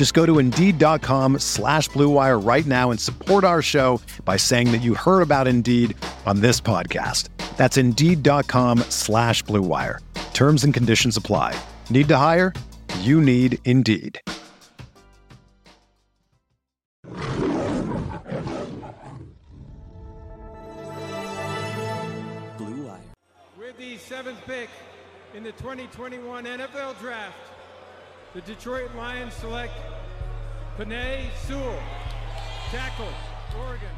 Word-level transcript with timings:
Just 0.00 0.14
go 0.14 0.24
to 0.24 0.38
Indeed.com 0.38 1.40
slash 1.40 1.90
BlueWire 1.90 2.42
right 2.42 2.64
now 2.64 2.90
and 2.90 2.98
support 2.98 3.44
our 3.44 3.60
show 3.60 4.00
by 4.24 4.38
saying 4.38 4.72
that 4.72 4.78
you 4.78 4.94
heard 4.94 5.20
about 5.20 5.46
Indeed 5.46 5.94
on 6.24 6.40
this 6.40 6.58
podcast. 6.58 7.28
That's 7.58 7.76
Indeed.com 7.76 8.78
slash 8.88 9.44
BlueWire. 9.44 9.98
Terms 10.32 10.64
and 10.64 10.72
conditions 10.72 11.18
apply. 11.18 11.54
Need 11.90 12.08
to 12.08 12.16
hire? 12.16 12.54
You 13.00 13.20
need 13.20 13.58
Indeed. 13.66 14.18
Blue 22.56 22.86
Wire. 22.86 23.00
With 23.58 23.76
the 23.76 23.98
seventh 23.98 24.40
pick 24.46 24.70
in 25.34 25.42
the 25.42 25.52
2021 25.52 26.46
NFL 26.46 26.98
Draft, 26.98 27.49
the 28.34 28.40
Detroit 28.42 28.94
Lions 28.94 29.34
select 29.34 29.72
Penei 30.78 31.26
Sewell, 31.46 31.78
tackle, 32.70 33.08
Oregon. 33.58 33.88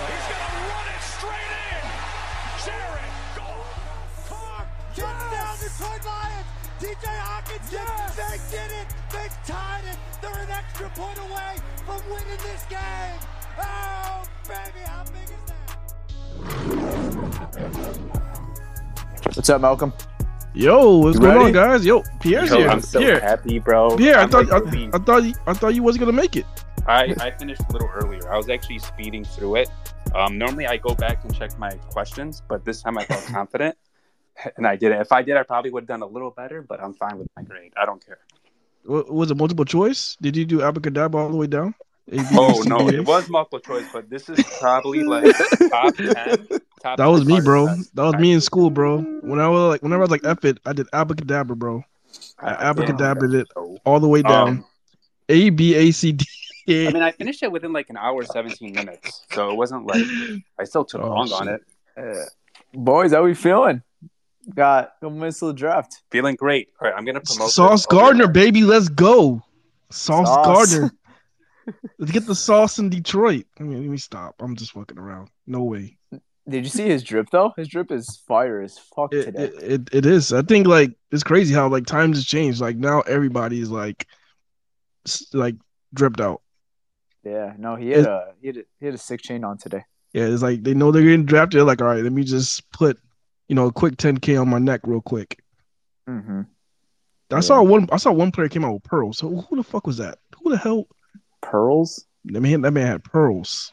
He's 0.00 0.26
gonna 0.32 0.64
run 0.70 0.86
it 0.88 1.02
straight 1.02 1.52
in. 1.68 1.84
Jared 2.64 3.14
Goff. 3.36 4.28
Carr, 4.28 4.64
touchdown 4.96 5.56
Detroit 5.60 6.04
Lions. 6.06 6.46
TJ 6.80 7.04
Hawkins, 7.04 7.68
yes. 7.70 8.16
they 8.16 8.38
did 8.56 8.70
it. 8.80 8.88
They 9.12 9.28
tied 9.46 9.84
it. 9.84 9.98
They're 10.22 10.42
an 10.42 10.50
extra 10.50 10.88
point 10.90 11.18
away 11.18 11.60
from 11.84 12.00
winning 12.08 12.40
this 12.42 12.64
game. 12.70 13.20
Oh, 13.60 14.24
baby, 14.48 14.84
how 14.86 15.04
big 15.04 15.28
is 15.28 15.44
that? 15.46 15.76
What's 19.36 19.50
up, 19.50 19.60
Malcolm? 19.60 19.92
Yo, 20.52 20.96
what's 20.98 21.14
You 21.14 21.20
going 21.20 21.34
ready? 21.36 21.44
on, 21.46 21.52
guys? 21.52 21.86
Yo, 21.86 22.02
Pierre's 22.20 22.50
Yo, 22.50 22.58
here. 22.58 22.68
I'm 22.68 22.80
so 22.80 22.98
Pierre, 22.98 23.20
happy, 23.20 23.58
bro. 23.60 23.96
Yeah, 23.98 24.22
I 24.22 24.26
thought 24.26 24.48
like 24.48 24.74
I, 24.74 24.90
I 24.96 24.98
thought 24.98 25.22
you, 25.24 25.34
I 25.46 25.52
thought 25.54 25.74
you 25.74 25.82
wasn't 25.82 26.00
gonna 26.06 26.12
make 26.16 26.34
it. 26.36 26.44
I, 26.88 27.14
I 27.20 27.30
finished 27.30 27.62
a 27.68 27.72
little 27.72 27.88
earlier. 27.88 28.32
I 28.32 28.36
was 28.36 28.48
actually 28.48 28.80
speeding 28.80 29.24
through 29.24 29.56
it. 29.56 29.68
Um, 30.14 30.38
normally, 30.38 30.66
I 30.66 30.76
go 30.76 30.94
back 30.94 31.22
and 31.24 31.32
check 31.34 31.56
my 31.58 31.70
questions, 31.92 32.42
but 32.48 32.64
this 32.64 32.82
time 32.82 32.98
I 32.98 33.04
felt 33.04 33.24
confident, 33.26 33.76
and 34.56 34.66
I 34.66 34.74
did 34.74 34.90
it. 34.90 35.00
If 35.00 35.12
I 35.12 35.22
did, 35.22 35.36
I 35.36 35.44
probably 35.44 35.70
would 35.70 35.82
have 35.82 35.88
done 35.88 36.02
a 36.02 36.06
little 36.06 36.30
better, 36.32 36.62
but 36.62 36.82
I'm 36.82 36.94
fine 36.94 37.16
with 37.18 37.28
my 37.36 37.42
grade. 37.42 37.72
I 37.80 37.86
don't 37.86 38.04
care. 38.04 38.18
Wa- 38.84 39.04
Was 39.08 39.30
it 39.30 39.36
multiple 39.36 39.64
choice? 39.64 40.16
Did 40.20 40.36
you 40.36 40.44
do 40.44 40.62
abracadabra 40.62 41.22
all 41.22 41.30
the 41.30 41.36
way 41.36 41.46
down? 41.46 41.74
A, 42.10 42.16
B, 42.16 42.24
Oh 42.36 42.60
C, 42.62 42.68
no, 42.68 42.90
E? 42.90 42.96
it 42.96 43.06
was 43.06 43.28
multiple 43.28 43.60
choice, 43.60 43.84
but 43.92 44.10
this 44.10 44.28
is 44.28 44.40
probably 44.58 45.04
like 45.04 45.32
top 45.70 45.94
ten. 45.94 46.48
Top 46.80 46.96
That 46.96 47.06
was 47.06 47.24
me, 47.26 47.40
bro. 47.40 47.66
hardest 47.66 47.94
That 47.94 48.04
was 48.04 48.14
me 48.14 48.32
in 48.32 48.40
school, 48.40 48.70
bro. 48.70 48.98
When 49.20 49.38
I 49.38 49.48
was 49.48 49.70
like, 49.70 49.82
whenever 49.82 50.02
I 50.02 50.04
was 50.04 50.10
like 50.10 50.24
F 50.24 50.44
it, 50.44 50.58
I 50.64 50.72
did 50.72 50.86
abacadabra, 50.92 51.56
bro. 51.56 51.84
I 52.38 52.54
I- 52.54 52.72
abracadabraed 52.72 53.34
it 53.34 53.48
all 53.84 54.00
the 54.00 54.08
way 54.08 54.22
down. 54.22 54.48
um, 54.48 54.64
A 55.28 55.50
B 55.50 55.74
A 55.74 55.90
C 55.90 56.12
D. 56.12 56.24
I 56.68 56.92
mean, 56.92 57.02
I 57.02 57.10
finished 57.12 57.42
it 57.42 57.50
within 57.52 57.72
like 57.72 57.90
an 57.90 57.96
hour, 57.96 58.24
seventeen 58.24 58.72
minutes, 58.72 59.26
so 59.32 59.50
it 59.50 59.56
wasn't 59.56 59.86
like 59.86 60.04
I 60.58 60.64
still 60.64 60.84
took 60.84 61.02
Oh, 61.02 61.08
long 61.08 61.32
on 61.32 61.48
it. 61.48 61.60
Uh, 61.96 62.24
boys, 62.72 63.12
how 63.12 63.24
we 63.24 63.34
feeling? 63.34 63.82
Got 64.54 64.84
a 64.84 64.92
couple 65.00 65.10
minutes 65.18 65.40
the 65.40 65.52
draft. 65.52 66.02
Feeling 66.10 66.34
great. 66.36 66.68
All 66.80 66.88
right, 66.88 66.96
I'm 66.96 67.04
gonna 67.04 67.20
promote 67.20 67.50
Sauce 67.50 67.82
this 67.82 67.92
over 67.92 68.00
Gardner, 68.00 68.24
there. 68.24 68.32
baby, 68.32 68.62
let's 68.62 68.88
go. 68.88 69.42
Sauce, 69.90 70.28
Sauce. 70.28 70.74
Gardner. 70.74 70.92
Let's 71.98 72.10
get 72.10 72.26
the 72.26 72.34
sauce 72.34 72.78
in 72.80 72.88
Detroit. 72.88 73.44
I 73.60 73.62
mean, 73.62 73.80
let 73.82 73.90
me 73.90 73.96
stop. 73.98 74.34
I'm 74.40 74.56
just 74.56 74.72
fucking 74.72 74.98
around. 74.98 75.28
No 75.46 75.62
way. 75.62 75.98
Did 76.50 76.64
you 76.64 76.70
see 76.70 76.88
his 76.88 77.02
drip 77.02 77.28
though? 77.30 77.52
His 77.56 77.68
drip 77.68 77.90
is 77.92 78.16
fire 78.26 78.60
as 78.60 78.78
fuck 78.78 79.14
It, 79.14 79.24
today. 79.24 79.44
it, 79.44 79.62
it, 79.62 79.88
it 79.92 80.06
is. 80.06 80.32
I 80.32 80.42
think 80.42 80.66
like 80.66 80.92
it's 81.10 81.22
crazy 81.22 81.54
how 81.54 81.68
like 81.68 81.86
times 81.86 82.16
has 82.18 82.26
changed. 82.26 82.60
Like 82.60 82.76
now 82.76 83.00
everybody's 83.02 83.68
like 83.68 84.06
like 85.32 85.56
dripped 85.94 86.20
out. 86.20 86.42
yeah, 87.24 87.54
no, 87.58 87.76
he 87.76 87.90
had 87.90 88.00
It- 88.00 88.06
a 88.06 88.32
he 88.40 88.46
had 88.48 88.56
a, 88.56 88.62
he 88.80 88.86
had 88.86 88.94
a 88.94 88.98
sick 88.98 89.22
chain 89.22 89.44
on 89.44 89.58
today. 89.58 89.84
Yeah, 90.12 90.24
it's 90.24 90.42
like 90.42 90.62
they 90.64 90.74
know 90.74 90.90
they're 90.90 91.02
getting 91.02 91.24
drafted. 91.24 91.58
They're 91.58 91.64
like, 91.64 91.80
all 91.80 91.86
right, 91.88 92.02
let 92.02 92.12
me 92.12 92.24
just 92.24 92.68
put 92.72 92.98
you 93.48 93.54
know 93.54 93.66
a 93.66 93.72
quick 93.72 93.96
10k 93.96 94.40
on 94.40 94.48
my 94.48 94.58
neck 94.58 94.80
real 94.84 95.00
quick. 95.00 95.38
Mm-hmm. 96.08 96.42
I 97.32 97.38
saw 97.40 97.62
one. 97.62 97.88
I 97.92 97.96
saw 97.96 98.10
one 98.10 98.32
player 98.32 98.48
came 98.48 98.64
out 98.64 98.72
with 98.74 98.82
pearls. 98.82 99.18
So 99.18 99.28
who 99.48 99.56
the 99.56 99.62
fuck 99.62 99.86
was 99.86 99.98
that? 99.98 100.18
Who 100.42 100.50
the 100.50 100.56
hell? 100.56 100.88
Pearls. 101.42 102.04
That 102.24 102.40
man. 102.40 102.62
That 102.62 102.72
man 102.72 102.86
had 102.88 103.04
pearls. 103.04 103.72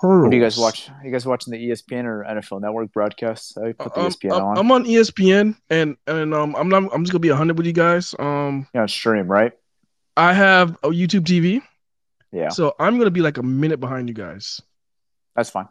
Pearls. 0.00 0.22
What 0.24 0.30
do 0.30 0.36
you 0.36 0.42
guys 0.42 0.56
watch? 0.56 0.90
you 1.04 1.10
guys 1.10 1.26
watching 1.26 1.50
the 1.52 1.58
ESPN 1.70 2.04
or 2.04 2.24
NFL 2.24 2.60
Network 2.62 2.92
broadcasts? 2.92 3.56
I 3.58 3.72
put 3.72 3.94
the 3.94 4.00
Um, 4.00 4.06
ESPN 4.10 4.32
I'm, 4.36 4.44
on. 4.44 4.58
I'm 4.58 4.72
on 4.72 4.84
ESPN, 4.84 5.56
and 5.68 5.96
and 6.06 6.32
um, 6.34 6.56
I'm 6.56 6.68
not. 6.68 6.84
I'm 6.94 7.04
just 7.04 7.12
gonna 7.12 7.20
be 7.20 7.28
hundred 7.28 7.58
with 7.58 7.66
you 7.66 7.72
guys. 7.74 8.14
Um, 8.18 8.66
yeah, 8.74 8.86
stream 8.86 9.26
right. 9.30 9.52
I 10.16 10.32
have 10.32 10.70
a 10.82 10.88
YouTube 10.88 11.24
TV, 11.24 11.62
Yeah, 12.32 12.48
so 12.48 12.74
I'm 12.78 12.98
gonna 12.98 13.10
be 13.10 13.20
like 13.20 13.38
a 13.38 13.42
minute 13.42 13.78
behind 13.80 14.08
you 14.08 14.14
guys. 14.14 14.60
that's 15.36 15.50
fine. 15.50 15.68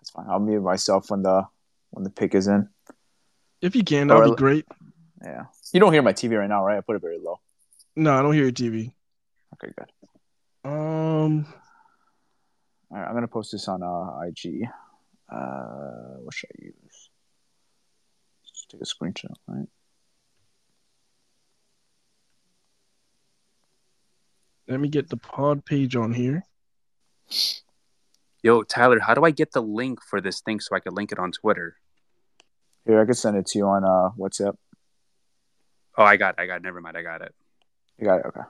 That's 0.00 0.10
fine. 0.10 0.26
I'll 0.28 0.40
mute 0.40 0.60
myself 0.62 1.10
when 1.10 1.22
the 1.22 1.44
when 1.90 2.02
the 2.04 2.10
pick 2.10 2.34
is 2.34 2.46
in. 2.48 2.68
If 3.62 3.74
you 3.76 3.84
can, 3.84 4.08
that'd 4.08 4.22
Or- 4.26 4.30
be 4.34 4.36
great. 4.38 4.66
Yeah, 5.22 5.44
you 5.72 5.80
don't 5.80 5.92
hear 5.92 6.02
my 6.02 6.12
TV 6.12 6.38
right 6.38 6.48
now, 6.48 6.64
right? 6.64 6.76
I 6.78 6.80
put 6.80 6.96
it 6.96 7.02
very 7.02 7.18
low. 7.18 7.40
No, 7.94 8.12
I 8.18 8.22
don't 8.22 8.32
hear 8.34 8.42
your 8.44 8.52
TV. 8.52 8.92
Okay, 9.54 9.72
good. 9.76 9.90
Um, 10.70 11.46
All 12.90 12.98
right, 12.98 13.06
I'm 13.06 13.14
gonna 13.14 13.28
post 13.28 13.52
this 13.52 13.68
on 13.68 13.82
uh, 13.82 14.20
IG. 14.26 14.68
Uh, 15.28 16.18
what 16.22 16.34
should 16.34 16.50
I 16.58 16.64
use? 16.66 17.10
Just 18.44 18.70
take 18.70 18.80
a 18.80 18.84
screenshot, 18.84 19.34
right? 19.48 19.66
let 24.68 24.80
me 24.80 24.88
get 24.88 25.08
the 25.08 25.16
pod 25.16 25.64
page 25.64 25.96
on 25.96 26.12
here. 26.12 26.44
Yo, 28.42 28.62
Tyler, 28.62 29.00
how 29.00 29.14
do 29.14 29.24
I 29.24 29.30
get 29.30 29.52
the 29.52 29.62
link 29.62 30.00
for 30.02 30.20
this 30.20 30.40
thing 30.40 30.60
so 30.60 30.74
I 30.76 30.80
can 30.80 30.94
link 30.94 31.12
it 31.12 31.18
on 31.18 31.32
Twitter? 31.32 31.76
Here, 32.84 33.00
I 33.00 33.04
could 33.04 33.16
send 33.16 33.36
it 33.36 33.46
to 33.46 33.58
you 33.58 33.66
on 33.66 33.84
uh, 33.84 34.10
WhatsApp. 34.18 34.56
Oh, 35.98 36.04
I 36.04 36.16
got 36.16 36.34
it. 36.38 36.42
I 36.42 36.46
got 36.46 36.56
it. 36.56 36.62
Never 36.62 36.80
mind. 36.80 36.96
I 36.96 37.02
got 37.02 37.22
it. 37.22 37.34
You 37.98 38.06
got 38.06 38.20
it. 38.20 38.26
Okay. 38.26 38.40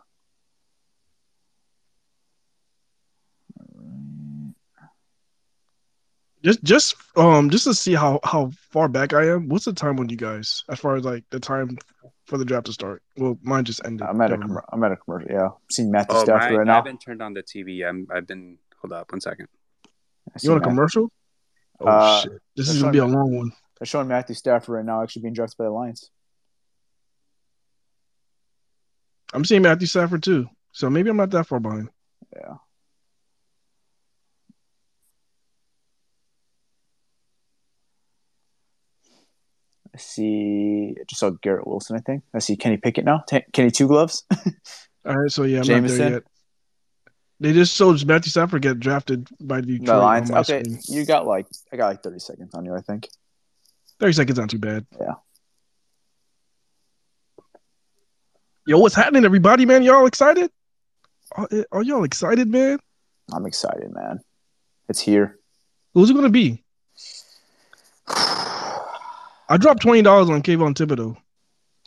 Just, 6.44 6.62
just, 6.62 6.94
um, 7.16 7.50
just 7.50 7.64
to 7.64 7.74
see 7.74 7.94
how 7.94 8.20
how 8.22 8.50
far 8.70 8.88
back 8.88 9.12
I 9.12 9.28
am. 9.30 9.48
What's 9.48 9.64
the 9.64 9.72
time 9.72 9.98
on 9.98 10.08
you 10.08 10.16
guys 10.16 10.64
as 10.68 10.78
far 10.78 10.94
as 10.96 11.04
like 11.04 11.24
the 11.30 11.40
time 11.40 11.78
for 12.26 12.38
the 12.38 12.44
draft 12.44 12.66
to 12.66 12.72
start? 12.72 13.02
Well, 13.16 13.38
mine 13.42 13.64
just 13.64 13.80
ended. 13.84 14.06
I'm 14.06 14.20
at 14.20 14.30
a 14.32 14.36
Never 14.36 14.54
com- 14.54 14.64
I'm 14.72 14.84
at 14.84 14.92
a 14.92 14.96
commercial. 14.96 15.30
Yeah, 15.30 15.46
I'm 15.46 15.70
seeing 15.70 15.90
Matthew 15.90 16.16
Oh, 16.16 16.24
Stafford 16.24 16.58
right 16.58 16.60
I 16.60 16.64
now. 16.64 16.72
I 16.74 16.76
haven't 16.76 16.98
turned 16.98 17.22
on 17.22 17.34
the 17.34 17.42
TV. 17.42 17.88
I'm, 17.88 18.06
I've 18.14 18.26
been. 18.26 18.58
Hold 18.80 18.92
up, 18.92 19.10
one 19.10 19.20
second. 19.20 19.48
You 20.42 20.50
want 20.50 20.64
a 20.64 20.68
commercial? 20.68 21.10
Oh 21.80 21.86
Uh, 21.88 22.20
shit! 22.20 22.42
This 22.54 22.68
is 22.68 22.80
gonna 22.80 22.92
be 22.92 22.98
a 22.98 23.06
long 23.06 23.34
one. 23.34 23.52
They're 23.78 23.86
showing 23.86 24.08
Matthew 24.08 24.34
Stafford 24.34 24.74
right 24.74 24.84
now, 24.84 25.02
actually 25.02 25.22
being 25.22 25.34
drafted 25.34 25.56
by 25.58 25.64
the 25.64 25.70
Lions. 25.70 26.10
I'm 29.32 29.44
seeing 29.44 29.62
Matthew 29.62 29.86
Stafford 29.86 30.22
too, 30.22 30.48
so 30.72 30.88
maybe 30.90 31.10
I'm 31.10 31.16
not 31.16 31.30
that 31.30 31.46
far 31.46 31.60
behind. 31.60 31.88
Yeah. 32.34 32.54
I 39.96 39.98
see. 39.98 40.94
I 41.00 41.04
just 41.08 41.20
saw 41.20 41.30
Garrett 41.30 41.66
Wilson. 41.66 41.96
I 41.96 42.00
think 42.00 42.22
I 42.34 42.38
see 42.38 42.54
Kenny 42.54 42.76
Pickett 42.76 43.06
now. 43.06 43.24
T- 43.26 43.44
Kenny 43.54 43.70
Two 43.70 43.88
Gloves. 43.88 44.24
All 45.06 45.16
right, 45.16 45.30
so 45.30 45.44
yeah, 45.44 45.56
I'm 45.60 45.60
not 45.60 45.66
Jameson? 45.66 45.98
there 45.98 46.10
yet. 46.10 46.22
They 47.40 47.52
just 47.54 47.74
showed 47.74 48.04
Matthew 48.04 48.28
Stafford 48.30 48.60
get 48.60 48.78
drafted 48.78 49.26
by 49.40 49.62
Detroit. 49.62 49.86
The 49.86 49.92
on 49.94 50.00
Lions. 50.00 50.30
my 50.30 50.40
Okay, 50.40 50.62
screen. 50.64 50.78
you 50.88 51.06
got 51.06 51.26
like 51.26 51.46
I 51.72 51.78
got 51.78 51.86
like 51.86 52.02
thirty 52.02 52.18
seconds 52.18 52.54
on 52.54 52.66
you. 52.66 52.74
I 52.74 52.82
think. 52.82 53.08
Thirty 53.98 54.12
seconds 54.12 54.38
not 54.38 54.50
too 54.50 54.58
bad. 54.58 54.86
Yeah. 55.00 55.14
Yo, 58.66 58.76
what's 58.78 58.94
happening, 58.94 59.24
everybody? 59.24 59.64
Man, 59.64 59.82
y'all 59.82 60.04
excited? 60.06 60.50
Are, 61.32 61.48
eh, 61.50 61.62
are 61.72 61.82
y'all 61.82 62.04
excited, 62.04 62.48
man? 62.48 62.80
I'm 63.32 63.46
excited, 63.46 63.90
man. 63.94 64.20
It's 64.90 65.00
here. 65.00 65.38
Who's 65.94 66.10
it 66.10 66.14
gonna 66.14 66.28
be? 66.28 66.62
I 69.48 69.56
dropped 69.56 69.82
twenty 69.82 70.02
dollars 70.02 70.30
on 70.30 70.42
Kayvon 70.42 70.74
Thibodeaux. 70.74 71.16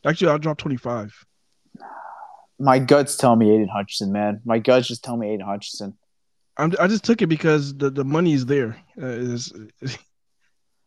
Actually, 0.06 0.32
I 0.32 0.38
dropped 0.38 0.62
twenty 0.62 0.78
five. 0.78 1.14
My 2.60 2.80
guts 2.80 3.16
tell 3.16 3.36
me 3.36 3.52
Aidan 3.52 3.70
Hutchinson, 3.70 4.12
man. 4.12 4.42
My 4.44 4.60
guts 4.60 4.88
just 4.88 5.04
tell 5.04 5.16
me 5.16 5.30
Aidan 5.30 5.46
Hutchinson. 5.46 5.98
I'm, 6.58 6.74
I 6.78 6.88
just 6.88 7.06
took 7.06 7.22
it 7.22 7.28
because 7.28 7.74
the, 7.78 7.90
the 7.90 8.04
money 8.04 8.34
is 8.34 8.46
there. 8.46 8.78
Uh, 9.02 9.06
is 9.06 9.54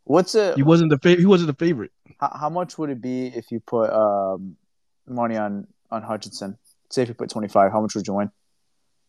What's 0.04 0.34
it? 0.34 0.56
he 0.56 0.62
wasn't 0.62 0.90
the 0.90 0.98
favorite. 0.98 1.20
He 1.20 1.26
wasn't 1.26 1.46
the 1.56 1.64
favorite. 1.64 1.92
how, 2.20 2.36
how 2.40 2.50
much 2.50 2.76
would 2.76 2.90
it 2.90 3.00
be 3.00 3.26
if 3.28 3.50
you 3.50 3.60
put 3.60 3.90
um, 3.90 4.56
money 5.06 5.36
on 5.36 5.66
on 5.90 6.02
Hutchinson? 6.02 6.58
Say 6.90 7.02
if 7.02 7.08
you 7.08 7.14
put 7.14 7.30
twenty 7.30 7.48
five, 7.48 7.72
how 7.72 7.80
much 7.80 7.94
would 7.94 8.06
you 8.06 8.14
win? 8.14 8.30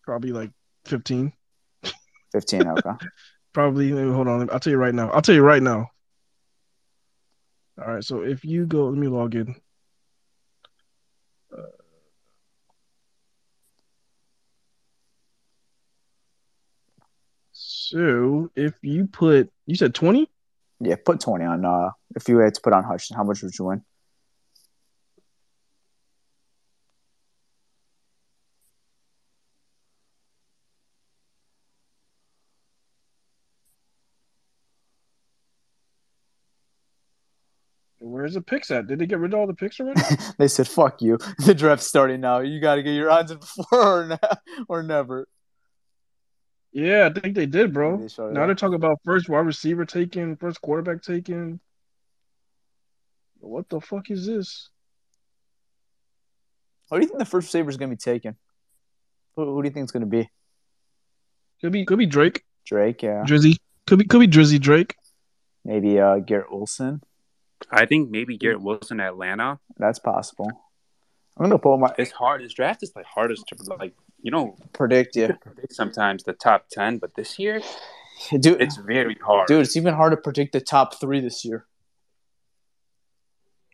Probably 0.03 0.31
like 0.31 0.51
fifteen. 0.85 1.33
Fifteen. 2.31 2.67
Okay. 2.67 2.91
Probably. 3.53 3.91
Hold 3.91 4.27
on. 4.27 4.49
I'll 4.49 4.59
tell 4.59 4.71
you 4.71 4.79
right 4.79 4.95
now. 4.95 5.09
I'll 5.11 5.21
tell 5.21 5.35
you 5.35 5.43
right 5.43 5.61
now. 5.61 5.89
All 7.79 7.93
right. 7.93 8.03
So 8.03 8.21
if 8.23 8.45
you 8.45 8.65
go, 8.65 8.87
let 8.87 8.97
me 8.97 9.07
log 9.07 9.35
in. 9.35 9.55
So 17.51 18.49
if 18.55 18.73
you 18.81 19.07
put, 19.07 19.51
you 19.65 19.75
said 19.75 19.95
twenty. 19.95 20.29
yeah, 20.79 20.95
put 21.03 21.19
twenty 21.21 21.45
on. 21.45 21.65
Uh, 21.65 21.91
if 22.15 22.27
you 22.29 22.39
had 22.39 22.53
to 22.55 22.61
put 22.61 22.73
on 22.73 22.83
Hutchinson, 22.83 23.17
how 23.17 23.23
much 23.23 23.41
would 23.43 23.57
you 23.57 23.65
win? 23.65 23.83
Where's 38.23 38.35
the 38.35 38.41
picks 38.41 38.71
at? 38.71 38.87
Did 38.87 38.99
they 38.99 39.05
get 39.05 39.19
rid 39.19 39.33
of 39.33 39.39
all 39.41 39.47
the 39.47 39.53
picks 39.53 39.81
already? 39.81 39.99
They 40.37 40.47
said, 40.47 40.65
"Fuck 40.65 41.01
you." 41.01 41.17
The 41.45 41.53
draft's 41.53 41.87
starting 41.87 42.21
now. 42.21 42.39
You 42.39 42.61
got 42.61 42.75
to 42.75 42.81
get 42.81 42.91
your 42.93 43.11
odds 43.11 43.31
in 43.31 43.37
before 43.37 43.65
or, 43.73 44.07
ne- 44.07 44.63
or 44.69 44.81
never. 44.81 45.27
yeah, 46.71 47.09
I 47.13 47.19
think 47.19 47.35
they 47.35 47.47
did, 47.47 47.73
bro. 47.73 47.97
They 47.97 48.07
Now 48.17 48.27
up. 48.29 48.33
they're 48.47 48.55
talking 48.55 48.75
about 48.75 49.01
first 49.03 49.27
wide 49.27 49.39
receiver 49.45 49.83
taken, 49.83 50.37
first 50.37 50.61
quarterback 50.61 51.01
taken. 51.01 51.59
What 53.41 53.67
the 53.67 53.81
fuck 53.81 54.09
is 54.09 54.25
this? 54.25 54.69
Who 56.91 56.99
do 56.99 57.01
you 57.01 57.07
think 57.09 57.19
the 57.19 57.25
first 57.25 57.47
receiver 57.47 57.69
is 57.71 57.75
going 57.75 57.89
to 57.89 57.95
be 57.97 57.99
taken? 57.99 58.37
Who, 59.35 59.53
who 59.53 59.63
do 59.63 59.67
you 59.67 59.73
think 59.73 59.83
it's 59.83 59.91
going 59.91 59.99
to 59.99 60.07
be? 60.07 60.29
Could 61.59 61.73
be 61.73 61.83
could 61.83 61.99
be 61.99 62.05
Drake, 62.05 62.45
Drake, 62.65 63.03
yeah. 63.03 63.25
Drizzy. 63.27 63.57
Could 63.85 63.99
be 63.99 64.05
could 64.05 64.21
be 64.21 64.29
Drizzy 64.29 64.61
Drake. 64.61 64.95
Maybe 65.65 65.99
uh, 65.99 66.19
Garrett 66.19 66.53
Wilson. 66.53 67.03
I 67.71 67.85
think 67.85 68.09
maybe 68.09 68.37
Garrett 68.37 68.61
Wilson 68.61 68.99
Atlanta. 68.99 69.59
That's 69.77 69.99
possible. 69.99 70.51
I'm 71.37 71.45
going 71.45 71.51
to 71.51 71.57
pull 71.57 71.77
my 71.77 71.93
It's 71.97 72.11
hard. 72.11 72.43
This 72.43 72.53
draft 72.53 72.83
is 72.83 72.91
like 72.95 73.05
hardest 73.05 73.47
to 73.47 73.75
like. 73.75 73.93
You 74.21 74.31
know, 74.31 74.55
predict. 74.71 75.17
Yeah, 75.17 75.33
predict 75.33 75.73
sometimes 75.73 76.23
the 76.23 76.31
top 76.31 76.69
ten, 76.69 76.97
but 76.97 77.13
this 77.15 77.37
year 77.37 77.61
dude. 78.39 78.61
it's 78.61 78.77
very 78.77 79.17
hard. 79.23 79.47
dude, 79.47 79.61
it's 79.61 79.75
even 79.75 79.93
hard 79.93 80.11
to 80.11 80.17
predict 80.17 80.53
the 80.53 80.61
top 80.61 80.99
three 80.99 81.19
this 81.19 81.43
year. 81.45 81.65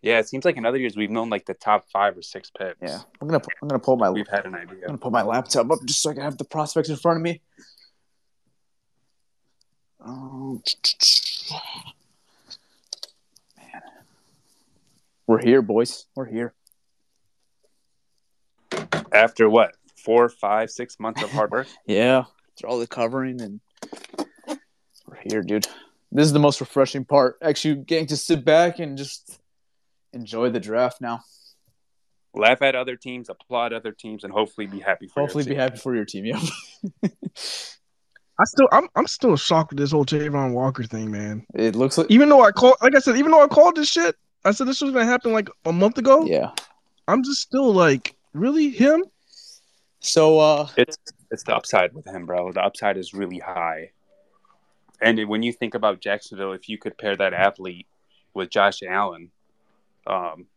Yeah, 0.01 0.19
it 0.19 0.29
seems 0.29 0.45
like 0.45 0.55
in 0.55 0.65
other 0.65 0.77
years 0.77 0.95
we've 0.95 1.09
known 1.09 1.29
like 1.29 1.45
the 1.45 1.53
top 1.53 1.85
five 1.91 2.17
or 2.17 2.21
six 2.21 2.49
picks. 2.49 2.77
Yeah, 2.81 2.99
I'm 3.21 3.27
gonna 3.27 3.43
I'm 3.61 3.67
gonna 3.67 3.79
pull 3.79 3.97
my 3.97 4.09
we've 4.09 4.27
had 4.27 4.45
an 4.45 4.55
idea. 4.55 4.77
I'm 4.83 4.87
gonna 4.87 4.97
pull 4.97 5.11
my 5.11 5.23
laptop 5.23 5.69
up 5.69 5.79
just 5.85 6.01
so 6.01 6.11
I 6.11 6.13
can 6.13 6.23
have 6.23 6.37
the 6.37 6.45
prospects 6.45 6.89
in 6.89 6.95
front 6.95 7.17
of 7.17 7.23
me. 7.23 7.41
Um, 9.99 10.63
man, 13.57 13.81
we're 15.29 15.39
here, 15.39 15.61
boys. 15.61 16.07
We're 16.15 16.25
here. 16.25 16.55
After 19.13 19.47
what 19.47 19.75
four, 20.03 20.27
five, 20.27 20.71
six 20.71 20.99
months 20.99 21.21
of 21.21 21.29
hard 21.29 21.51
work. 21.51 21.67
Yeah, 21.85 22.23
through 22.57 22.69
all 22.71 22.79
the 22.79 22.87
covering 22.87 23.39
and 23.39 23.59
we're 25.05 25.19
here, 25.23 25.43
dude. 25.43 25.67
This 26.11 26.25
is 26.25 26.33
the 26.33 26.39
most 26.39 26.59
refreshing 26.61 27.05
part. 27.05 27.37
Actually, 27.43 27.75
getting 27.75 28.07
to 28.07 28.17
sit 28.17 28.43
back 28.43 28.79
and 28.79 28.97
just 28.97 29.39
enjoy 30.13 30.49
the 30.49 30.59
draft 30.59 30.99
now. 30.99 31.21
Laugh 32.33 32.63
at 32.63 32.75
other 32.75 32.95
teams, 32.95 33.29
applaud 33.29 33.71
other 33.71 33.91
teams, 33.91 34.23
and 34.23 34.33
hopefully 34.33 34.65
be 34.65 34.79
happy 34.79 35.07
for. 35.07 35.19
Hopefully, 35.21 35.43
your 35.43 35.49
be 35.49 35.53
team. 35.53 35.59
happy 35.59 35.77
for 35.77 35.95
your 35.95 36.05
team. 36.05 36.25
Yeah. 36.25 36.41
I 38.39 38.45
still 38.45 38.67
I'm 38.71 38.87
I'm 38.95 39.05
still 39.05 39.35
shocked 39.35 39.71
with 39.71 39.77
this 39.77 39.91
whole 39.91 40.05
Javon 40.05 40.53
Walker 40.53 40.83
thing, 40.85 41.11
man. 41.11 41.45
it 41.53 41.75
looks 41.75 41.99
like 41.99 42.07
Even 42.09 42.29
though 42.29 42.41
I 42.41 42.51
called 42.51 42.77
like 42.81 42.95
I 42.95 42.99
said, 42.99 43.17
even 43.17 43.29
though 43.31 43.43
I 43.43 43.47
called 43.47 43.75
this 43.75 43.89
shit, 43.89 44.15
I 44.45 44.51
said 44.51 44.67
this 44.67 44.81
was 44.81 44.91
gonna 44.91 45.05
happen 45.05 45.33
like 45.33 45.49
a 45.65 45.71
month 45.71 45.97
ago. 45.97 46.25
yeah. 46.25 46.51
I'm 47.07 47.23
just 47.23 47.41
still 47.41 47.73
like, 47.73 48.15
really 48.33 48.69
him? 48.69 49.03
So 49.99 50.39
uh, 50.39 50.67
It's 50.77 50.97
it's 51.31 51.43
the 51.43 51.55
upside 51.55 51.93
with 51.93 52.05
him, 52.05 52.25
bro. 52.25 52.51
The 52.51 52.61
upside 52.61 52.97
is 52.97 53.13
really 53.13 53.39
high. 53.39 53.91
And 55.01 55.27
when 55.27 55.43
you 55.43 55.53
think 55.53 55.75
about 55.75 56.01
Jacksonville, 56.01 56.53
if 56.53 56.69
you 56.69 56.77
could 56.77 56.97
pair 56.97 57.15
that 57.15 57.33
athlete 57.33 57.87
with 58.33 58.49
Josh 58.49 58.83
Allen, 58.83 59.31
um, 60.07 60.47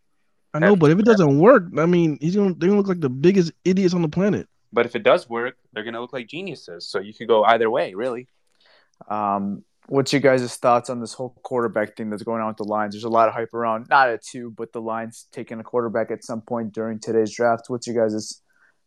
I 0.54 0.58
know, 0.58 0.76
but 0.76 0.90
if 0.90 0.98
it 0.98 1.04
doesn't 1.04 1.38
work, 1.38 1.64
I 1.78 1.86
mean, 1.86 2.18
he's 2.20 2.36
gonna 2.36 2.54
they're 2.54 2.68
gonna 2.68 2.80
look 2.80 2.88
like 2.88 3.00
the 3.00 3.08
biggest 3.08 3.52
idiots 3.64 3.94
on 3.94 4.02
the 4.02 4.08
planet. 4.08 4.48
but 4.72 4.86
if 4.86 4.94
it 4.96 5.02
does 5.02 5.28
work, 5.28 5.56
they're 5.72 5.84
gonna 5.84 6.00
look 6.00 6.12
like 6.12 6.28
geniuses. 6.28 6.86
So 6.86 6.98
you 7.00 7.14
could 7.14 7.28
go 7.28 7.44
either 7.44 7.70
way, 7.70 7.94
really. 7.94 8.28
Um, 9.08 9.64
what's 9.88 10.12
your 10.12 10.20
guys' 10.20 10.56
thoughts 10.56 10.90
on 10.90 11.00
this 11.00 11.12
whole 11.12 11.34
quarterback 11.42 11.96
thing 11.96 12.10
that's 12.10 12.22
going 12.22 12.40
on 12.40 12.48
with 12.48 12.56
the 12.56 12.64
Lions? 12.64 12.94
There's 12.94 13.04
a 13.04 13.08
lot 13.08 13.28
of 13.28 13.34
hype 13.34 13.52
around, 13.54 13.86
not 13.90 14.08
at 14.08 14.22
two, 14.24 14.50
but 14.56 14.72
the 14.72 14.80
Lions 14.80 15.26
taking 15.32 15.60
a 15.60 15.64
quarterback 15.64 16.10
at 16.10 16.24
some 16.24 16.40
point 16.40 16.72
during 16.72 16.98
today's 16.98 17.34
draft. 17.34 17.64
What's 17.68 17.86
your 17.86 17.96
guys' 18.04 18.40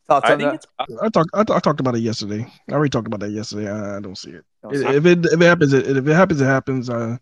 thoughts 0.07 0.29
I 0.29 0.33
on 0.33 0.39
that? 0.39 0.65
I 1.01 1.09
talked 1.09 1.29
I, 1.33 1.43
talk- 1.43 1.55
I 1.57 1.59
talked 1.59 1.79
about 1.79 1.95
it 1.95 1.99
yesterday. 2.01 2.45
I 2.69 2.73
already 2.73 2.89
talked 2.89 3.07
about 3.07 3.19
that 3.21 3.31
yesterday. 3.31 3.69
I, 3.69 3.97
I 3.97 3.99
don't 3.99 4.17
see 4.17 4.31
it. 4.31 4.45
No, 4.63 4.71
If 4.71 4.81
sorry. 4.81 4.95
if 4.97 5.05
it 5.05 5.25
if 5.25 5.41
it 5.41 5.45
happens, 5.45 5.73
it, 5.73 5.97
if 5.97 6.07
it 6.07 6.13
happens, 6.13 6.41
it 6.41 6.45
happens. 6.45 6.89
Uh, 6.89 7.17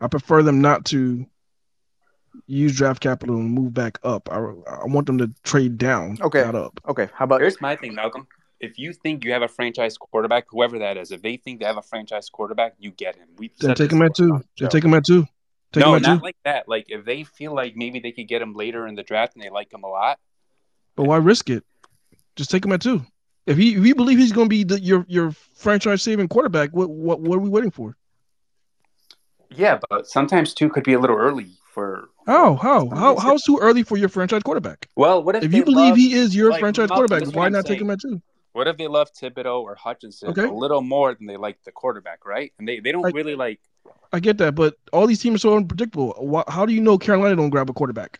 I 0.00 0.08
prefer 0.08 0.42
them 0.42 0.60
not 0.60 0.84
to 0.86 1.26
use 2.46 2.76
draft 2.76 3.00
capital 3.00 3.36
and 3.36 3.50
move 3.50 3.72
back 3.72 3.98
up. 4.02 4.28
I, 4.30 4.36
I 4.36 4.84
want 4.84 5.06
them 5.06 5.16
to 5.18 5.30
trade 5.42 5.78
down, 5.78 6.18
Okay. 6.20 6.42
not 6.44 6.54
up. 6.54 6.78
Okay, 6.86 7.08
how 7.14 7.24
about 7.24 7.40
Here's 7.40 7.60
my 7.62 7.76
thing, 7.76 7.94
Malcolm. 7.94 8.26
If 8.58 8.78
you 8.78 8.92
think 8.92 9.24
you 9.24 9.32
have 9.32 9.42
a 9.42 9.48
franchise 9.48 9.98
quarterback, 9.98 10.46
whoever 10.48 10.78
that 10.78 10.96
is, 10.96 11.12
if 11.12 11.20
they 11.22 11.36
think 11.36 11.60
they 11.60 11.66
have 11.66 11.76
a 11.76 11.82
franchise 11.82 12.30
quarterback, 12.30 12.74
you 12.78 12.90
get 12.90 13.16
him. 13.16 13.28
We 13.36 13.50
Then 13.60 13.74
take 13.74 13.92
him 13.92 14.00
at 14.02 14.14
two. 14.14 14.42
Then 14.58 14.70
take 14.70 14.84
him 14.84 14.94
at 14.94 15.04
two. 15.04 15.26
Take 15.72 15.82
no, 15.82 15.90
him 15.90 15.96
at 15.96 16.02
not 16.02 16.18
two. 16.18 16.22
like 16.24 16.36
that. 16.44 16.68
Like 16.68 16.86
if 16.88 17.04
they 17.04 17.24
feel 17.24 17.54
like 17.54 17.76
maybe 17.76 18.00
they 18.00 18.12
could 18.12 18.28
get 18.28 18.40
him 18.40 18.54
later 18.54 18.86
in 18.86 18.94
the 18.94 19.02
draft 19.02 19.34
and 19.34 19.42
they 19.44 19.50
like 19.50 19.72
him 19.72 19.82
a 19.84 19.88
lot, 19.88 20.18
But 20.94 21.04
why 21.04 21.18
risk 21.18 21.50
it? 21.50 21.64
Just 22.34 22.50
take 22.50 22.64
him 22.64 22.72
at 22.72 22.80
two. 22.80 23.04
If 23.44 23.58
he 23.58 23.74
if 23.74 23.84
you 23.86 23.94
believe 23.94 24.18
he's 24.18 24.32
going 24.32 24.46
to 24.46 24.50
be 24.50 24.64
the, 24.64 24.80
your 24.80 25.04
your 25.08 25.32
franchise 25.54 26.02
saving 26.02 26.28
quarterback, 26.28 26.70
what 26.70 26.88
what 26.88 27.20
what 27.20 27.36
are 27.36 27.40
we 27.40 27.48
waiting 27.50 27.70
for? 27.70 27.96
yeah. 29.50 29.78
But 29.90 30.06
sometimes 30.06 30.54
two 30.54 30.68
could 30.70 30.84
be 30.84 30.94
a 30.94 30.98
little 30.98 31.16
early 31.16 31.50
for. 31.72 32.08
How 32.26 32.56
how 32.56 32.88
how 32.90 33.16
how's 33.16 33.42
too 33.42 33.58
early 33.60 33.82
for 33.82 33.96
your 33.96 34.08
franchise 34.08 34.42
quarterback? 34.42 34.88
Well, 34.96 35.22
what 35.22 35.36
if, 35.36 35.44
If 35.44 35.54
you 35.54 35.64
believe 35.64 35.90
love- 35.90 35.96
he 35.96 36.14
is 36.14 36.34
your 36.34 36.50
like, 36.50 36.60
franchise 36.60 36.88
Malcolm, 36.88 37.06
quarterback, 37.08 37.34
why 37.34 37.40
what 37.40 37.46
I'm 37.46 37.52
not 37.52 37.66
take 37.66 37.80
him 37.80 37.90
at 37.90 38.00
two? 38.00 38.20
What 38.56 38.68
if 38.68 38.78
they 38.78 38.86
love 38.88 39.12
Thibodeaux 39.12 39.60
or 39.62 39.74
Hutchinson 39.74 40.30
Okay. 40.30 40.44
a 40.46 40.50
little 40.50 40.80
more 40.80 41.14
than 41.14 41.26
they 41.26 41.36
like 41.36 41.62
the 41.64 41.72
quarterback, 41.72 42.24
right? 42.24 42.54
And 42.58 42.66
they, 42.66 42.80
they 42.80 42.90
don't 42.90 43.04
I- 43.04 43.10
really 43.10 43.34
like. 43.34 43.60
I 44.14 44.18
get 44.20 44.38
that, 44.38 44.54
but 44.54 44.76
all 44.94 45.06
these 45.06 45.20
teams 45.20 45.36
are 45.36 45.38
so 45.50 45.56
unpredictable. 45.58 46.42
How 46.48 46.64
do 46.64 46.72
you 46.72 46.80
know 46.80 46.96
Carolina 46.96 47.36
don't 47.36 47.50
grab 47.50 47.68
a 47.68 47.74
quarterback? 47.74 48.18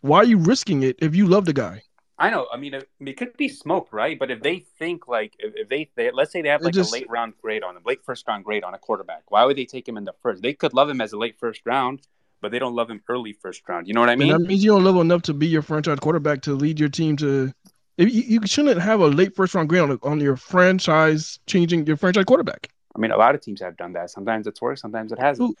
Why 0.00 0.18
are 0.18 0.24
you 0.24 0.38
risking 0.38 0.82
it 0.82 0.96
if 1.00 1.14
you 1.14 1.26
love 1.28 1.44
the 1.44 1.52
guy? 1.52 1.82
I 2.18 2.30
know. 2.30 2.48
I 2.52 2.56
mean, 2.56 2.74
it, 2.74 2.88
it 2.98 3.12
could 3.16 3.36
be 3.36 3.48
smoke, 3.48 3.92
right? 3.92 4.18
But 4.18 4.32
if 4.32 4.42
they 4.42 4.64
think 4.80 5.06
like 5.06 5.34
if, 5.38 5.52
if 5.54 5.68
they, 5.68 5.90
they 5.94 6.10
let's 6.10 6.32
say 6.32 6.42
they 6.42 6.48
have 6.48 6.62
like 6.62 6.74
just- 6.74 6.90
a 6.90 6.94
late 6.94 7.08
round 7.08 7.34
grade 7.40 7.62
on 7.62 7.76
him, 7.76 7.82
late 7.86 8.02
first 8.04 8.26
round 8.26 8.44
grade 8.44 8.64
on 8.64 8.74
a 8.74 8.78
quarterback, 8.78 9.30
why 9.30 9.44
would 9.44 9.56
they 9.56 9.64
take 9.64 9.86
him 9.88 9.96
in 9.96 10.04
the 10.04 10.14
first? 10.22 10.42
They 10.42 10.54
could 10.54 10.74
love 10.74 10.88
him 10.90 11.00
as 11.00 11.12
a 11.12 11.18
late 11.18 11.38
first 11.38 11.60
round, 11.64 12.00
but 12.40 12.50
they 12.50 12.58
don't 12.58 12.74
love 12.74 12.90
him 12.90 13.00
early 13.08 13.32
first 13.32 13.62
round. 13.68 13.86
You 13.86 13.94
know 13.94 14.00
what 14.00 14.08
I 14.10 14.14
And 14.14 14.20
mean? 14.22 14.32
that 14.32 14.40
means 14.40 14.64
you 14.64 14.72
don't 14.72 14.82
love 14.82 14.96
enough 14.96 15.22
to 15.22 15.34
be 15.34 15.46
your 15.46 15.62
franchise 15.62 16.00
quarterback 16.00 16.42
to 16.42 16.54
lead 16.54 16.80
your 16.80 16.88
team 16.88 17.16
to. 17.18 17.52
If 17.98 18.14
you, 18.14 18.22
you 18.22 18.40
shouldn't 18.46 18.80
have 18.80 19.00
a 19.00 19.06
late 19.06 19.34
first 19.34 19.54
round 19.54 19.68
grade 19.68 19.82
on, 19.82 19.98
on 20.02 20.20
your 20.20 20.36
franchise 20.36 21.40
changing 21.46 21.86
your 21.86 21.96
franchise 21.96 22.24
quarterback. 22.24 22.68
I 22.96 23.00
mean, 23.00 23.10
a 23.10 23.16
lot 23.16 23.34
of 23.34 23.40
teams 23.42 23.60
have 23.60 23.76
done 23.76 23.92
that. 23.92 24.10
Sometimes 24.10 24.46
it's 24.46 24.62
worked, 24.62 24.78
sometimes 24.80 25.12
it 25.12 25.18
hasn't. 25.18 25.58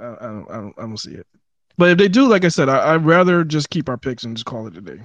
I, 0.00 0.04
I 0.04 0.26
don't, 0.26 0.50
I 0.50 0.54
don't, 0.54 0.74
I 0.78 0.82
don't 0.82 0.96
see 0.96 1.14
it. 1.14 1.26
But 1.76 1.90
if 1.90 1.98
they 1.98 2.08
do, 2.08 2.28
like 2.28 2.44
I 2.44 2.48
said, 2.48 2.68
I, 2.68 2.94
I'd 2.94 3.04
rather 3.04 3.44
just 3.44 3.68
keep 3.68 3.88
our 3.88 3.98
picks 3.98 4.24
and 4.24 4.36
just 4.36 4.46
call 4.46 4.66
it 4.68 4.76
a 4.76 4.80
day. 4.80 5.00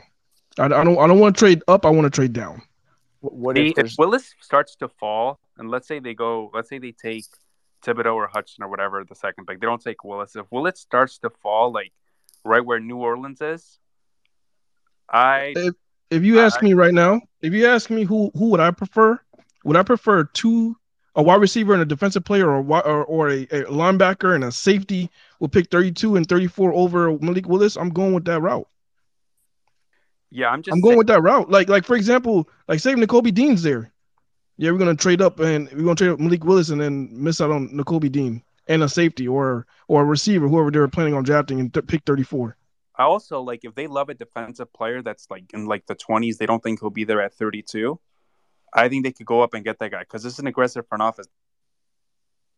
I, 0.60 0.65
I 0.65 0.67
don't, 0.67 0.98
I 0.98 1.07
don't 1.07 1.19
want 1.19 1.36
to 1.36 1.39
trade 1.39 1.63
up. 1.67 1.86
I 1.86 1.89
want 1.89 2.05
to 2.05 2.10
trade 2.10 2.34
down. 2.34 2.62
What 3.22 3.57
if 3.57 3.77
if 3.77 3.93
Willis 3.98 4.36
starts 4.39 4.75
to 4.77 4.88
fall, 4.88 5.39
and 5.57 5.72
let's 5.72 5.88
say 5.88 6.00
they 6.00 6.13
go, 6.13 6.51
let's 6.53 6.69
say 6.69 6.77
they 6.77 6.91
take 6.91 7.25
Thibodeaux 7.84 8.13
or 8.13 8.27
Hudson 8.27 8.63
or 8.63 8.67
whatever 8.67 9.03
the 9.03 9.15
second 9.15 9.48
pick, 9.48 9.60
they 9.60 9.65
don't 9.65 9.81
take 9.81 10.03
Willis. 10.03 10.36
If 10.36 10.45
Willis 10.51 10.79
starts 10.79 11.17
to 11.19 11.31
fall, 11.41 11.72
like 11.72 11.91
right 12.43 12.63
where 12.63 12.79
New 12.79 12.98
Orleans 12.98 13.41
is, 13.41 13.79
I 15.10 15.54
If 16.10 16.24
you 16.24 16.40
ask 16.40 16.62
I- 16.62 16.66
me 16.66 16.74
right 16.74 16.94
now, 16.94 17.22
if 17.42 17.54
you 17.54 17.68
ask 17.68 17.90
me 17.90 18.04
who 18.04 18.32
who 18.36 18.50
would 18.50 18.60
I 18.60 18.72
prefer, 18.72 19.20
would 19.64 19.78
I 19.78 19.84
prefer 19.84 20.24
two 20.26 20.76
a 21.18 21.24
wide 21.24 21.40
receiver 21.40 21.72
and 21.74 21.82
a 21.82 21.86
defensive 21.86 22.26
player, 22.26 22.50
or 22.50 22.60
or, 22.86 23.06
or 23.06 23.30
a, 23.30 23.44
a 23.44 23.64
linebacker 23.66 24.36
and 24.36 24.44
a 24.44 24.52
safety 24.52 25.10
will 25.40 25.48
pick 25.48 25.70
32 25.72 26.16
and 26.18 26.28
34 26.28 26.74
over 26.74 27.18
Malik 27.20 27.48
Willis? 27.48 27.78
I'm 27.78 27.90
going 27.90 28.14
with 28.14 28.26
that 28.26 28.42
route. 28.42 28.68
yeah, 30.32 30.50
I'm 30.50 30.62
just 30.62 30.74
I'm 30.74 30.82
going 30.82 30.92
saying- 30.92 30.98
with 31.00 31.08
that 31.08 31.22
route. 31.24 31.50
Like 31.50 31.70
like 31.70 31.86
for 31.86 31.96
example, 31.96 32.50
like 32.68 32.80
say 32.80 32.94
Nakobe 32.94 33.34
Dean's 33.34 33.64
there. 33.64 33.92
Yeah, 34.58 34.72
we're 34.72 34.78
gonna 34.78 34.96
trade 34.96 35.22
up 35.22 35.40
and 35.40 35.70
we're 35.72 35.84
gonna 35.84 35.96
trade 35.96 36.10
up 36.12 36.20
Malik 36.20 36.44
Willis 36.44 36.70
and 36.70 36.80
then 36.82 37.10
miss 37.12 37.42
out 37.42 37.52
on 37.52 37.70
Nakobe 37.70 38.12
Dean 38.12 38.42
and 38.68 38.84
a 38.84 38.90
safety 38.90 39.28
or 39.28 39.66
or 39.88 40.02
a 40.02 40.06
receiver, 40.06 40.48
whoever 40.48 40.72
they 40.72 40.80
were 40.80 40.88
planning 40.88 41.14
on 41.14 41.24
drafting 41.24 41.60
and 41.60 41.74
th- 41.74 41.88
pick 41.88 42.04
34. 42.06 42.58
I 42.98 43.04
also 43.04 43.42
like 43.42 43.62
if 43.64 43.75
they 43.75 43.88
love 43.88 44.10
a 44.10 44.14
defensive 44.14 44.72
player 44.74 45.02
that's 45.02 45.28
like 45.30 45.46
in 45.54 45.66
like 45.66 45.86
the 45.86 45.96
20s, 45.96 46.38
they 46.38 46.46
don't 46.46 46.64
think 46.64 46.80
he'll 46.80 46.90
be 46.90 47.04
there 47.04 47.22
at 47.22 47.34
32. 47.34 48.00
I 48.74 48.90
think 48.90 49.04
they 49.06 49.12
could 49.12 49.25
go 49.25 49.42
up 49.42 49.54
and 49.54 49.64
get 49.64 49.80
that 49.80 49.92
guy 49.92 50.00
because 50.00 50.24
this 50.24 50.34
is 50.34 50.40
an 50.40 50.48
aggressive 50.48 50.88
front 50.88 51.02
office. 51.02 51.28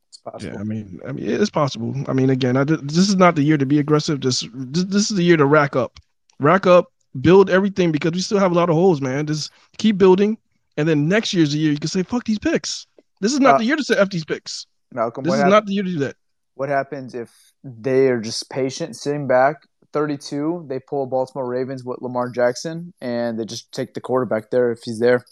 it's 0.10 0.18
possible. 0.20 0.54
Yeah, 0.54 0.60
I 0.60 0.64
mean, 0.64 1.00
I 1.08 1.12
mean, 1.12 1.30
it's 1.30 1.50
possible. 1.50 1.94
I 2.08 2.14
mean, 2.14 2.30
again, 2.30 2.58
I, 2.58 2.64
this 2.64 2.98
is 2.98 3.16
not 3.16 3.36
the 3.36 3.44
year 3.44 3.58
to 3.58 3.66
be 3.66 3.80
aggressive. 3.80 4.22
This, 4.22 4.42
this 4.54 4.84
this 4.86 5.12
is 5.12 5.18
the 5.18 5.24
year 5.24 5.38
to 5.38 5.46
rack 5.46 5.76
up, 5.76 6.00
rack 6.40 6.66
up, 6.66 6.92
build 7.22 7.50
everything 7.50 7.92
because 7.92 8.12
we 8.14 8.22
still 8.22 8.40
have 8.40 8.52
a 8.52 8.56
lot 8.56 8.70
of 8.70 8.76
holes, 8.76 9.02
man. 9.02 9.26
Just 9.28 9.52
keep 9.78 9.98
building, 9.98 10.38
and 10.78 10.88
then 10.88 11.08
next 11.08 11.34
year's 11.34 11.52
the 11.54 11.60
year 11.60 11.72
you 11.72 11.80
can 11.80 11.90
say, 11.90 12.04
"Fuck 12.04 12.24
these 12.26 12.40
picks." 12.40 12.88
This 13.22 13.34
is 13.34 13.40
not 13.40 13.56
Uh, 13.56 13.58
the 13.60 13.66
year 13.66 13.76
to 13.76 13.84
say 13.84 13.96
"f 13.98 14.10
these 14.10 14.26
picks." 14.26 14.66
Malcolm, 14.92 15.24
This 15.24 15.32
what, 15.32 15.36
is 15.38 15.42
hap- 15.44 15.52
not 15.52 15.66
the 15.66 15.74
year 15.74 15.84
to 15.84 15.90
do 15.92 16.00
that. 16.00 16.16
what 16.56 16.70
happens 16.70 17.14
if 17.14 17.30
they 17.64 18.08
are 18.08 18.20
just 18.22 18.50
patient, 18.50 18.96
sitting 18.96 19.28
back, 19.28 19.58
32, 19.94 20.66
they 20.68 20.80
pull 20.80 21.06
Baltimore 21.06 21.48
Ravens 21.48 21.84
with 21.84 22.02
Lamar 22.02 22.30
Jackson, 22.30 22.94
and 23.02 23.40
they 23.40 23.46
just 23.46 23.72
take 23.72 23.94
the 23.94 24.02
quarterback 24.02 24.50
there 24.52 24.72
if 24.72 24.80
he's 24.84 25.00
there? 25.00 25.24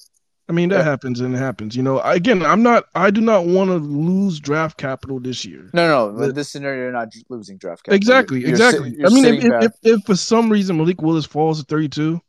I 0.48 0.52
mean, 0.54 0.70
that 0.70 0.78
Yeah. 0.80 0.84
happens 0.84 1.22
and 1.22 1.34
it 1.34 1.40
happens. 1.40 1.76
You 1.76 1.82
know, 1.82 2.00
again, 2.02 2.44
I'm 2.46 2.62
not. 2.62 2.86
I 2.94 3.10
do 3.10 3.20
not 3.20 3.46
want 3.48 3.72
to 3.72 3.78
lose 3.78 4.40
draft 4.40 4.78
capital 4.78 5.20
this 5.20 5.44
year. 5.44 5.72
No, 5.74 6.12
no, 6.12 6.24
in 6.24 6.36
this 6.36 6.50
scenario, 6.52 6.84
you're 6.84 6.92
not 6.92 7.08
losing 7.30 7.58
draft 7.58 7.84
capital. 7.84 7.96
Exactly, 7.98 8.40
You're- 8.42 8.50
you're 8.50 8.56
exactly. 8.56 8.96
you're 8.96 9.08
I 9.08 9.10
mean, 9.10 9.26
if, 9.26 9.44
if, 9.44 9.64
if, 9.64 9.72
if 9.84 10.06
for 10.06 10.16
some 10.16 10.52
reason 10.52 10.78
Malik 10.78 11.02
Willis 11.02 11.26
falls 11.26 11.60
to 11.60 11.66
32, 11.66 12.22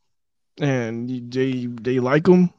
and 0.59 1.31
they 1.31 1.67
they 1.67 2.01
like 2.01 2.27
him, 2.27 2.51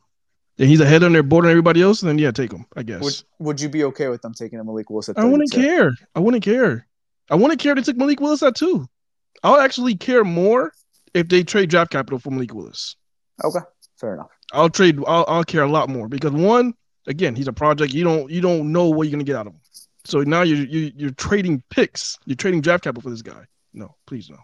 and 0.60 0.70
he's 0.70 0.80
ahead 0.80 1.04
on 1.04 1.14
their 1.14 1.24
board 1.24 1.46
and 1.46 1.50
everybody 1.52 1.82
else, 1.82 2.02
then 2.02 2.20
yeah, 2.20 2.30
take 2.32 2.52
him. 2.52 2.66
I 2.76 2.84
guess. 2.84 3.02
would, 3.02 3.24
would 3.40 3.62
you 3.62 3.70
be 3.70 3.84
okay 3.86 4.10
with 4.10 4.22
them 4.22 4.34
taking 4.36 4.60
a 4.60 4.64
Malik 4.64 4.90
Willis 4.92 5.10
at 5.10 5.18
I 5.18 5.26
wouldn't 5.26 5.52
care. 5.52 5.92
I 6.16 6.20
wouldn't 6.20 6.44
care. 6.44 6.88
I 7.32 7.36
wouldn't 7.36 7.60
care 7.60 7.72
if 7.72 7.78
they 7.78 7.82
took 7.92 7.98
Malik 7.98 8.20
Willis 8.22 8.44
at 8.44 8.56
two. 8.56 8.88
I'll 9.44 9.60
actually 9.60 9.96
care 9.96 10.24
more 10.24 10.72
if 11.14 11.28
they 11.30 11.44
trade 11.44 11.70
draft 11.70 11.92
capital 11.92 12.20
for 12.20 12.32
Malik 12.32 12.54
Willis. 12.54 12.96
Okay, 13.44 13.60
fair 14.00 14.16
enough. 14.16 14.30
I'll 14.54 14.70
trade. 14.70 15.00
I'll, 15.08 15.26
I'll 15.28 15.44
care 15.44 15.64
a 15.64 15.70
lot 15.70 15.90
more 15.90 16.08
because 16.08 16.32
one, 16.32 16.74
again, 17.08 17.36
he's 17.36 17.48
a 17.48 17.54
project. 17.54 17.94
You 17.94 18.04
don't 18.04 18.32
you 18.32 18.42
don't 18.42 18.72
know 18.72 18.90
what 18.90 19.04
you're 19.04 19.12
gonna 19.12 19.24
get 19.24 19.36
out 19.36 19.48
of 19.48 19.54
him. 19.54 19.62
So 20.06 20.22
now 20.22 20.42
you're 20.42 20.66
you, 20.66 20.92
you're 20.96 21.12
trading 21.12 21.64
picks. 21.70 22.18
You're 22.26 22.36
trading 22.36 22.62
draft 22.62 22.84
capital 22.84 23.02
for 23.02 23.10
this 23.10 23.22
guy. 23.22 23.46
No, 23.74 23.96
please 24.06 24.30
no. 24.30 24.38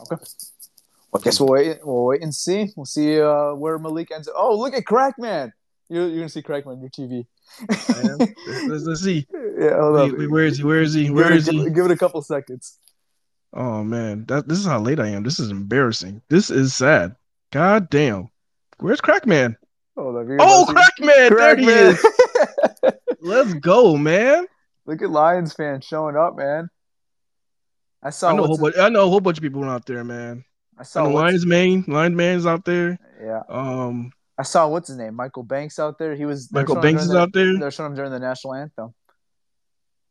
Okay. 0.00 0.22
Well, 1.10 1.22
guess 1.22 1.40
we'll 1.40 1.48
wait. 1.48 1.78
We'll 1.82 2.04
wait 2.04 2.22
and 2.22 2.34
see. 2.34 2.68
We'll 2.76 2.84
see 2.84 3.20
uh, 3.20 3.54
where 3.54 3.78
Malik 3.78 4.12
ends. 4.12 4.28
up. 4.28 4.34
Oh, 4.36 4.58
look 4.58 4.74
at 4.74 4.84
Crackman! 4.84 5.52
You're, 5.88 6.06
you're 6.06 6.18
gonna 6.18 6.28
see 6.28 6.42
Crackman 6.42 6.76
on 6.76 6.80
your 6.82 6.90
TV. 6.90 7.26
Let's, 8.68 8.84
let's 8.84 9.00
see. 9.02 9.26
yeah, 9.58 9.80
hold 9.80 10.12
Wait, 10.12 10.18
wait, 10.18 10.30
where 10.30 10.44
is 10.44 10.58
he? 10.58 10.64
Where 10.64 10.82
is 10.82 10.92
he? 10.92 11.04
Give 11.04 11.14
Where 11.14 11.32
it- 11.32 11.38
is 11.38 11.46
he? 11.48 11.64
Give, 11.64 11.74
give 11.74 11.84
it 11.86 11.90
a 11.92 11.96
couple 11.96 12.20
seconds. 12.20 12.78
Oh 13.60 13.82
man, 13.82 14.24
that 14.26 14.46
this 14.48 14.58
is 14.58 14.66
how 14.66 14.78
late 14.78 15.00
I 15.00 15.08
am. 15.08 15.24
This 15.24 15.40
is 15.40 15.50
embarrassing. 15.50 16.22
This 16.30 16.48
is 16.48 16.74
sad. 16.74 17.16
God 17.50 17.90
damn. 17.90 18.28
Where's 18.78 19.00
Crackman? 19.00 19.56
Oh, 19.96 20.64
see- 20.66 20.72
Crackman! 20.74 21.06
There 21.36 21.56
he 21.56 21.64
Crackman! 21.66 21.94
is. 21.94 22.04
Let's 23.20 23.54
go, 23.54 23.96
man. 23.96 24.46
Look 24.86 25.02
at 25.02 25.10
Lions 25.10 25.52
fans 25.54 25.84
showing 25.84 26.16
up, 26.16 26.36
man. 26.36 26.68
I 28.00 28.10
saw. 28.10 28.30
I 28.30 28.36
know, 28.36 28.44
a 28.44 28.46
whole 28.46 28.58
bunch, 28.58 28.76
I 28.78 28.88
know 28.90 29.06
a 29.06 29.08
whole 29.08 29.20
bunch 29.20 29.38
of 29.38 29.42
people 29.42 29.64
out 29.64 29.86
there, 29.86 30.04
man. 30.04 30.44
I 30.76 30.82
I 30.82 30.84
saw. 30.84 31.02
what's- 31.02 31.14
Lions 31.16 31.46
main, 31.46 31.84
Lions 31.88 32.14
man's 32.14 32.46
out 32.46 32.64
there. 32.64 32.96
yeah, 33.20 33.42
Um, 33.48 34.12
I 34.38 34.44
saw. 34.44 34.68
What's 34.68 34.86
his 34.86 34.96
name? 34.98 35.14
Michael 35.16 35.42
Banks 35.42 35.80
out 35.80 35.98
there. 35.98 36.14
He 36.14 36.24
was. 36.26 36.52
Michael 36.52 36.76
Banks 36.76 37.02
is 37.02 37.08
during 37.08 37.22
out 37.22 37.32
there. 37.32 37.52
the- 37.54 37.58
They're 37.58 37.70
showing 37.72 37.90
him 37.90 37.96
during 37.96 38.12
the 38.12 38.20
national 38.20 38.54
anthem. 38.54 38.94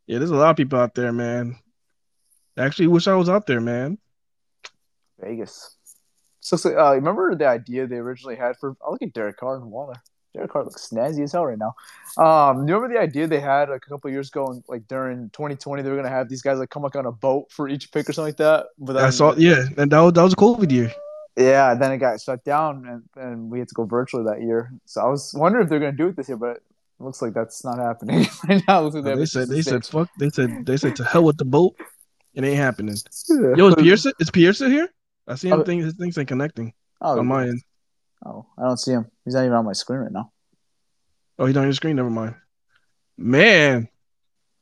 Yeah, 0.06 0.18
there's 0.20 0.32
a 0.32 0.36
lot 0.36 0.50
of 0.52 0.58
people 0.58 0.80
out 0.80 0.94
there, 0.96 1.14
man. 1.14 1.58
Actually, 2.58 2.88
wish 2.88 3.08
I 3.08 3.16
was 3.16 3.30
out 3.30 3.48
there, 3.48 3.62
man. 3.62 3.98
Vegas. 5.20 5.76
So, 6.40 6.58
so 6.58 6.78
uh, 6.80 6.94
remember 6.94 7.36
the 7.36 7.48
idea 7.48 7.88
they 7.88 7.98
originally 7.98 8.36
had 8.36 8.58
for? 8.58 8.76
Oh, 8.82 8.92
look 8.92 9.02
at 9.02 9.14
Derek 9.14 9.38
Carr 9.38 9.58
and 9.58 9.72
Waller. 9.72 9.96
Derek 10.34 10.52
Carr 10.52 10.64
looks 10.64 10.90
snazzy 10.90 11.24
as 11.24 11.32
hell 11.32 11.46
right 11.46 11.58
now. 11.58 11.74
Um, 12.24 12.68
you 12.68 12.74
remember 12.76 12.94
the 12.94 13.02
idea 13.02 13.28
they 13.28 13.40
had 13.40 13.70
like 13.70 13.84
a 13.86 13.90
couple 13.90 14.10
years 14.12 14.30
ago, 14.30 14.48
and 14.48 14.64
like 14.68 14.88
during 14.88 15.30
2020, 15.32 15.82
they 15.82 15.90
were 15.90 15.96
gonna 15.96 16.10
have 16.10 16.30
these 16.30 16.42
guys 16.42 16.60
like 16.60 16.70
come 16.70 16.84
like 16.84 16.96
on 16.96 17.06
a 17.06 17.12
boat 17.12 17.52
for 17.52 17.68
each 17.68 17.92
pick 17.92 18.08
or 18.08 18.14
something 18.14 18.30
like 18.30 18.38
that. 18.38 18.68
But 18.78 18.98
I 18.98 19.10
saw, 19.10 19.34
yeah, 19.36 19.66
and 19.78 19.92
that 19.92 20.00
was 20.00 20.14
that 20.14 20.24
was 20.24 20.34
a 20.34 20.38
COVID 20.38 20.72
year. 20.72 20.92
Yeah, 21.36 21.76
then 21.76 21.92
it 21.92 21.98
got 21.98 22.20
shut 22.20 22.44
down, 22.44 22.88
and, 22.88 23.24
and 23.24 23.52
we 23.52 23.60
had 23.60 23.68
to 23.68 23.76
go 23.76 23.86
virtually 23.86 24.24
that 24.24 24.42
year. 24.42 24.72
So 24.86 25.02
I 25.02 25.08
was 25.08 25.34
wondering 25.36 25.66
if 25.66 25.70
they're 25.70 25.80
gonna 25.80 25.92
do 25.92 26.08
it 26.08 26.16
this 26.16 26.30
year, 26.30 26.38
but 26.38 26.58
it 26.58 26.64
looks 27.00 27.22
like 27.22 27.34
that's 27.34 27.64
not 27.64 27.78
happening 27.78 28.26
right 28.48 28.62
now. 28.68 28.82
Like 28.82 29.04
They, 29.04 29.26
said 29.26 29.50
they 29.50 29.62
said 29.62 29.86
fuck. 29.86 30.10
They 30.18 30.30
said 30.30 30.66
they 30.66 30.78
said 30.78 30.96
to 30.96 31.04
hell 31.04 31.24
with 31.24 31.38
the 31.38 31.46
boat. 31.46 31.76
It 32.38 32.44
ain't 32.44 32.58
happening. 32.58 32.96
Yeah. 33.30 33.56
Yo, 33.58 33.68
is 33.70 33.76
Pierce? 33.76 34.06
Is 34.20 34.30
Pierce 34.30 34.60
here? 34.60 34.88
I 35.28 35.34
see 35.36 35.50
him. 35.50 35.60
Oh. 35.60 35.64
Think 35.64 35.84
his 35.84 35.96
things 35.96 36.18
ain't 36.20 36.28
connecting 36.28 36.72
Oh, 37.02 37.18
on 37.18 37.26
my 37.26 37.44
end. 37.48 37.62
oh, 38.24 38.46
I 38.58 38.62
don't 38.64 38.78
see 38.78 38.92
him. 38.92 39.08
He's 39.26 39.34
not 39.34 39.42
even 39.42 39.54
on 39.54 39.66
my 39.66 39.74
screen 39.74 40.00
right 40.02 40.12
now. 40.12 40.32
Oh, 41.40 41.46
he's 41.48 41.58
on 41.58 41.64
your 41.64 41.74
screen. 41.74 41.96
Never 41.96 42.12
mind. 42.12 42.36
Man, 43.18 43.90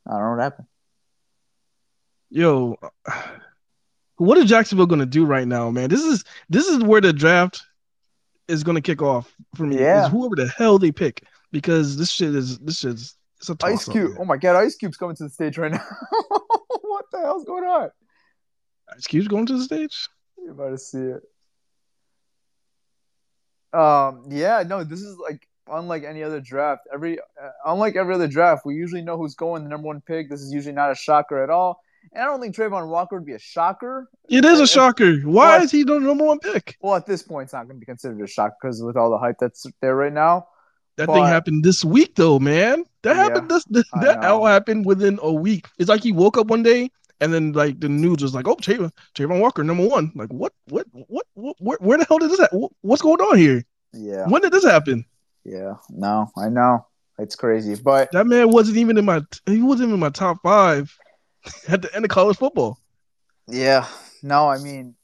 I 0.07 0.11
don't 0.11 0.21
know 0.21 0.29
what 0.31 0.39
happened. 0.41 0.67
yo, 2.29 2.77
what 4.17 4.37
is 4.37 4.45
Jacksonville 4.45 4.85
gonna 4.87 5.05
do 5.05 5.25
right 5.25 5.47
now, 5.47 5.69
man? 5.69 5.89
This 5.89 6.01
is 6.01 6.23
this 6.49 6.67
is 6.67 6.81
where 6.81 7.01
the 7.01 7.11
draft 7.11 7.61
is 8.47 8.63
gonna 8.63 8.81
kick 8.81 9.01
off 9.01 9.35
for 9.55 9.65
me. 9.65 9.79
Yeah. 9.79 10.05
Is 10.05 10.11
whoever 10.11 10.35
the 10.37 10.47
hell 10.47 10.79
they 10.79 10.93
pick 10.93 11.23
because 11.51 11.97
this 11.97 12.09
shit 12.09 12.33
is 12.33 12.57
this 12.59 12.79
shit's 12.79 13.17
it's 13.39 13.49
a 13.49 13.57
Ice 13.63 13.79
toss-up, 13.85 13.93
Cube. 13.93 14.09
man. 14.11 14.17
Oh 14.21 14.25
my 14.25 14.37
God, 14.37 14.55
Ice 14.55 14.75
Cube's 14.77 14.95
coming 14.95 15.17
to 15.17 15.23
the 15.23 15.29
stage 15.29 15.57
right 15.57 15.73
now. 15.73 15.85
what 17.11 17.19
the 17.21 17.25
hell's 17.25 17.45
going 17.45 17.63
on? 17.63 17.89
Ice 18.95 19.07
Cube's 19.07 19.27
going 19.27 19.45
to 19.47 19.57
the 19.57 19.63
stage. 19.63 20.07
You're 20.37 20.51
about 20.51 20.69
to 20.71 20.77
see 20.77 20.99
it. 20.99 21.21
Um. 23.77 24.25
Yeah. 24.29 24.63
No. 24.65 24.83
This 24.83 25.01
is 25.01 25.17
like 25.17 25.47
unlike 25.67 26.03
any 26.03 26.23
other 26.23 26.39
draft. 26.39 26.81
Every 26.93 27.19
uh, 27.19 27.49
unlike 27.65 27.95
every 27.95 28.15
other 28.15 28.27
draft, 28.27 28.65
we 28.65 28.75
usually 28.75 29.01
know 29.01 29.17
who's 29.17 29.35
going 29.35 29.63
the 29.63 29.69
number 29.69 29.87
one 29.87 30.01
pick. 30.01 30.29
This 30.29 30.41
is 30.41 30.53
usually 30.53 30.75
not 30.75 30.91
a 30.91 30.95
shocker 30.95 31.43
at 31.43 31.49
all. 31.49 31.79
And 32.13 32.21
I 32.21 32.27
don't 32.27 32.39
think 32.39 32.55
Travon 32.55 32.87
Walker 32.87 33.15
would 33.17 33.25
be 33.25 33.33
a 33.33 33.39
shocker. 33.39 34.07
It 34.29 34.45
is 34.45 34.59
a 34.59 34.63
If- 34.63 34.69
shocker. 34.69 35.15
Why 35.21 35.55
Well, 35.57 35.63
is 35.63 35.71
he 35.71 35.83
the 35.83 35.99
number 35.99 36.23
one 36.23 36.37
pick? 36.39 36.77
Well, 36.79 36.93
at 36.95 37.07
this 37.07 37.23
point, 37.23 37.45
it's 37.45 37.53
not 37.53 37.63
going 37.65 37.77
to 37.77 37.79
be 37.79 37.85
considered 37.87 38.21
a 38.21 38.27
shock 38.27 38.53
because 38.61 38.81
with 38.83 38.95
all 38.95 39.09
the 39.09 39.17
hype 39.17 39.37
that's 39.39 39.65
there 39.81 39.95
right 39.95 40.13
now. 40.13 40.47
That 40.97 41.07
But- 41.07 41.13
thing 41.15 41.25
happened 41.25 41.63
this 41.63 41.83
week, 41.83 42.15
though, 42.15 42.39
man. 42.39 42.83
That 43.03 43.15
Yeah, 43.15 43.23
happened. 43.23 43.49
This, 43.49 43.65
this 43.65 43.85
that 44.01 44.21
know. 44.21 44.39
all 44.41 44.45
happened 44.45 44.85
within 44.85 45.19
a 45.21 45.31
week. 45.31 45.67
It's 45.77 45.89
like 45.89 46.01
he 46.01 46.11
woke 46.11 46.37
up 46.37 46.47
one 46.47 46.63
day 46.63 46.89
and 47.21 47.33
then 47.33 47.51
like 47.53 47.79
the 47.79 47.89
news 47.89 48.21
was 48.23 48.33
like, 48.33 48.47
"Oh, 48.47 48.55
Travon, 48.55 48.91
Travon 49.13 49.39
Walker, 49.41 49.63
number 49.63 49.87
one." 49.87 50.11
Like, 50.15 50.31
what, 50.31 50.53
what, 50.69 50.87
what, 50.91 51.25
what 51.35 51.55
where, 51.59 51.77
where 51.81 51.97
the 51.97 52.05
hell 52.05 52.17
did 52.19 52.31
this? 52.31 52.39
Ha- 52.39 52.67
what's 52.81 53.01
going 53.01 53.19
on 53.21 53.37
here? 53.37 53.63
Yeah. 53.93 54.25
When 54.27 54.41
did 54.41 54.51
this 54.53 54.65
happen? 54.65 55.05
Yeah. 55.43 55.75
No, 55.89 56.31
I 56.37 56.49
know 56.49 56.85
it's 57.19 57.35
crazy, 57.35 57.75
but 57.75 58.11
That 58.11 58.25
man 58.27 58.49
wasn't 58.49 58.77
even 58.77 58.97
in 58.97 59.05
my. 59.05 59.21
He 59.45 59.61
wasn't 59.61 59.89
even 59.89 59.93
in 59.95 59.99
my 59.99 60.09
top 60.09 60.37
five 60.43 60.97
at 61.67 61.81
the 61.83 61.93
end 61.95 62.05
of 62.05 62.09
college 62.09 62.37
football. 62.37 62.79
yeah. 63.47 63.85
No, 64.23 64.47
I 64.49 64.57
mean, 64.57 64.95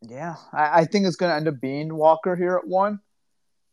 yeah, 0.00 0.36
I, 0.54 0.80
I 0.80 0.84
think 0.86 1.06
it's 1.06 1.16
going 1.16 1.30
to 1.30 1.36
end 1.36 1.48
up 1.48 1.60
being 1.60 1.94
Walker 1.94 2.34
here 2.34 2.56
at 2.56 2.66
one. 2.66 3.00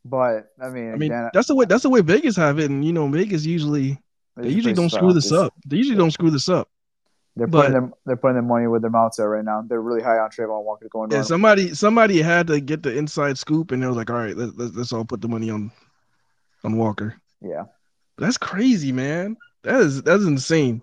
But 0.06 0.52
I 0.62 0.70
mean, 0.70 0.94
I 0.94 0.96
mean, 0.96 1.12
again, 1.12 1.32
that's 1.34 1.48
the 1.48 1.56
way. 1.56 1.66
That's 1.66 1.82
the 1.82 1.90
way 1.90 2.02
Vegas 2.02 2.36
have 2.38 2.60
it, 2.60 2.70
and 2.70 2.86
you 2.86 2.94
know, 2.94 3.08
Vegas 3.08 3.44
usually 3.44 3.98
they 4.38 4.50
usually 4.50 4.76
don't 4.76 4.92
screw 4.92 5.14
this 5.14 5.32
up. 5.32 5.54
They 5.66 5.78
usually 5.78 5.98
don't 5.98 6.12
screw 6.12 6.30
this 6.30 6.48
up. 6.48 6.70
They're 7.36 7.48
but- 7.48 7.58
putting 7.58 7.72
their 7.74 7.92
they're 8.06 8.16
putting 8.16 8.36
their 8.36 8.44
money 8.44 8.68
where 8.68 8.80
their 8.80 8.92
mouths 8.92 9.18
are 9.20 9.30
right 9.30 9.44
now. 9.44 9.64
They're 9.68 9.82
really 9.82 10.04
high 10.04 10.20
on 10.20 10.30
Travon 10.30 10.64
Walker 10.64 10.88
going. 10.90 11.10
Yeah, 11.12 11.24
somebody 11.24 11.74
somebody 11.74 12.22
had 12.22 12.48
to 12.48 12.62
get 12.62 12.84
the 12.84 12.96
inside 12.96 13.40
scoop, 13.40 13.72
and 13.72 13.82
they 13.82 13.88
was 13.88 13.98
like, 13.98 14.12
"All 14.12 14.16
right, 14.16 14.38
let, 14.38 14.56
let, 14.58 14.76
let's 14.76 14.94
all 14.94 15.06
put 15.06 15.22
the 15.22 15.28
money 15.28 15.50
on 15.50 15.72
on 16.64 16.78
Walker." 16.78 17.20
yeah. 17.42 17.66
That's 18.18 18.38
crazy, 18.38 18.94
man. 18.94 19.36
That 19.64 19.82
is 19.82 20.04
that's 20.04 20.24
insane. 20.24 20.82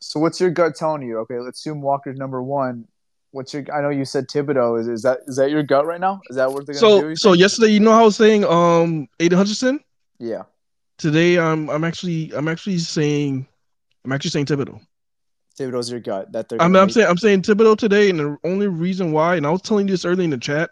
So 0.00 0.20
what's 0.20 0.40
your 0.40 0.50
gut 0.50 0.74
telling 0.74 1.02
you? 1.02 1.18
Okay, 1.20 1.38
let's 1.38 1.60
assume 1.60 1.80
Walker's 1.80 2.18
number 2.18 2.42
one. 2.42 2.86
What's 3.36 3.52
your? 3.52 3.64
I 3.70 3.82
know 3.82 3.90
you 3.90 4.06
said 4.06 4.28
Thibodeaux. 4.28 4.80
Is, 4.80 4.88
is 4.88 5.02
that 5.02 5.18
is 5.26 5.36
that 5.36 5.50
your 5.50 5.62
gut 5.62 5.84
right 5.84 6.00
now? 6.00 6.22
Is 6.30 6.36
that 6.36 6.50
what 6.50 6.64
they're 6.64 6.74
gonna 6.74 6.80
So 6.80 7.00
do? 7.02 7.16
so 7.16 7.28
so 7.28 7.32
yesterday, 7.34 7.68
you 7.68 7.80
know 7.80 7.92
how 7.92 8.00
I 8.00 8.04
was 8.04 8.16
saying 8.16 8.44
um 8.44 9.06
Aidan 9.20 9.36
Hutchinson. 9.36 9.80
yeah, 10.18 10.44
Today, 10.96 11.38
I'm 11.38 11.68
I'm 11.68 11.84
actually 11.84 12.32
I'm 12.34 12.48
actually 12.48 12.78
saying 12.78 13.46
I'm 14.06 14.12
actually 14.12 14.30
saying 14.30 14.46
Thibodeaux. 14.46 14.80
Thibodeaux's 15.58 15.90
your 15.90 16.00
gut 16.00 16.32
that 16.32 16.48
they're. 16.48 16.62
I'm, 16.62 16.72
gonna 16.72 16.80
I'm 16.80 16.86
make- 16.86 16.94
saying 16.94 17.06
I'm 17.08 17.18
saying 17.18 17.42
Thibodeaux 17.42 17.76
today, 17.76 18.08
and 18.08 18.18
the 18.18 18.38
only 18.44 18.68
reason 18.68 19.12
why, 19.12 19.36
and 19.36 19.46
I 19.46 19.50
was 19.50 19.60
telling 19.60 19.86
you 19.86 19.92
this 19.92 20.06
early 20.06 20.24
in 20.24 20.30
the 20.30 20.38
chat. 20.38 20.70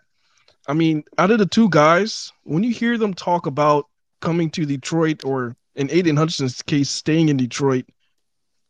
I 0.67 0.73
mean, 0.73 1.05
out 1.19 1.31
of 1.31 1.39
the 1.39 1.47
two 1.47 1.69
guys, 1.69 2.33
when 2.45 2.63
you 2.63 2.73
hear 2.73 2.97
them 2.97 3.13
talk 3.13 3.45
about 3.45 3.89
coming 4.23 4.49
to 4.53 4.65
Detroit, 4.65 5.23
or 5.23 5.55
in 5.77 5.91
Aidan 5.91 6.17
Hutchinson's 6.17 6.63
case, 6.63 6.89
staying 6.89 7.29
in 7.29 7.37
Detroit, 7.37 7.85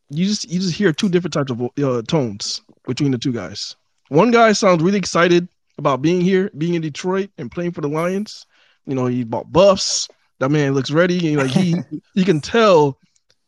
you 0.09 0.25
just 0.25 0.51
you 0.51 0.59
just 0.59 0.75
hear 0.75 0.91
two 0.91 1.07
different 1.07 1.33
types 1.33 1.51
of 1.51 1.61
uh, 1.61 2.01
tones 2.01 2.59
between 2.85 3.11
the 3.11 3.17
two 3.17 3.31
guys. 3.31 3.77
One 4.09 4.31
guy 4.31 4.51
sounds 4.53 4.83
really 4.83 4.97
excited 4.97 5.47
about 5.77 6.01
being 6.01 6.21
here, 6.21 6.51
being 6.57 6.75
in 6.75 6.81
Detroit, 6.81 7.29
and 7.37 7.51
playing 7.51 7.71
for 7.71 7.81
the 7.81 7.87
Lions. 7.87 8.45
You 8.85 8.95
know, 8.95 9.07
he 9.07 9.23
bought 9.23 9.51
buffs. 9.51 10.07
That 10.39 10.49
man 10.49 10.73
looks 10.73 10.91
ready. 10.91 11.27
And 11.29 11.37
like 11.37 11.51
he, 11.51 11.75
you 12.13 12.25
can 12.25 12.41
tell 12.41 12.99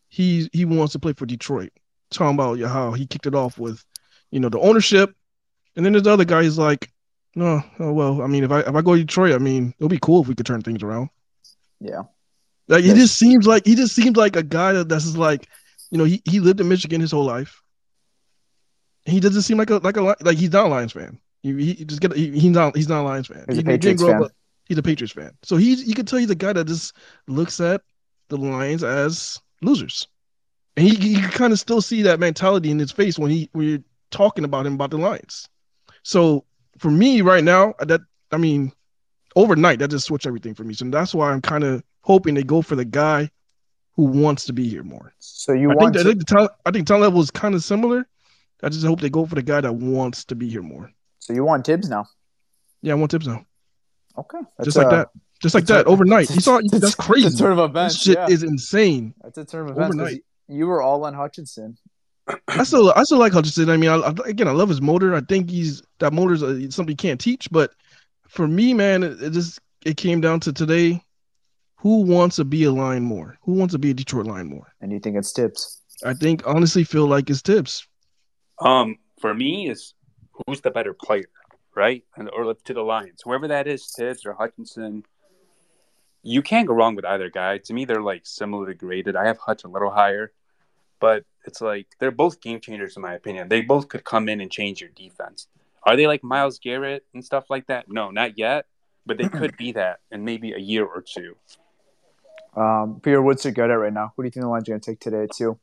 he 0.09 0.49
he 0.53 0.65
wants 0.65 0.93
to 0.93 0.99
play 0.99 1.13
for 1.13 1.25
Detroit. 1.25 1.71
Talking 2.09 2.35
about 2.35 2.59
how 2.59 2.93
he 2.93 3.05
kicked 3.05 3.27
it 3.27 3.35
off 3.35 3.57
with, 3.59 3.83
you 4.31 4.39
know, 4.39 4.49
the 4.49 4.59
ownership, 4.59 5.13
and 5.75 5.85
then 5.85 5.93
there's 5.93 6.03
the 6.03 6.11
other 6.11 6.25
guy. 6.25 6.43
He's 6.43 6.57
like, 6.57 6.89
no, 7.35 7.61
oh 7.79 7.91
well. 7.91 8.21
I 8.21 8.27
mean, 8.27 8.43
if 8.43 8.51
I 8.51 8.61
if 8.61 8.75
I 8.75 8.81
go 8.81 8.95
to 8.95 9.01
Detroit, 9.01 9.35
I 9.35 9.37
mean, 9.39 9.73
it'll 9.77 9.89
be 9.89 9.99
cool 10.01 10.21
if 10.21 10.27
we 10.27 10.35
could 10.35 10.45
turn 10.45 10.61
things 10.61 10.83
around. 10.83 11.09
yeah, 11.79 12.03
Like 12.67 12.83
he 12.83 12.93
just 12.93 13.17
seems 13.17 13.45
like 13.47 13.65
he 13.65 13.75
just 13.75 13.95
seems 13.95 14.17
like 14.17 14.35
a 14.35 14.43
guy 14.43 14.73
that, 14.73 14.89
that's 14.89 15.15
like, 15.15 15.47
you 15.91 15.97
know, 15.97 16.05
he, 16.05 16.21
he 16.25 16.39
lived 16.39 16.59
in 16.61 16.69
Michigan 16.69 17.01
his 17.01 17.11
whole 17.11 17.25
life. 17.25 17.61
He 19.07 19.19
doesn't 19.19 19.41
seem 19.43 19.57
like 19.57 19.69
a 19.69 19.77
like 19.77 19.97
a 19.97 20.01
like 20.01 20.37
he's 20.37 20.51
not 20.51 20.65
a 20.65 20.69
Lions 20.69 20.91
fan. 20.91 21.19
He, 21.41 21.73
he 21.73 21.85
just 21.85 22.01
get 22.01 22.13
he, 22.15 22.31
he's 22.31 22.51
not 22.51 22.75
he's 22.75 22.89
not 22.89 23.01
a 23.01 23.07
Lions 23.07 23.27
fan. 23.27 23.45
He's 23.47 23.59
a 23.59 23.61
He 23.61 23.77
didn't 23.77 23.97
Patriots 23.97 24.03
grow 24.03 24.11
fan. 24.13 24.23
up- 24.23 24.31
he's 24.67 24.77
a 24.77 24.83
Patriots 24.83 25.13
fan. 25.13 25.31
So 25.43 25.55
he's 25.57 25.87
you 25.87 25.95
can 25.95 26.05
tell 26.05 26.19
he's 26.19 26.29
a 26.29 26.35
guy 26.35 26.53
that 26.53 26.67
just 26.67 26.93
looks 27.27 27.59
at 27.61 27.81
the 28.27 28.37
Lions 28.37 28.83
as 28.83 29.39
losers, 29.61 30.07
and 30.75 30.85
he 30.87 30.95
you 31.13 31.19
can 31.21 31.31
kind 31.31 31.53
of 31.53 31.59
still 31.59 31.81
see 31.81 32.01
that 32.03 32.19
mentality 32.19 32.69
in 32.69 32.79
his 32.79 32.91
face 32.91 33.17
when 33.17 33.31
he 33.31 33.49
when 33.53 33.67
you're 33.67 33.83
talking 34.11 34.43
about 34.43 34.65
him 34.65 34.73
about 34.73 34.91
the 34.91 34.97
Lions. 34.97 35.47
So 36.03 36.43
for 36.77 36.91
me 36.91 37.21
right 37.21 37.43
now, 37.43 37.73
that 37.79 38.01
I 38.31 38.37
mean, 38.37 38.73
overnight 39.35 39.79
that 39.79 39.89
just 39.89 40.05
switched 40.07 40.27
everything 40.27 40.53
for 40.53 40.63
me. 40.65 40.73
So 40.73 40.85
that's 40.85 41.15
why 41.15 41.31
I'm 41.31 41.41
kind 41.41 41.63
of 41.63 41.81
hoping 42.01 42.33
they 42.33 42.43
go 42.43 42.61
for 42.61 42.75
the 42.75 42.85
guy 42.85 43.29
who 43.95 44.03
wants 44.03 44.45
to 44.45 44.53
be 44.53 44.67
here 44.69 44.83
more. 44.83 45.13
so 45.19 45.53
you 45.53 45.71
I 45.71 45.75
want 45.75 45.95
think, 45.95 46.05
I 46.05 46.09
think 46.09 46.19
the 46.19 46.25
talent, 46.25 46.51
I 46.65 46.71
think 46.71 46.87
talent 46.87 47.03
level 47.03 47.21
is 47.21 47.31
kind 47.31 47.55
of 47.55 47.63
similar. 47.63 48.05
I 48.63 48.69
just 48.69 48.85
hope 48.85 48.99
they 49.01 49.09
go 49.09 49.25
for 49.25 49.35
the 49.35 49.41
guy 49.43 49.61
that 49.61 49.73
wants 49.73 50.25
to 50.25 50.35
be 50.35 50.49
here 50.49 50.61
more. 50.63 50.91
so 51.19 51.33
you 51.33 51.43
want 51.43 51.65
Tibbs 51.65 51.89
now? 51.89 52.05
Yeah, 52.81 52.93
I 52.93 52.95
want 52.95 53.11
tips 53.11 53.25
now, 53.27 53.43
Okay, 54.17 54.37
just 54.63 54.77
like 54.77 54.87
uh, 54.87 54.89
that, 54.91 55.07
just 55.41 55.55
like 55.55 55.65
that 55.65 55.85
a- 55.85 55.89
overnight. 55.89 56.29
You 56.29 56.41
saw 56.41 56.53
that's- 56.53 56.71
that's 56.71 56.81
That's 56.81 56.93
a 56.93 56.97
crazy. 56.97 57.37
turn 57.37 57.51
of 57.51 57.59
events. 57.59 57.95
This 57.95 58.03
shit 58.03 58.17
yeah. 58.17 58.27
is 58.33 58.43
insane. 58.43 59.13
That's 59.23 59.37
a 59.37 59.45
turn 59.45 59.65
of 59.69 59.77
events. 59.77 59.95
overnight. 59.95 60.21
You 60.47 60.67
were 60.67 60.81
all 60.81 61.03
on 61.05 61.13
Hutchinson. 61.13 61.77
I 62.47 62.63
still, 62.63 62.91
I 62.95 63.03
still 63.03 63.17
like 63.19 63.33
Hutchinson. 63.33 63.69
I 63.69 63.77
mean, 63.77 63.89
I, 63.89 64.13
again, 64.25 64.47
I 64.47 64.51
love 64.51 64.69
his 64.69 64.81
motor. 64.81 65.15
I 65.15 65.21
think 65.21 65.49
he's 65.49 65.81
that 65.99 66.13
motor 66.13 66.33
is 66.33 66.43
uh, 66.43 66.69
something 66.71 66.91
you 66.91 66.95
can't 66.97 67.19
teach. 67.19 67.49
But 67.51 67.71
for 68.27 68.47
me, 68.47 68.73
man, 68.73 69.01
it, 69.03 69.21
it 69.21 69.29
just 69.31 69.59
it 69.85 69.97
came 69.97 70.19
down 70.21 70.39
to 70.41 70.53
today. 70.53 71.01
Who 71.77 72.01
wants 72.01 72.35
to 72.37 72.45
be 72.45 72.63
a 72.65 72.71
line 72.71 73.03
more? 73.03 73.37
Who 73.43 73.53
wants 73.53 73.73
to 73.73 73.79
be 73.79 73.91
a 73.91 73.93
Detroit 73.93 74.25
line 74.25 74.47
more? 74.47 74.73
And 74.81 74.91
you 74.91 74.99
think 74.99 75.15
it's 75.15 75.31
Tibbs? 75.31 75.81
I 76.03 76.13
think 76.13 76.41
honestly 76.45 76.83
feel 76.83 77.07
like 77.07 77.29
it's 77.29 77.41
tips. 77.41 77.87
Um, 78.59 78.97
for 79.19 79.33
me, 79.33 79.69
is 79.69 79.93
who's 80.31 80.61
the 80.61 80.71
better 80.71 80.93
player, 80.93 81.29
right? 81.75 82.03
And 82.15 82.29
or 82.29 82.53
to 82.53 82.73
the 82.73 82.81
Lions, 82.81 83.21
whoever 83.23 83.47
that 83.49 83.67
is, 83.67 83.91
Tibbs 83.91 84.25
or 84.25 84.33
Hutchinson. 84.33 85.03
You 86.23 86.41
can't 86.41 86.67
go 86.67 86.73
wrong 86.73 86.95
with 86.95 87.05
either 87.05 87.29
guy. 87.29 87.59
To 87.59 87.73
me, 87.73 87.85
they're 87.85 88.01
like 88.01 88.25
similarly 88.25 88.73
graded. 88.73 89.15
I 89.15 89.27
have 89.27 89.37
Hutch 89.37 89.63
a 89.63 89.67
little 89.69 89.91
higher, 89.91 90.33
but 90.99 91.23
it's 91.45 91.61
like 91.61 91.87
they're 91.99 92.11
both 92.11 92.41
game 92.41 92.59
changers 92.59 92.97
in 92.97 93.01
my 93.01 93.13
opinion. 93.13 93.47
They 93.47 93.61
both 93.61 93.87
could 93.87 94.03
come 94.03 94.27
in 94.27 94.41
and 94.41 94.51
change 94.51 94.81
your 94.81 94.89
defense. 94.89 95.47
Are 95.83 95.95
they 95.95 96.05
like 96.05 96.23
Myles 96.23 96.59
Garrett 96.59 97.05
and 97.13 97.23
stuff 97.23 97.45
like 97.49 97.67
that? 97.67 97.85
No, 97.87 98.11
not 98.11 98.37
yet, 98.37 98.65
but 99.05 99.17
they 99.17 99.29
could 99.29 99.55
be 99.57 99.71
that 99.73 99.99
in 100.11 100.25
maybe 100.25 100.51
a 100.51 100.59
year 100.59 100.85
or 100.85 101.01
two. 101.01 101.37
Um, 102.57 102.99
Peter, 103.01 103.21
what's 103.21 103.45
your 103.45 103.53
gut 103.53 103.71
at 103.71 103.75
right 103.75 103.93
now? 103.93 104.11
Who 104.15 104.23
do 104.23 104.27
you 104.27 104.31
think 104.31 104.43
the 104.43 104.49
Lions 104.49 104.67
are 104.67 104.71
going 104.71 104.81
to 104.81 104.91
take 104.91 104.99
today 104.99 105.27
too? 105.33 105.57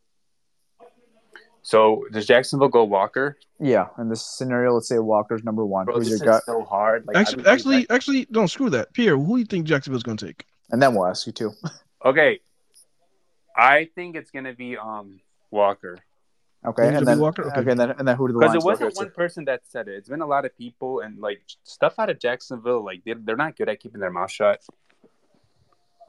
So 1.66 2.04
does 2.12 2.26
Jacksonville 2.26 2.68
go 2.68 2.84
Walker? 2.84 3.38
Yeah, 3.58 3.86
in 3.98 4.10
this 4.10 4.20
scenario, 4.24 4.74
let's 4.74 4.86
say 4.86 4.98
Walker's 4.98 5.42
number 5.44 5.64
one. 5.64 5.86
Bro, 5.86 5.94
Who's 5.96 6.10
this 6.10 6.20
your 6.20 6.28
is 6.28 6.34
gut? 6.36 6.42
so 6.44 6.62
hard. 6.62 7.06
Like, 7.06 7.16
Actually, 7.16 7.42
don't 7.42 7.52
actually, 7.52 7.76
like- 7.76 7.86
actually, 7.90 8.24
don't 8.26 8.48
screw 8.48 8.68
that. 8.70 8.92
Pierre, 8.92 9.16
who 9.16 9.34
do 9.36 9.38
you 9.38 9.46
think 9.46 9.66
Jacksonville's 9.66 10.02
going 10.02 10.18
to 10.18 10.26
take? 10.26 10.44
And 10.70 10.80
then 10.82 10.94
we'll 10.94 11.06
ask 11.06 11.26
you 11.26 11.32
too. 11.32 11.52
okay. 12.04 12.40
I 13.56 13.88
think 13.94 14.14
it's 14.16 14.30
gonna 14.30 14.52
be 14.52 14.76
um 14.76 15.20
Walker. 15.50 15.96
Okay, 16.66 16.94
and 16.94 17.06
then 17.06 17.18
Walker? 17.18 17.46
okay. 17.48 17.60
Okay. 17.60 17.70
and 17.70 17.78
then 17.80 17.90
and 17.92 18.08
then 18.08 18.16
who 18.16 18.26
do 18.28 18.32
the 18.34 18.40
Because 18.40 18.54
it 18.56 18.62
wasn't 18.64 18.92
here 18.92 18.96
one 18.96 19.06
to? 19.06 19.12
person 19.12 19.44
that 19.46 19.60
said 19.68 19.86
it. 19.88 19.94
It's 19.94 20.08
been 20.08 20.22
a 20.22 20.26
lot 20.26 20.44
of 20.44 20.56
people, 20.58 21.00
and 21.00 21.18
like 21.20 21.40
stuff 21.62 21.94
out 21.98 22.10
of 22.10 22.18
Jacksonville, 22.18 22.84
like 22.84 23.02
they're, 23.04 23.14
they're 23.18 23.36
not 23.36 23.56
good 23.56 23.68
at 23.68 23.80
keeping 23.80 24.00
their 24.00 24.10
mouth 24.10 24.30
shut. 24.30 24.60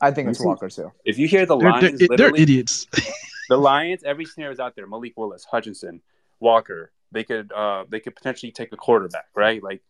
I 0.02 0.12
think 0.12 0.28
it's 0.30 0.44
Walker 0.44 0.70
too. 0.70 0.92
If 1.06 1.18
you 1.18 1.28
hear 1.28 1.46
the 1.46 1.56
They're, 1.58 1.72
Lions, 1.72 2.00
they're, 2.00 2.18
they're 2.18 2.36
idiots. 2.36 2.88
the 3.50 3.58
Lions, 3.58 4.04
every 4.04 4.26
scenario 4.26 4.54
is 4.54 4.60
out 4.60 4.76
there. 4.76 4.88
Malik 4.88 5.14
Willis, 5.18 5.46
Hutchinson, 5.46 6.02
Walker. 6.40 6.92
They 7.12 7.24
could 7.24 7.52
uh 7.52 7.86
they 7.90 8.00
could 8.00 8.16
potentially 8.16 8.52
take 8.52 8.72
a 8.74 8.78
quarterback, 8.78 9.28
right? 9.36 9.62
Like 9.64 9.82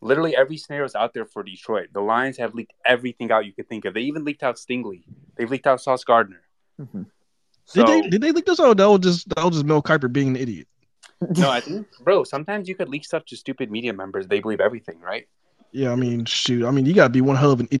literally 0.00 0.36
every 0.36 0.56
scenario 0.56 0.84
is 0.84 0.94
out 0.94 1.14
there 1.14 1.24
for 1.24 1.42
Detroit. 1.42 1.88
The 1.92 2.00
Lions 2.00 2.36
have 2.38 2.54
leaked 2.54 2.74
everything 2.84 3.32
out 3.32 3.46
you 3.46 3.52
could 3.52 3.68
think 3.68 3.84
of. 3.84 3.94
They 3.94 4.02
even 4.02 4.24
leaked 4.24 4.42
out 4.42 4.56
Stingley. 4.56 5.02
They've 5.36 5.50
leaked 5.50 5.66
out 5.66 5.80
Sauce 5.80 6.04
Gardner. 6.04 6.42
Mhm. 6.80 7.06
So, 7.66 7.84
did 7.84 7.86
they 7.86 8.08
did 8.08 8.20
they 8.22 8.32
leak 8.32 8.44
this 8.44 8.60
out? 8.60 8.76
That 8.76 8.90
was 8.90 9.00
just 9.00 9.34
that 9.34 9.44
was 9.44 9.54
just 9.54 9.64
Mel 9.64 9.82
Kiper 9.82 10.12
being 10.12 10.28
an 10.28 10.36
idiot. 10.36 10.68
no, 11.36 11.50
I 11.50 11.60
think, 11.60 11.86
bro. 12.00 12.24
Sometimes 12.24 12.68
you 12.68 12.74
could 12.74 12.88
leak 12.88 13.04
stuff 13.04 13.24
to 13.26 13.36
stupid 13.36 13.70
media 13.70 13.92
members. 13.92 14.26
They 14.26 14.40
believe 14.40 14.60
everything, 14.60 15.00
right? 15.00 15.26
Yeah, 15.72 15.90
I 15.90 15.96
mean, 15.96 16.24
shoot. 16.24 16.66
I 16.66 16.70
mean, 16.70 16.86
you 16.86 16.92
gotta 16.92 17.10
be 17.10 17.20
one 17.20 17.36
hell 17.36 17.52
of 17.52 17.60
an 17.60 17.66
idiot. 17.66 17.80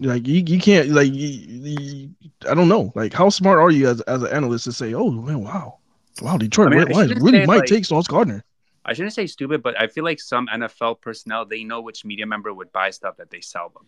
Like 0.00 0.26
you, 0.28 0.42
you 0.46 0.60
can't 0.60 0.90
like 0.90 1.12
you, 1.12 1.28
you, 1.28 2.10
I 2.48 2.54
don't 2.54 2.68
know. 2.68 2.92
Like 2.94 3.12
how 3.12 3.28
smart 3.30 3.58
are 3.58 3.70
you 3.70 3.88
as 3.88 4.00
as 4.02 4.22
an 4.22 4.32
analyst 4.32 4.64
to 4.64 4.72
say, 4.72 4.94
oh 4.94 5.10
man, 5.10 5.42
wow, 5.42 5.78
wow, 6.22 6.36
Detroit 6.36 6.68
I 6.68 6.70
mean, 6.70 6.80
I 6.80 6.84
really, 6.84 7.14
really 7.14 7.40
say, 7.40 7.46
might 7.46 7.56
like- 7.60 7.66
take 7.68 7.84
Sauce 7.84 8.06
Gardner. 8.06 8.44
I 8.84 8.94
shouldn't 8.94 9.12
say 9.12 9.26
stupid, 9.26 9.62
but 9.62 9.78
I 9.78 9.86
feel 9.88 10.04
like 10.04 10.18
some 10.20 10.46
NFL 10.46 11.00
personnel 11.02 11.44
they 11.44 11.62
know 11.64 11.80
which 11.82 12.04
media 12.04 12.26
member 12.26 12.54
would 12.54 12.72
buy 12.72 12.90
stuff 12.90 13.16
that 13.18 13.30
they 13.30 13.40
sell 13.40 13.68
them. 13.70 13.86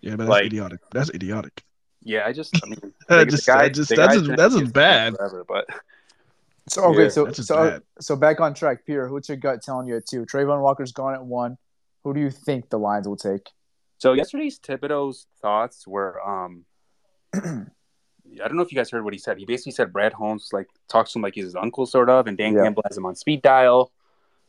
Yeah, 0.00 0.16
but 0.16 0.24
that's 0.24 0.30
like- 0.30 0.46
idiotic. 0.46 0.80
That's 0.90 1.10
idiotic. 1.10 1.64
Yeah, 2.02 2.26
I 2.26 2.32
just 2.32 2.54
I 2.62 2.66
mean 2.68 2.80
That 3.08 3.16
like, 3.18 3.28
just- 3.28 3.46
guy, 3.46 3.62
that 3.62 3.74
just- 3.74 3.94
that's 3.94 4.14
just- 4.16 4.36
that's 4.36 4.54
in 4.54 4.60
just 4.62 4.72
bad. 4.74 5.16
forever, 5.16 5.44
but 5.46 5.66
So 6.68 6.82
okay, 6.86 7.04
Yeah, 7.04 7.08
so 7.10 7.30
so 7.30 7.56
bad. 7.70 7.82
so 8.00 8.16
back 8.16 8.40
on 8.40 8.54
track, 8.54 8.84
Peter. 8.86 9.08
What's 9.12 9.28
your 9.28 9.36
gut 9.36 9.62
telling 9.62 9.86
you 9.86 9.96
at 9.98 10.06
two? 10.06 10.24
Travon 10.26 10.62
Walker's 10.62 10.92
gone 10.92 11.14
at 11.14 11.24
one. 11.24 11.58
Who 12.02 12.12
do 12.14 12.20
you 12.20 12.30
think 12.30 12.70
the 12.70 12.78
Lions 12.78 13.06
will 13.06 13.16
take? 13.18 13.50
So 14.04 14.12
yesterday's 14.12 14.58
Thibodeaux's 14.58 15.26
thoughts 15.40 15.86
were 15.86 16.20
um 16.28 16.66
I 17.34 17.38
don't 18.48 18.56
know 18.56 18.62
if 18.62 18.70
you 18.70 18.76
guys 18.76 18.90
heard 18.90 19.02
what 19.02 19.14
he 19.14 19.18
said. 19.18 19.38
He 19.38 19.46
basically 19.46 19.72
said 19.72 19.94
Brad 19.94 20.12
Holmes 20.12 20.50
like 20.52 20.66
talks 20.88 21.12
to 21.12 21.18
him 21.18 21.22
like 21.22 21.34
he's 21.36 21.44
his 21.44 21.56
uncle 21.56 21.86
sort 21.86 22.10
of, 22.10 22.26
and 22.26 22.36
Dan 22.36 22.52
Yeah. 22.52 22.64
Campbell 22.64 22.82
has 22.86 22.98
him 22.98 23.06
on 23.06 23.14
speed 23.14 23.40
dial. 23.40 23.92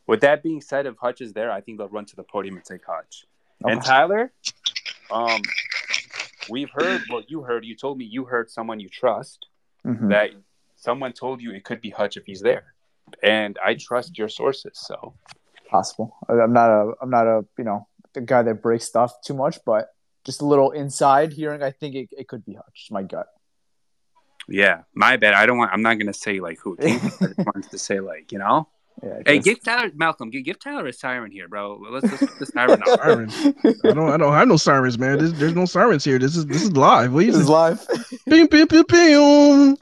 With 0.08 0.20
that 0.22 0.44
being 0.44 0.60
said, 0.60 0.86
if 0.86 0.98
Hutch 0.98 1.22
is 1.22 1.32
there, 1.32 1.52
I 1.52 1.62
think 1.62 1.78
they'll 1.78 1.88
run 1.88 2.04
to 2.08 2.18
the 2.18 2.24
podium 2.24 2.58
and 2.58 2.66
take 2.66 2.86
Hutch. 2.86 3.26
And 3.64 3.82
Tyler, 3.82 4.34
um, 5.10 5.42
we've 6.50 6.70
heard 6.72 7.04
what 7.08 7.32
you 7.32 7.42
heard. 7.44 7.64
You 7.64 7.78
told 7.78 7.98
me 7.98 8.04
you 8.04 8.26
heard 8.26 8.52
someone 8.52 8.82
you 8.82 8.90
trust 8.90 9.46
Mhm. 9.86 10.10
that 10.10 10.32
someone 10.76 11.14
told 11.14 11.42
you 11.42 11.54
it 11.54 11.64
could 11.64 11.80
be 11.80 11.92
Hutch 11.92 12.18
if 12.18 12.26
he's 12.26 12.42
there, 12.42 12.74
and 13.24 13.58
I 13.64 13.76
trust 13.76 14.18
your 14.18 14.28
sources. 14.28 14.78
So 14.90 15.14
possible. 15.70 16.14
I'm 16.28 16.52
not 16.52 16.70
a 16.70 16.94
I'm 17.02 17.10
not 17.10 17.26
a 17.26 17.46
you 17.58 17.64
know 17.64 17.88
the 18.16 18.22
guy 18.22 18.42
that 18.42 18.62
breaks 18.64 18.86
stuff 18.86 19.14
too 19.24 19.36
much, 19.36 19.60
but 19.66 19.90
just 20.26 20.42
a 20.42 20.46
little 20.46 20.72
inside 20.72 21.32
hearing. 21.34 21.62
I 21.62 21.70
think 21.72 21.94
it, 21.96 22.10
it 22.18 22.28
could 22.28 22.44
be 22.44 22.56
Hutch. 22.56 22.88
My 22.90 23.04
gut. 23.04 23.28
yeah, 24.50 24.82
my 24.94 25.18
bad. 25.18 25.34
I 25.36 25.46
don't 25.46 25.58
want. 25.58 25.72
I'm 25.72 25.82
not 25.84 26.00
gonna 26.00 26.14
say 26.14 26.40
like 26.40 26.58
who. 26.60 26.76
I 26.82 26.98
just 26.98 27.22
wanted 27.38 27.70
to 27.72 27.78
say 27.78 28.00
like 28.00 28.32
you 28.32 28.40
know. 28.40 28.68
Yeah. 29.04 29.22
Hey, 29.26 29.36
just- 29.40 29.46
give 29.46 29.64
Tyler 29.64 29.92
Malcolm. 29.94 30.30
Give, 30.30 30.44
give 30.46 30.58
Tyler 30.60 30.88
a 30.88 30.94
siren 30.94 31.30
here, 31.32 31.48
bro. 31.50 31.78
Let's 31.92 32.06
let's 32.10 32.26
put 32.26 32.40
the 32.40 32.46
siren 32.46 32.82
on. 32.88 32.98
Siren. 32.98 33.56
I 33.84 33.92
don't 33.94 34.10
I 34.10 34.18
don't 34.18 34.34
have 34.34 34.48
no 34.48 34.58
sirens, 34.58 34.98
man. 34.98 35.18
There's, 35.18 35.34
there's 35.34 35.54
no 35.56 35.66
sirens 35.66 36.04
here. 36.06 36.18
This 36.18 36.36
is 36.38 36.46
this 36.46 36.64
is 36.64 36.72
live. 36.78 37.14
What 37.14 37.26
This 37.26 37.36
is 37.36 37.42
is 37.42 37.48
this? 37.48 37.50
live. 37.50 37.88
Bing, 38.26 38.48
bing, 38.48 38.66
bing, 38.68 38.84
bing. 38.88 39.78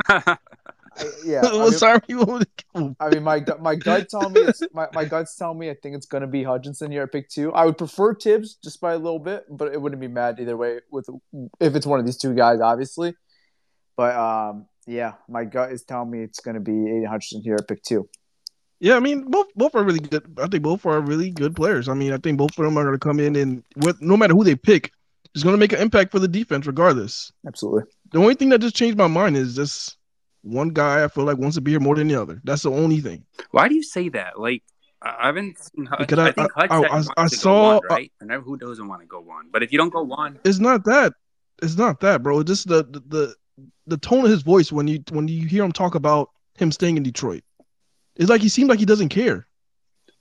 Yeah. 1.26 1.42
I 1.44 1.52
mean, 1.52 2.02
you 2.08 2.42
I 3.00 3.10
mean, 3.10 3.24
my 3.24 3.40
gut- 3.40 3.62
my 3.62 3.76
gut 3.76 4.10
telling 4.10 4.34
me 4.34 4.42
it's, 4.42 4.62
my 4.74 4.88
my 4.94 5.06
gut's 5.06 5.36
telling 5.36 5.60
me 5.60 5.70
I 5.70 5.76
think 5.82 5.96
it's 5.96 6.06
gonna 6.06 6.28
be 6.28 6.44
Hutchinson 6.44 6.92
here 6.92 7.04
at 7.04 7.12
pick 7.12 7.30
two. 7.30 7.54
I 7.54 7.66
would 7.66 7.78
prefer 7.78 8.14
Tibbs 8.14 8.58
just 8.64 8.82
by 8.82 8.94
a 8.94 8.98
little 8.98 9.20
bit, 9.20 9.46
but 9.50 9.74
it 9.74 9.82
wouldn't 9.82 10.02
be 10.02 10.08
mad 10.08 10.40
either 10.40 10.58
way 10.58 10.80
with 10.92 11.08
if 11.60 11.76
it's 11.76 11.86
one 11.86 12.00
of 12.00 12.06
these 12.06 12.18
two 12.18 12.34
guys, 12.34 12.60
obviously. 12.60 13.16
But 13.96 14.16
um, 14.16 14.68
yeah, 14.88 15.14
my 15.28 15.46
gut 15.46 15.72
is 15.72 15.84
telling 15.84 16.12
me 16.12 16.22
it's 16.22 16.40
gonna 16.40 16.60
be 16.60 16.72
Aidan 16.72 17.06
Hutchinson 17.06 17.44
here 17.44 17.56
at 17.56 17.68
pick 17.68 17.84
two. 17.84 18.10
Yeah, 18.80 18.98
I 18.98 19.00
mean, 19.00 19.30
both 19.30 19.48
both 19.56 19.76
are 19.76 19.84
really 19.84 20.00
good. 20.00 20.26
I 20.38 20.48
think 20.48 20.64
both 20.64 20.86
are 20.86 21.00
really 21.00 21.32
good 21.32 21.56
players. 21.56 21.88
I 21.88 21.94
mean, 21.94 22.12
I 22.12 22.18
think 22.18 22.38
both 22.38 22.58
of 22.58 22.66
them 22.66 22.78
are 22.78 22.84
going 22.84 22.96
to 22.96 23.00
come 23.00 23.20
in 23.20 23.38
and 23.38 23.64
with 23.78 24.02
no 24.02 24.18
matter 24.18 24.34
who 24.34 24.44
they 24.44 24.56
pick, 24.56 24.92
is 25.36 25.44
going 25.44 25.54
to 25.54 25.60
make 25.60 25.72
an 25.72 25.80
impact 25.80 26.12
for 26.12 26.20
the 26.20 26.28
defense 26.28 26.68
regardless. 26.68 27.32
Absolutely. 27.48 27.84
The 28.12 28.20
only 28.20 28.36
thing 28.36 28.50
that 28.50 28.60
just 28.60 28.76
changed 28.76 28.98
my 28.98 29.08
mind 29.08 29.38
is 29.38 29.56
just 29.56 29.98
one 30.44 30.70
guy 30.70 31.04
I 31.04 31.08
feel 31.08 31.24
like 31.24 31.38
wants 31.38 31.56
to 31.56 31.62
be 31.62 31.72
here 31.72 31.80
more 31.80 31.96
than 31.96 32.08
the 32.08 32.22
other. 32.22 32.40
That's 32.44 32.62
the 32.62 32.72
only 32.72 33.00
thing. 33.02 33.26
Why 33.52 33.68
do 33.68 33.76
you 33.76 33.84
say 33.84 34.10
that? 34.10 34.40
Like 34.40 34.62
I 35.02 35.16
I 35.22 35.26
haven't 35.28 35.58
seen. 35.58 35.88
Because 35.98 36.20
I, 36.20 36.28
I- 36.28 36.32
think 36.32 36.52
I- 36.56 36.62
Hutch 36.62 36.72
I- 36.72 36.76
I- 36.76 36.90
wants 36.94 37.10
I 37.18 37.28
to 37.28 37.36
go 37.36 37.42
saw- 37.42 37.74
one, 37.76 37.82
right? 37.90 38.12
And 38.22 38.30
then 38.30 38.42
who 38.42 38.58
doesn't 38.58 38.88
want 38.88 39.02
to 39.02 39.08
go 39.08 39.20
one? 39.22 39.48
But 39.52 39.64
if 39.64 39.72
you 39.72 39.78
don't 39.78 39.90
go 39.92 40.04
one, 40.04 40.40
It's 40.46 40.60
not 40.60 40.86
that. 40.86 41.14
It's 41.62 41.78
not 41.78 42.00
that, 42.02 42.22
bro. 42.24 42.40
It's 42.40 42.50
just 42.50 42.68
the 42.68 42.84
the 42.84 43.00
the, 43.08 43.36
the 43.88 43.98
tone 43.98 44.26
of 44.26 44.32
his 44.32 44.42
voice 44.44 44.72
when 44.72 44.88
you 44.88 45.04
when 45.12 45.28
you 45.28 45.48
hear 45.48 45.64
him 45.64 45.72
talk 45.72 45.96
about 45.96 46.30
him 46.56 46.72
staying 46.72 46.98
in 46.98 47.04
Detroit. 47.04 47.44
It's 48.16 48.30
like 48.30 48.42
he 48.42 48.50
seems 48.50 48.70
like 48.70 48.80
he 48.80 48.86
doesn't 48.86 49.10
care. 49.10 49.48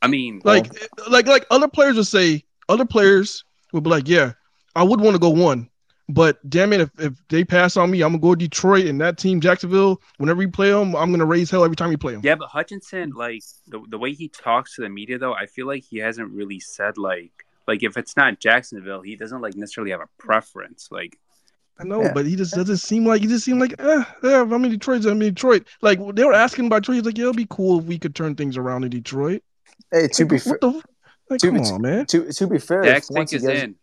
I 0.03 0.09
mean, 0.09 0.41
Like 0.45 0.67
like 1.09 1.27
like 1.27 1.47
other 1.51 1.69
players 1.69 1.97
would 1.97 2.07
say, 2.07 2.45
other 2.69 2.85
players 2.85 3.45
would 3.73 3.85
be 3.85 3.91
like, 3.91 4.09
yeah, 4.09 4.33
I 4.75 4.83
would 4.83 5.01
want 5.01 5.15
to 5.15 5.19
go 5.21 5.31
one, 5.31 5.69
but 6.15 6.39
damn 6.51 6.73
it, 6.73 6.81
if, 6.83 6.91
if 6.99 7.13
they 7.29 7.45
pass 7.45 7.77
on 7.77 7.91
me, 7.91 8.03
I'm 8.03 8.11
gonna 8.13 8.21
go 8.21 8.35
to 8.35 8.39
Detroit 8.49 8.87
and 8.87 9.01
that 9.01 9.19
team 9.19 9.41
Jacksonville. 9.41 10.01
Whenever 10.19 10.39
we 10.39 10.47
play 10.47 10.71
them, 10.71 10.95
I'm 10.97 11.11
gonna 11.11 11.25
raise 11.27 11.51
hell 11.51 11.65
every 11.65 11.77
time 11.77 11.89
we 11.91 11.97
play 11.97 12.13
them. 12.13 12.23
yeah, 12.25 12.35
but 12.35 12.49
Hutchinson, 12.49 13.11
like 13.11 13.43
the 13.69 13.81
the 13.89 13.99
way 13.99 14.13
he 14.13 14.29
talks 14.29 14.75
to 14.77 14.83
the 14.83 14.89
media, 14.89 15.19
though, 15.19 15.35
I 15.35 15.47
feel 15.47 15.67
like 15.67 15.85
he 15.85 15.99
hasn't 15.99 16.31
really 16.31 16.61
said 16.61 16.99
like 16.99 17.33
like 17.69 17.83
if 17.83 17.97
it's 17.97 18.17
not 18.17 18.41
Jacksonville, 18.41 19.03
he 19.03 19.17
doesn't 19.17 19.41
like 19.41 19.55
necessarily 19.55 19.91
have 19.93 20.01
a 20.01 20.09
preference. 20.19 20.89
Like 20.91 21.19
I 21.79 21.85
know, 21.85 22.03
Yeah. 22.03 22.13
but 22.13 22.27
he 22.27 22.37
just 22.37 22.55
doesn't 22.55 22.77
seem 22.79 23.07
like 23.07 23.23
he 23.23 23.29
just 23.29 23.45
seemed 23.45 23.61
like, 23.61 23.75
eh, 23.79 24.05
yeah, 24.23 24.43
if 24.45 24.53
I'm 24.53 24.65
in 24.65 24.71
Detroit, 24.71 25.05
I'm 25.07 25.13
in 25.23 25.35
Detroit. 25.35 25.67
Like 25.81 25.99
they 26.15 26.25
were 26.25 26.35
asking 26.35 26.67
about 26.67 26.83
Detroit, 26.83 26.97
he's 26.97 27.05
like, 27.07 27.19
yeah, 27.19 27.25
it'd 27.25 27.37
be 27.37 27.47
cool 27.49 27.79
if 27.79 27.85
we 27.87 27.99
could 27.99 28.15
turn 28.15 28.35
things 28.35 28.57
around 28.57 28.85
in 28.85 28.91
Detroit. 28.91 29.43
Hey, 29.91 30.09
to 30.09 30.25
be 30.27 30.39
fair, 30.39 30.59
f- 30.63 30.83
like, 31.31 31.41
to 31.41 31.47
come 31.49 31.55
be- 31.57 31.61
on, 31.69 31.81
man. 31.83 32.07
to 32.07 32.31
to 32.33 32.47
be 32.47 32.59
fair, 32.59 32.83
Jack's 32.83 33.11
if 33.11 33.15
once 33.17 33.31
pick 33.33 33.41
he 33.41 33.47
is 33.47 33.51
gets- 33.53 33.63
in. 33.65 33.75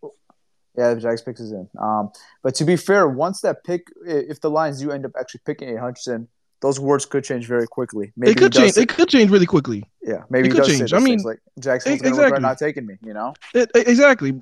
Yeah, 0.76 0.94
the 0.94 1.00
Jags 1.00 1.22
picks 1.22 1.40
is 1.40 1.52
in. 1.52 1.68
Um, 1.78 2.10
but 2.42 2.54
to 2.56 2.64
be 2.64 2.76
fair, 2.76 3.08
once 3.08 3.40
that 3.40 3.64
pick, 3.64 3.88
if 4.06 4.40
the 4.40 4.50
Lions 4.50 4.80
do 4.80 4.90
end 4.92 5.04
up 5.04 5.12
actually 5.18 5.40
picking 5.44 5.68
Aidan 5.68 5.80
Hutchinson, 5.80 6.28
those 6.62 6.78
words 6.78 7.06
could 7.06 7.24
change 7.24 7.46
very 7.46 7.66
quickly. 7.66 8.12
Maybe 8.16 8.32
it 8.32 8.36
could 8.38 8.52
change. 8.52 8.72
say- 8.74 8.82
It 8.82 8.88
could 8.90 9.08
change 9.08 9.30
really 9.30 9.46
quickly. 9.46 9.82
yeah, 10.02 10.22
maybe 10.30 10.48
it 10.48 10.52
could 10.52 10.58
does 10.58 10.68
change. 10.68 10.92
I 10.92 10.98
things 10.98 11.08
mean, 11.08 11.18
like 11.22 11.40
Jackson's 11.58 11.96
e- 11.96 11.98
going 11.98 12.14
to 12.14 12.20
exactly. 12.20 12.40
not 12.42 12.58
taking 12.58 12.86
me. 12.86 12.96
You 13.02 13.14
know, 13.14 13.34
It, 13.54 13.70
exactly. 13.74 14.38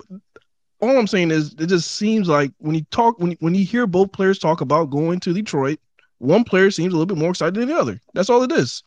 All 0.81 0.97
I'm 0.97 1.07
saying 1.07 1.31
is, 1.33 1.55
it 1.59 1.67
just 1.67 1.93
seems 1.93 2.29
like 2.29 2.53
when 2.59 2.75
you 2.75 2.83
talk, 2.91 3.19
when 3.19 3.33
when 3.41 3.55
you 3.55 3.65
hear 3.65 3.87
both 3.87 4.13
players 4.13 4.39
talk 4.39 4.61
about 4.61 4.91
going 4.91 5.19
to 5.21 5.33
Detroit, 5.33 5.81
one 6.19 6.45
player 6.45 6.71
seems 6.71 6.93
a 6.93 6.97
little 6.97 7.07
bit 7.07 7.19
more 7.19 7.31
excited 7.31 7.55
than 7.55 7.69
the 7.69 7.77
other. 7.79 8.01
That's 8.15 8.29
all 8.31 8.43
it 8.43 8.53
is. 8.53 8.83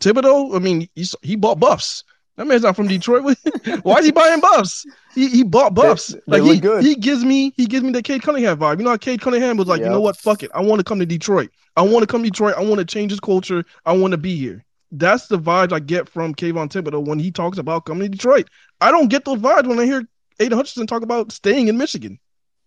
Thibodeaux, 0.00 0.54
I 0.54 0.58
mean, 0.58 0.88
he, 0.94 1.04
he 1.22 1.36
bought 1.36 1.58
buffs. 1.60 2.04
That 2.36 2.46
man's 2.46 2.62
not 2.62 2.76
from 2.76 2.88
Detroit. 2.88 3.24
Why 3.82 3.98
is 3.98 4.06
he 4.06 4.10
buying 4.12 4.40
buffs? 4.40 4.86
He, 5.14 5.28
he 5.28 5.42
bought 5.42 5.74
buffs. 5.74 6.08
they 6.08 6.20
like 6.26 6.42
look 6.42 6.54
he, 6.54 6.60
good. 6.60 6.84
he 6.84 6.94
gives 6.94 7.24
me 7.24 7.52
he 7.56 7.66
gives 7.66 7.84
me 7.84 7.92
the 7.92 8.02
Cade 8.02 8.22
Cunningham 8.22 8.58
vibe. 8.58 8.78
You 8.78 8.84
know 8.84 8.90
how 8.90 8.96
Cade 8.96 9.20
Cunningham 9.20 9.58
was 9.58 9.68
like, 9.68 9.80
you 9.80 9.88
know 9.88 10.00
what? 10.00 10.16
Fuck 10.16 10.42
it. 10.42 10.50
I 10.54 10.62
want 10.62 10.80
to 10.80 10.84
come 10.84 10.98
to 10.98 11.06
Detroit. 11.06 11.50
I 11.76 11.82
want 11.82 12.02
to 12.02 12.06
come 12.06 12.22
to 12.22 12.30
Detroit. 12.30 12.54
I 12.56 12.62
want 12.62 12.78
to 12.78 12.84
change 12.84 13.10
his 13.10 13.20
culture. 13.20 13.64
I 13.84 13.92
want 13.92 14.12
to 14.12 14.18
be 14.18 14.36
here. 14.36 14.64
That's 14.90 15.26
the 15.26 15.38
vibes 15.38 15.72
I 15.72 15.78
get 15.80 16.08
from 16.08 16.34
Kayvon 16.34 16.70
Thibodeaux 16.70 17.06
when 17.06 17.18
he 17.18 17.30
talks 17.30 17.58
about 17.58 17.84
coming 17.84 18.02
to 18.02 18.08
Detroit. 18.08 18.48
I 18.80 18.90
don't 18.90 19.08
get 19.08 19.24
those 19.24 19.38
vibes 19.38 19.66
when 19.66 19.78
I 19.78 19.84
hear 19.84 20.06
Aidan 20.38 20.58
Hutchinson 20.58 20.86
talk 20.86 21.02
about 21.02 21.32
staying 21.32 21.68
in 21.68 21.78
Michigan. 21.78 22.18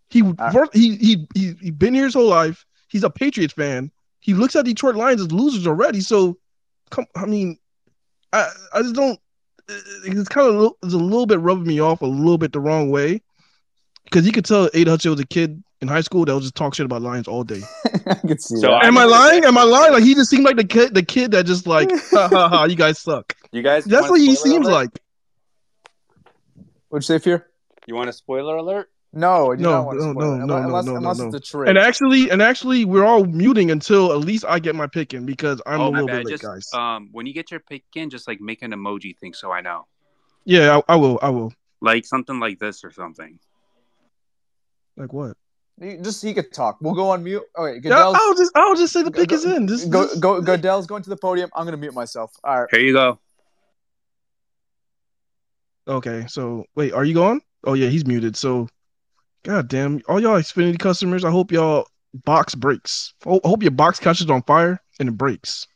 He 0.10 0.22
first, 0.52 0.74
he 0.74 0.96
he 0.98 1.28
he 1.34 1.56
he 1.62 1.72
been 1.72 1.94
here 1.94 2.06
his 2.06 2.14
whole 2.14 2.28
life. 2.28 2.66
He's 2.88 3.04
a 3.04 3.10
Patriots 3.10 3.54
fan. 3.54 3.92
He 4.20 4.34
looks 4.34 4.56
at 4.56 4.66
Detroit 4.66 4.96
Lions 4.96 5.22
as 5.22 5.32
losers 5.32 5.68
already. 5.68 6.02
So, 6.02 6.38
come, 6.90 7.06
I 7.16 7.26
mean, 7.26 7.58
I 8.32 8.50
I 8.74 8.82
just 8.82 8.96
don't. 8.96 9.20
It's 9.68 10.30
kind 10.30 10.48
of 10.56 10.74
it's 10.84 10.94
a 10.94 10.98
little 10.98 11.26
bit 11.26 11.40
rubbing 11.40 11.66
me 11.66 11.80
off 11.80 12.02
a 12.02 12.06
little 12.06 12.38
bit 12.38 12.52
the 12.54 12.60
wrong 12.60 12.90
way 12.92 13.22
because 14.06 14.26
you 14.26 14.32
could 14.32 14.46
tell 14.46 14.70
Aidan 14.74 14.92
Hutchinson 14.92 15.12
was 15.12 15.20
a 15.22 15.26
kid 15.28 15.64
in 15.82 15.88
high 15.88 16.02
school 16.02 16.24
that 16.26 16.34
would 16.34 16.44
just 16.44 16.56
talk 16.56 16.76
shit 16.76 16.86
about 16.86 17.02
Lions 17.02 17.28
all 17.28 17.44
day. 17.44 17.62
I 18.06 18.14
can 18.16 18.38
see 18.40 18.56
So 18.58 18.68
that. 18.68 18.84
Am 18.86 18.98
I 18.98 19.04
remember 19.04 19.08
lying? 19.08 19.42
that- 19.42 19.48
Am 19.48 19.58
I 19.58 19.64
lying? 19.64 19.94
Like 19.94 20.04
he 20.04 20.14
just 20.14 20.30
seemed 20.30 20.46
like 20.46 20.56
the 20.58 20.64
kid, 20.66 20.94
the 20.94 21.04
kid 21.04 21.32
that 21.32 21.46
just 21.46 21.66
like, 21.68 21.90
ha 22.12 22.28
ha 22.32 22.48
ha, 22.50 22.64
you 22.66 22.76
guys 22.76 23.00
suck. 23.00 23.36
you 23.52 23.62
guys, 23.64 23.86
That's 23.86 24.10
what 24.10 24.20
he 24.20 24.36
seems 24.36 24.68
alert? 24.68 24.74
like. 24.74 25.00
What'd 26.90 27.04
you 27.10 27.16
say, 27.16 27.20
Fear? 27.20 27.48
You 27.88 27.96
want 27.96 28.10
a 28.10 28.14
spoiler 28.14 28.56
alert? 28.56 28.90
No, 29.18 29.54
I 29.54 29.56
do 29.56 29.64
No, 29.64 29.70
not 29.72 29.86
want 29.86 30.00
to 30.00 30.06
no, 30.08 30.12
spoil 30.12 30.34
it. 30.34 30.38
no, 30.40 30.46
no, 30.46 30.58
unless, 30.58 30.86
no, 30.86 30.96
unless 30.98 31.18
no, 31.20 31.26
it's 31.28 31.36
a 31.36 31.40
trade. 31.40 31.70
And 31.70 31.78
actually, 31.78 32.30
and 32.30 32.42
actually, 32.42 32.84
we're 32.84 33.06
all 33.06 33.24
muting 33.24 33.72
until 33.72 34.12
at 34.12 34.20
least 34.20 34.44
I 34.46 34.60
get 34.60 34.76
my 34.76 34.88
pick 34.88 35.14
in 35.14 35.26
because 35.26 35.62
I'm 35.66 35.80
a 35.80 35.84
oh 35.86 35.92
my 35.92 36.02
little 36.02 36.08
bad. 36.08 36.18
bit 36.18 36.26
late, 36.26 36.32
Just 36.32 36.44
guys. 36.44 36.70
um, 36.74 37.08
when 37.14 37.26
you 37.26 37.34
get 37.34 37.50
your 37.50 37.62
pick 37.62 37.84
in, 37.96 38.10
just 38.10 38.28
like 38.28 38.42
make 38.42 38.62
an 38.62 38.72
emoji 38.72 39.18
thing 39.18 39.34
so 39.34 39.52
I 39.54 39.62
know, 39.62 39.88
yeah, 40.44 40.80
I, 40.90 40.94
I 40.94 40.96
will. 40.98 41.18
I 41.22 41.30
will. 41.30 41.54
like 41.82 42.06
something 42.06 42.40
like 42.42 42.60
this 42.60 42.84
or 42.84 42.92
something. 42.92 43.40
Like 44.98 45.14
what? 45.14 45.38
You- 45.80 46.02
just 46.02 46.22
he 46.22 46.34
could 46.34 46.52
talk. 46.54 46.78
We'll 46.82 46.94
go 46.94 47.10
on 47.12 47.24
mute. 47.24 47.44
Oh 47.56 47.64
wait, 47.64 47.82
Goodell's, 47.84 48.18
I'll 48.20 48.36
just, 48.36 48.52
I'll 48.56 48.76
just 48.76 48.92
say 48.92 49.02
the 49.04 49.12
pick 49.12 49.30
go- 49.30 49.36
is 49.36 49.46
in. 49.46 49.66
This, 49.66 49.86
go, 49.86 50.08
this- 50.08 50.20
go, 50.20 50.42
Goodell's 50.42 50.88
going 50.88 51.04
to 51.04 51.10
the 51.10 51.18
podium. 51.18 51.50
I'm 51.56 51.64
gonna 51.64 51.78
mute 51.78 51.94
myself. 51.94 52.34
All 52.44 52.60
right. 52.62 52.68
Here 52.70 52.82
you 52.82 52.92
go. 52.94 53.18
Okay, 55.88 56.26
so 56.28 56.66
wait, 56.76 56.94
are 56.94 57.06
you 57.06 57.14
going? 57.14 57.42
Oh 57.64 57.74
yeah, 57.74 57.88
he's 57.90 58.06
muted. 58.06 58.36
So, 58.36 58.68
god 59.46 59.68
damn, 59.68 60.02
all 60.08 60.20
y'all 60.20 60.40
Xfinity 60.40 60.80
customers, 60.80 61.24
I 61.24 61.30
hope 61.30 61.52
y'all 61.52 61.88
box 62.14 62.56
breaks. 62.56 63.14
I 63.26 63.40
hope 63.44 63.62
your 63.62 63.72
box 63.72 64.00
catches 64.00 64.30
on 64.30 64.42
fire 64.44 64.82
and 65.00 65.10
it 65.10 65.18
breaks. 65.18 65.68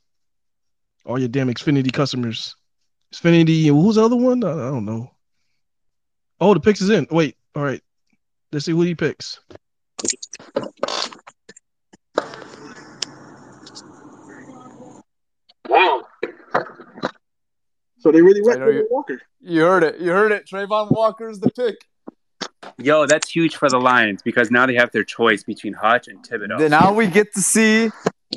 All 1.06 1.20
your 1.20 1.30
damn 1.30 1.48
Xfinity 1.48 1.94
customers, 1.94 2.56
Xfinity, 3.14 3.68
and 3.68 3.76
who's 3.82 3.96
the 3.96 4.04
other 4.04 4.16
one? 4.16 4.44
I, 4.44 4.52
I 4.52 4.70
don't 4.72 4.86
know. 4.86 5.12
Oh, 6.42 6.54
the 6.54 6.60
picks 6.60 6.82
is 6.82 6.90
in. 6.90 7.08
Wait, 7.12 7.38
all 7.56 7.64
right. 7.64 7.82
Let's 8.52 8.66
see 8.66 8.72
who 8.72 8.82
he 8.82 8.96
picks. 8.96 9.40
Wow. 15.68 16.02
So 18.00 18.12
they 18.12 18.22
really 18.22 18.42
went 18.42 18.62
I 18.62 18.66
know 18.66 18.72
you- 18.72 18.88
Walker. 18.90 19.22
You 19.42 19.62
heard 19.62 19.84
it. 19.84 20.00
You 20.00 20.10
heard 20.12 20.32
it. 20.32 20.46
Travon 20.48 20.92
Walker 20.92 21.30
is 21.30 21.40
the 21.40 21.50
pick. 21.52 21.78
Yo, 22.78 23.06
that's 23.06 23.30
huge 23.30 23.56
for 23.56 23.70
the 23.70 23.80
Lions 23.80 24.22
because 24.22 24.52
now 24.52 24.66
they 24.66 24.76
have 24.76 24.92
their 24.92 25.04
choice 25.04 25.44
between 25.44 25.74
Hutch 25.74 26.08
and 26.08 26.22
Thibodeaux. 26.28 26.58
Then 26.60 26.72
now 26.72 26.94
we 26.94 27.08
get 27.08 27.34
to 27.34 27.42
see 27.42 27.90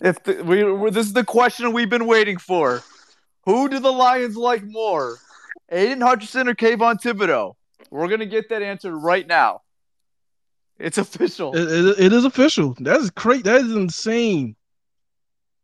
if 0.02 0.22
the, 0.24 0.42
we 0.44 0.64
we- 0.64 0.90
this 0.90 1.06
is 1.06 1.12
the 1.12 1.24
question 1.24 1.72
we've 1.72 1.90
been 1.90 2.06
waiting 2.06 2.38
for. 2.38 2.82
Who 3.44 3.68
do 3.68 3.80
the 3.80 3.90
Lions 3.92 4.36
like 4.36 4.62
more, 4.64 5.16
Aidan 5.70 6.00
Hutchinson 6.00 6.48
or 6.48 6.54
Kayvon 6.54 7.00
Thibodeaux? 7.02 7.54
We're 7.90 8.08
gonna 8.08 8.26
get 8.26 8.48
that 8.50 8.62
answer 8.62 8.96
right 8.96 9.26
now. 9.26 9.62
It's 10.78 10.98
official. 10.98 11.54
It, 11.56 11.68
it- 11.70 11.98
it 12.06 12.12
is 12.12 12.24
official. 12.24 12.76
That 12.80 13.00
is 13.00 13.10
crazy. 13.10 13.42
That 13.42 13.60
is 13.62 13.72
insane. 13.72 14.54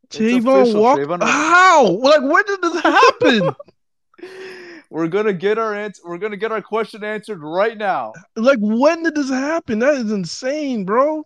It's 0.04 0.16
Tavon 0.18 0.62
official. 0.62 0.82
Walker. 0.82 1.06
Travon 1.06 1.22
How? 1.22 1.86
Like, 1.86 2.22
when 2.22 2.44
did 2.46 2.62
this 2.62 2.80
happen? 2.82 3.54
We're 4.90 5.08
gonna 5.08 5.34
get 5.34 5.58
our 5.58 5.74
answer. 5.74 6.02
We're 6.04 6.18
gonna 6.18 6.36
get 6.36 6.50
our 6.52 6.62
question 6.62 7.04
answered 7.04 7.40
right 7.42 7.76
now. 7.76 8.14
like, 8.36 8.58
when 8.60 9.02
did 9.02 9.14
this 9.14 9.28
happen? 9.28 9.80
That 9.80 9.94
is 9.94 10.10
insane, 10.10 10.84
bro. 10.84 11.24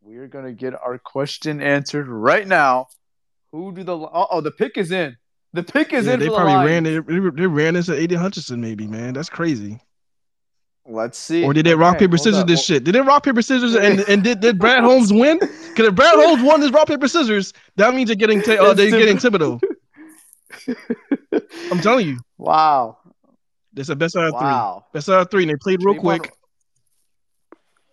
We're 0.00 0.26
gonna 0.28 0.52
get 0.52 0.74
our 0.74 0.98
question 0.98 1.60
answered 1.60 2.08
right 2.08 2.46
now. 2.46 2.86
Who 3.52 3.72
do 3.72 3.84
the 3.84 3.96
oh, 3.96 4.26
oh 4.30 4.40
the 4.40 4.50
pick 4.50 4.76
is 4.76 4.90
in. 4.90 5.16
The 5.52 5.62
pick 5.62 5.92
is 5.92 6.06
Yeah, 6.06 6.14
in 6.14 6.20
they 6.20 6.26
the 6.26 6.34
probably 6.34 6.52
Lions. 6.54 6.68
ran 6.70 6.86
it. 6.86 7.06
They, 7.06 7.42
they 7.42 7.46
ran 7.46 7.76
into 7.76 7.94
Aidan 7.94 8.18
Hutchinson, 8.18 8.60
maybe, 8.60 8.86
man. 8.86 9.14
That's 9.14 9.30
crazy. 9.30 9.80
Let's 10.84 11.18
see. 11.18 11.44
Or 11.44 11.52
did 11.52 11.66
they 11.66 11.74
rock 11.74 11.96
Okay, 11.96 12.06
paper 12.06 12.16
scissors 12.16 12.44
this 12.46 12.64
shit? 12.64 12.84
Did 12.84 12.94
they 12.94 13.00
rock 13.00 13.22
paper 13.22 13.42
scissors 13.42 13.74
and 13.74 14.00
and 14.08 14.24
did, 14.24 14.40
did 14.40 14.58
Brad 14.58 14.82
Holmes 14.82 15.12
win? 15.12 15.38
Because 15.38 15.88
if 15.88 15.94
Brad 15.94 16.14
Holmes 16.14 16.42
won 16.42 16.60
this 16.60 16.70
rock 16.70 16.88
paper 16.88 17.08
scissors, 17.08 17.52
that 17.76 17.94
means 17.94 18.08
they're 18.08 18.16
getting 18.16 18.40
ta- 18.40 18.52
uh, 18.54 18.74
they're 18.74 18.90
getting 18.90 19.18
Thibodeaux. 19.18 19.60
Thibodeaux. 20.52 21.70
I'm 21.72 21.80
telling 21.80 22.08
you, 22.08 22.18
Wow. 22.36 22.98
it's 23.76 23.88
the 23.88 23.96
best 23.96 24.16
out 24.16 24.28
of 24.28 24.32
Wow. 24.34 24.84
three. 24.92 24.98
Best 24.98 25.08
out 25.08 25.20
of 25.22 25.30
three, 25.30 25.42
and 25.42 25.50
they 25.50 25.56
played 25.56 25.82
real 25.84 25.94
Travon- 25.94 26.00
quick. 26.20 26.32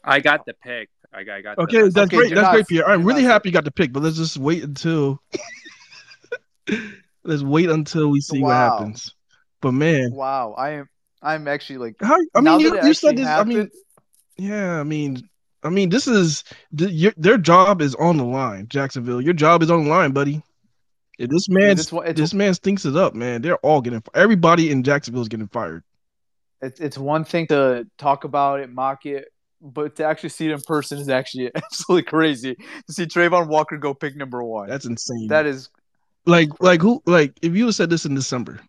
I 0.03 0.19
got 0.19 0.45
the 0.45 0.53
pick. 0.53 0.89
I 1.13 1.23
got, 1.23 1.33
I 1.37 1.41
got 1.41 1.57
Okay, 1.59 1.81
the, 1.83 1.89
that's 1.89 2.07
Okay, 2.07 2.17
great. 2.17 2.29
That's 2.35 2.41
not- 2.45 2.53
great, 2.53 2.67
Pierre. 2.67 2.87
I'm 2.89 3.03
really 3.05 3.23
not- 3.23 3.31
happy 3.31 3.49
you 3.49 3.53
got 3.53 3.63
the 3.65 3.71
pick, 3.71 3.91
but 3.93 4.03
let's 4.03 4.17
just 4.17 4.37
wait 4.37 4.63
until 4.63 5.19
let's 7.23 7.41
wait 7.43 7.69
until 7.69 8.09
we 8.09 8.21
see 8.21 8.41
what 8.41 8.53
happens. 8.55 9.13
But 9.61 9.73
man, 9.73 10.11
Wow. 10.13 10.53
I 10.57 10.71
am 10.71 10.89
I'm 11.21 11.47
actually 11.47 11.77
like 11.79 11.95
how 12.01 12.17
I 12.35 12.41
mean, 12.41 12.59
you, 12.59 12.75
you 12.83 12.93
said 12.93 13.17
actually 13.19 13.23
this. 13.23 13.27
I 13.27 13.43
mean, 13.43 13.69
yeah, 14.37 14.79
I 14.79 14.83
mean, 14.83 15.27
I 15.63 15.69
mean, 15.69 15.89
this 15.89 16.07
is 16.07 16.43
th- 16.77 16.91
your, 16.91 17.13
their 17.17 17.37
job 17.37 17.81
is 17.81 17.95
on 17.95 18.17
the 18.17 18.23
line, 18.25 18.67
Jacksonville. 18.67 19.21
Your 19.21 19.33
job 19.33 19.63
is 19.63 19.71
on 19.71 19.85
the 19.85 19.89
line, 19.89 20.11
buddy. 20.11 20.43
If 21.17 21.29
this 21.29 21.47
man, 21.49 21.71
it's, 21.71 21.91
one- 21.91 22.07
it's, 22.07 22.19
this 22.19 22.33
man 22.33 22.53
stinks 22.53 22.85
it 22.85 22.95
up, 22.95 23.13
man. 23.13 23.41
They're 23.41 23.57
all 23.57 23.81
getting 23.81 24.03
everybody 24.13 24.71
in 24.71 24.83
Jacksonville 24.83 25.21
is 25.21 25.27
getting 25.29 25.47
fired. 25.47 25.83
it's 26.61 26.79
it's 26.79 26.97
one 26.97 27.23
thing 27.23 27.47
to 27.47 27.87
talk 27.97 28.23
about 28.23 28.59
it, 28.59 28.69
mock 28.71 29.05
it, 29.05 29.25
but 29.61 29.95
to 29.97 30.03
actually 30.05 30.29
see 30.29 30.47
it 30.47 30.51
in 30.51 30.61
person 30.61 30.97
is 30.99 31.09
actually 31.09 31.51
absolutely 31.55 32.03
crazy. 32.03 32.55
To 32.87 32.93
see 32.93 33.05
Travon 33.05 33.47
Walker 33.47 33.77
go 33.77 33.93
pick 33.93 34.15
number 34.15 34.43
one. 34.43 34.67
That's 34.67 34.85
insane. 34.85 35.27
that 35.29 35.45
is 35.45 35.69
like, 36.25 36.49
like 36.59 36.81
who, 36.81 37.01
like 37.05 37.37
if 37.41 37.55
you 37.55 37.71
said 37.71 37.89
this 37.89 38.05
in 38.05 38.15
December, 38.15 38.59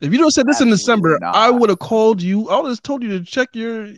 if 0.00 0.12
you 0.12 0.18
don't 0.18 0.30
said 0.30 0.46
this 0.46 0.60
in 0.60 0.68
December, 0.68 1.18
not. 1.20 1.34
I 1.34 1.50
would 1.50 1.70
have 1.70 1.78
called 1.78 2.20
you. 2.20 2.48
I 2.50 2.60
would 2.60 2.68
have 2.68 2.82
told 2.82 3.02
you 3.02 3.08
to 3.18 3.24
check 3.24 3.48
your 3.54 3.88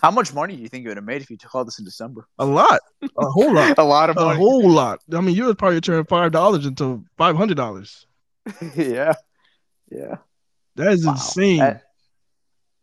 how 0.00 0.10
much 0.10 0.32
money 0.32 0.54
do 0.56 0.62
you 0.62 0.68
think 0.68 0.82
you 0.84 0.88
would 0.90 0.96
have 0.96 1.04
made 1.04 1.20
if 1.22 1.30
you 1.30 1.36
called 1.38 1.66
this 1.66 1.78
in 1.78 1.84
December? 1.84 2.26
a 2.38 2.44
lot, 2.44 2.80
a 3.02 3.26
whole 3.26 3.52
lot, 3.52 3.76
A 3.78 3.82
lot 3.84 4.10
of 4.10 4.16
money. 4.16 4.30
a 4.30 4.36
whole 4.36 4.70
lot. 4.70 5.00
I 5.12 5.20
mean, 5.20 5.34
you 5.34 5.46
would 5.46 5.58
probably 5.58 5.80
turn 5.80 6.04
five 6.04 6.32
dollars 6.32 6.64
into 6.66 7.04
five 7.16 7.36
hundred 7.36 7.56
dollars. 7.56 8.06
yeah. 8.76 9.12
Yeah. 9.90 10.16
That 10.76 10.92
is 10.92 11.04
Wow. 11.06 11.12
insane. 11.12 11.58
That- 11.58 11.82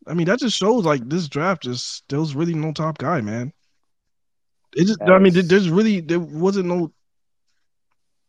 I 0.08 0.14
mean, 0.14 0.28
that 0.28 0.38
just 0.40 0.56
shows 0.58 0.86
like 0.86 1.08
this 1.10 1.28
draft 1.28 1.64
just 1.64 2.04
there's 2.10 2.36
really 2.36 2.54
no 2.54 2.72
top 2.74 2.98
guy, 3.00 3.22
man. 3.22 3.52
It 4.76 4.86
just 4.86 5.00
That 5.00 5.12
I 5.14 5.20
mean, 5.20 5.34
there- 5.34 5.44
there's 5.44 5.70
really 5.70 6.00
there 6.02 6.20
wasn't 6.20 6.68
no 6.68 6.92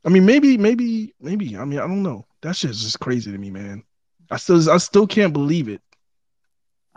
I 0.04 0.08
mean, 0.08 0.24
maybe, 0.24 0.56
maybe, 0.56 1.14
maybe. 1.20 1.56
I 1.56 1.64
mean, 1.64 1.80
I 1.80 1.86
don't 1.86 2.04
know. 2.04 2.26
That 2.42 2.54
shit's 2.54 2.80
just 2.82 3.00
crazy 3.00 3.32
to 3.32 3.38
me, 3.38 3.50
man. 3.50 3.82
I 4.30 4.36
still 4.36 4.70
I 4.70 4.76
still 4.78 5.06
can't 5.06 5.32
believe 5.32 5.68
it. 5.68 5.82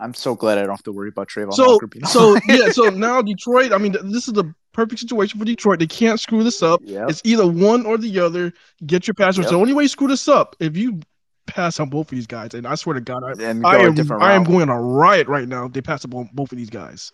I'm 0.00 0.14
so 0.14 0.34
glad 0.34 0.58
I 0.58 0.62
don't 0.62 0.70
have 0.70 0.82
to 0.84 0.92
worry 0.92 1.08
about 1.08 1.28
Travon 1.28 1.52
So 1.52 1.78
so 2.06 2.38
yeah, 2.48 2.70
so 2.70 2.88
now 2.90 3.22
Detroit, 3.22 3.72
I 3.72 3.78
mean, 3.78 3.94
this 4.10 4.26
is 4.26 4.34
the 4.34 4.52
perfect 4.72 5.00
situation 5.00 5.38
for 5.38 5.44
Detroit. 5.44 5.78
They 5.78 5.86
can't 5.86 6.18
screw 6.18 6.42
this 6.42 6.62
up. 6.62 6.80
Yep. 6.84 7.10
It's 7.10 7.20
either 7.24 7.46
one 7.46 7.86
or 7.86 7.98
the 7.98 8.18
other. 8.20 8.52
Get 8.86 9.06
your 9.06 9.14
pass. 9.14 9.36
Yep. 9.36 9.48
The 9.48 9.54
only 9.54 9.72
way 9.72 9.84
you 9.84 9.88
screw 9.88 10.08
this 10.08 10.28
up 10.28 10.56
if 10.60 10.76
you 10.76 11.00
pass 11.46 11.80
on 11.80 11.90
both 11.90 12.06
of 12.06 12.10
these 12.10 12.26
guys, 12.26 12.54
and 12.54 12.66
I 12.66 12.74
swear 12.74 12.94
to 12.94 13.00
God, 13.00 13.22
I, 13.24 13.34
go 13.34 13.44
I 13.44 13.76
am 13.76 14.12
I 14.12 14.32
am 14.32 14.44
going 14.44 14.68
on 14.68 14.76
a 14.76 14.80
riot 14.80 15.28
right 15.28 15.46
now. 15.46 15.66
If 15.66 15.72
they 15.72 15.82
pass 15.82 16.04
up 16.04 16.14
on 16.14 16.30
both 16.32 16.52
of 16.52 16.58
these 16.58 16.70
guys. 16.70 17.12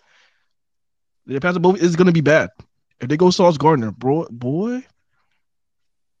If 1.25 1.33
they 1.33 1.39
pass 1.39 1.55
up 1.55 1.61
both, 1.61 1.81
it's 1.81 1.95
gonna 1.95 2.13
be 2.13 2.21
bad. 2.21 2.49
If 3.01 3.09
they 3.09 3.17
go 3.17 3.29
Sauce 3.29 3.57
Gardner, 3.57 3.91
bro, 3.91 4.27
boy, 4.31 4.85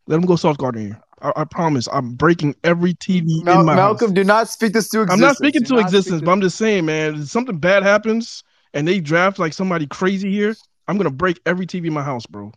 let 0.05 0.17
them 0.17 0.25
go 0.25 0.35
Sauce 0.35 0.57
Gardner 0.57 0.81
here. 0.81 1.01
I, 1.21 1.31
I 1.37 1.43
promise. 1.45 1.87
I'm 1.91 2.13
breaking 2.13 2.55
every 2.63 2.93
TV 2.93 3.43
Mal- 3.43 3.59
in 3.61 3.65
my 3.65 3.73
house. 3.73 3.77
Malcolm, 3.77 4.07
house. 4.09 4.15
do 4.15 4.23
not 4.23 4.49
speak 4.49 4.73
this 4.73 4.89
to 4.89 5.01
existence. 5.01 5.11
I'm 5.21 5.27
not 5.27 5.37
speaking 5.37 5.61
Do 5.61 5.67
to 5.67 5.73
not 5.75 5.81
existence, 5.85 6.17
speak 6.17 6.25
but 6.25 6.31
I'm 6.31 6.41
just 6.41 6.57
saying, 6.57 6.85
man, 6.85 7.15
if 7.21 7.27
something 7.29 7.57
bad 7.57 7.83
happens 7.83 8.43
and 8.73 8.87
they 8.87 8.99
draft 8.99 9.39
like 9.39 9.53
somebody 9.53 9.87
crazy 9.87 10.31
here, 10.31 10.55
I'm 10.87 10.97
gonna 10.97 11.09
break 11.09 11.39
every 11.45 11.65
TV 11.65 11.87
in 11.87 11.93
my 11.93 12.03
house, 12.03 12.25
bro. 12.25 12.51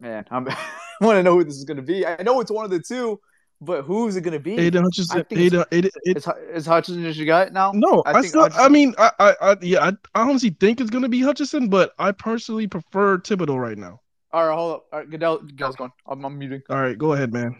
Man, 0.00 0.24
I'm, 0.30 0.48
I 0.48 0.56
want 1.00 1.16
to 1.18 1.22
know 1.22 1.34
who 1.36 1.44
this 1.44 1.56
is 1.56 1.64
going 1.64 1.76
to 1.76 1.82
be. 1.82 2.06
I 2.06 2.22
know 2.22 2.40
it's 2.40 2.50
one 2.50 2.64
of 2.64 2.70
the 2.70 2.80
two, 2.80 3.20
but 3.60 3.82
who's 3.82 4.16
it 4.16 4.22
going 4.22 4.32
to 4.32 4.40
be? 4.40 4.58
Aidan 4.58 4.84
Hutchinson, 4.84 5.20
I 5.20 5.22
think 5.24 5.40
it's- 5.42 5.66
Aidan, 5.72 5.90
Aidan, 6.06 6.22
Aidan- 6.26 6.54
Is, 6.56 6.66
Hutchinson 6.66 7.04
just 7.04 7.18
you 7.18 7.26
got 7.26 7.52
now? 7.52 7.72
No, 7.74 8.02
I 8.06 8.10
I, 8.10 8.20
think 8.22 8.26
still. 8.26 8.48
I 8.54 8.68
mean, 8.68 8.94
I, 8.98 9.10
I, 9.18 9.34
I 9.42 9.56
yeah, 9.60 9.84
I, 9.84 9.88
I 10.14 10.28
honestly 10.28 10.56
think 10.58 10.80
it's 10.80 10.90
gonna 10.90 11.08
be 11.08 11.20
Hutchinson, 11.20 11.68
but 11.68 11.92
I 11.98 12.12
personally 12.12 12.66
prefer 12.66 13.18
Thibodeaux 13.18 13.60
right 13.60 13.76
now. 13.78 14.00
All 14.32 14.46
right, 14.46 14.54
hold 14.54 14.74
up. 14.74 14.86
All 14.92 14.98
right, 15.00 15.10
Goodell, 15.10 15.38
Goodell's 15.38 15.76
going. 15.76 15.92
I'm, 16.06 16.24
I'm 16.24 16.38
muting. 16.38 16.62
All 16.70 16.80
right, 16.80 16.96
go 16.96 17.12
ahead, 17.12 17.32
man. 17.32 17.56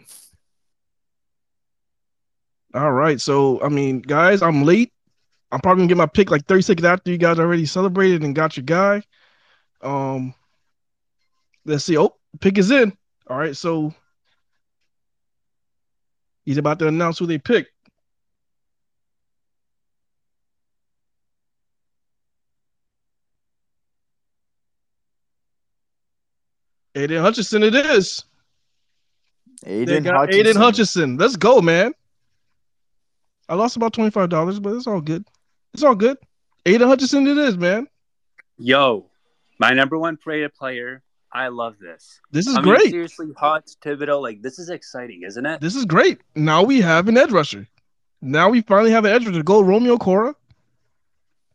All 2.73 2.91
right, 2.91 3.19
so 3.19 3.61
I 3.61 3.67
mean, 3.67 3.99
guys, 3.99 4.41
I'm 4.41 4.63
late. 4.63 4.93
I'm 5.51 5.59
probably 5.59 5.81
gonna 5.81 5.89
get 5.89 5.97
my 5.97 6.05
pick 6.05 6.31
like 6.31 6.45
30 6.45 6.61
seconds 6.61 6.85
after 6.85 7.11
you 7.11 7.17
guys 7.17 7.39
already 7.39 7.65
celebrated 7.65 8.23
and 8.23 8.33
got 8.33 8.55
your 8.55 8.63
guy. 8.63 9.03
Um, 9.81 10.33
let's 11.65 11.83
see. 11.83 11.97
Oh, 11.97 12.15
pick 12.39 12.57
is 12.57 12.71
in. 12.71 12.95
All 13.27 13.37
right, 13.37 13.55
so 13.55 13.93
he's 16.45 16.57
about 16.57 16.79
to 16.79 16.87
announce 16.87 17.19
who 17.19 17.25
they 17.25 17.37
picked. 17.37 17.71
Aidan 27.01 27.21
Hutchinson, 27.21 27.63
it 27.63 27.75
is. 27.75 28.23
They 29.63 29.81
Aidan 29.81 30.03
got 30.03 30.15
Hutchinson. 30.15 30.39
Aidan 30.39 30.61
Hutchinson. 30.61 31.17
Let's 31.17 31.35
go, 31.35 31.61
man. 31.61 31.93
I 33.49 33.55
lost 33.55 33.75
about 33.75 33.93
twenty 33.93 34.11
five 34.11 34.29
dollars, 34.29 34.59
but 34.59 34.75
it's 34.75 34.87
all 34.87 35.01
good. 35.01 35.25
It's 35.73 35.83
all 35.83 35.95
good. 35.95 36.17
Aidan 36.65 36.87
Hutchinson, 36.87 37.27
it 37.27 37.37
is, 37.37 37.57
man. 37.57 37.87
Yo, 38.57 39.09
my 39.59 39.71
number 39.71 39.97
one 39.97 40.17
rated 40.25 40.53
player. 40.53 41.03
I 41.33 41.47
love 41.47 41.79
this. 41.79 42.19
This 42.31 42.45
is 42.45 42.57
I 42.57 42.61
mean, 42.61 42.73
great. 42.75 42.91
seriously, 42.91 43.27
Hutch, 43.37 43.71
Thibodeaux, 43.83 44.21
like 44.21 44.41
this 44.41 44.59
is 44.59 44.69
exciting, 44.69 45.23
isn't 45.25 45.45
it? 45.45 45.61
This 45.61 45.75
is 45.75 45.85
great. 45.85 46.19
Now 46.35 46.61
we 46.61 46.81
have 46.81 47.07
an 47.07 47.17
edge 47.17 47.31
rusher. 47.31 47.67
Now 48.21 48.49
we 48.49 48.61
finally 48.61 48.91
have 48.91 49.05
an 49.05 49.11
edge 49.13 49.25
rusher. 49.25 49.41
Go 49.41 49.61
Romeo 49.61 49.97
Okwara. 49.97 50.35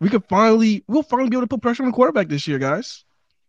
We 0.01 0.09
could 0.09 0.25
finally, 0.27 0.83
we'll 0.89 1.03
finally 1.03 1.31
be 1.31 1.37
able 1.37 1.47
to 1.47 1.49
put 1.49 1.63
pressure 1.63 1.83
on 1.83 1.91
the 1.91 1.95
quarterback 1.95 2.29
this 2.29 2.47
year, 2.49 2.59
guys. 2.59 3.05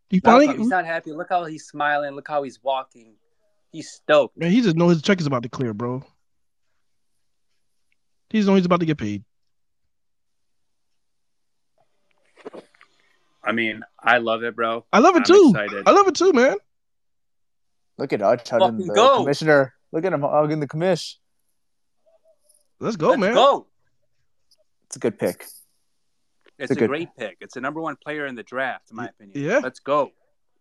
He 0.10 0.20
finally, 0.20 0.46
Malcolm, 0.48 0.62
he's 0.63 0.70
not 0.70 0.86
happy. 0.86 1.12
Look 1.12 1.28
how 1.30 1.46
he's 1.46 1.65
smiling. 1.67 2.15
Look 2.15 2.28
how 2.28 2.43
he's 2.43 2.62
walking. 2.63 3.15
He's 3.72 3.89
stoked. 3.91 4.38
man, 4.38 4.52
he 4.52 4.62
just 4.62 4.76
know 4.78 4.88
his 4.88 5.02
check 5.02 5.20
is 5.20 5.28
about 5.28 5.43
to 5.43 5.50
clear, 5.50 5.74
bro. 5.74 6.04
He 8.30 8.38
just 8.39 8.48
know 8.48 8.56
he's 8.56 8.65
about 8.65 8.80
to 8.80 8.86
get 8.86 8.98
paid. 8.98 9.24
I 13.43 13.52
mean, 13.54 13.82
I 14.00 14.17
love 14.17 14.43
it, 14.43 14.56
bro. 14.56 14.86
I 14.91 15.00
love 15.00 15.15
it 15.15 15.20
I'm 15.20 15.24
too. 15.24 15.52
excited. 15.56 15.88
I 15.88 15.91
love 15.91 16.08
it 16.08 16.15
too, 16.15 16.34
man. 16.34 16.58
Look 17.98 18.13
at 18.13 18.22
Hutch 18.22 18.50
hugging 18.50 18.86
the 18.88 18.93
go. 18.93 19.17
commissioner. 19.17 19.74
Look 19.91 20.06
at 20.06 20.13
him 20.13 20.22
hugging 20.22 20.60
the 20.60 20.67
commish. 20.67 21.15
Let's 22.80 22.98
go, 22.98 23.10
Let's 23.10 23.22
man. 23.22 23.34
go. 23.34 23.67
It's 24.86 24.98
a 24.98 25.00
good 25.00 25.17
pick. 25.17 25.46
It's 26.60 26.72
a 26.72 26.74
a, 26.74 26.78
good 26.78 26.89
great 26.89 27.10
pick. 27.17 27.38
It's 27.41 27.54
the 27.54 27.62
number 27.62 27.82
one 27.82 27.96
player 27.96 28.26
in 28.26 28.36
the 28.36 28.43
draft, 28.43 28.89
in 28.89 28.98
my 28.98 29.08
opinion. 29.08 29.39
yeah. 29.43 29.60
Let's 29.60 29.80
go. 29.80 30.12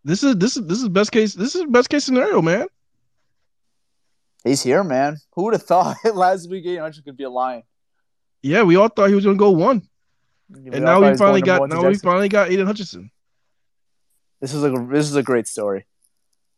This 0.05 0.23
is 0.23 0.37
this 0.37 0.57
is 0.57 0.67
this 0.67 0.83
is 0.83 0.89
best 0.89 1.11
case. 1.11 1.35
This 1.35 1.55
is 1.55 1.65
best 1.67 1.89
case 1.89 2.05
scenario, 2.05 2.41
man. 2.43 2.67
He's 4.45 4.63
here, 4.63 4.85
man. 4.85 5.17
Who 5.33 5.45
would 5.45 5.55
have 5.55 5.65
thought 5.65 5.97
last 6.15 6.49
week 6.49 6.65
Aidan 6.67 6.83
Hutchinson 6.83 7.05
could 7.05 7.17
be 7.17 7.25
a 7.25 7.31
lion? 7.31 7.63
Yeah, 8.43 8.63
we 8.63 8.77
all 8.77 8.89
thought 8.89 9.09
he 9.09 9.15
was 9.15 9.25
gonna 9.25 9.37
go 9.37 9.51
one. 9.51 9.83
And 10.55 10.85
now 10.85 11.01
we 11.01 11.17
finally 11.17 11.41
got 11.43 11.69
now 11.69 11.89
we 11.89 11.97
finally 11.97 12.29
got 12.29 12.51
Aidan 12.51 12.67
Hutchinson. 12.67 13.11
This 14.41 14.55
is 14.55 14.63
a 14.63 14.71
this 14.91 15.09
is 15.09 15.17
a 15.17 15.23
great 15.23 15.49
story. 15.49 15.87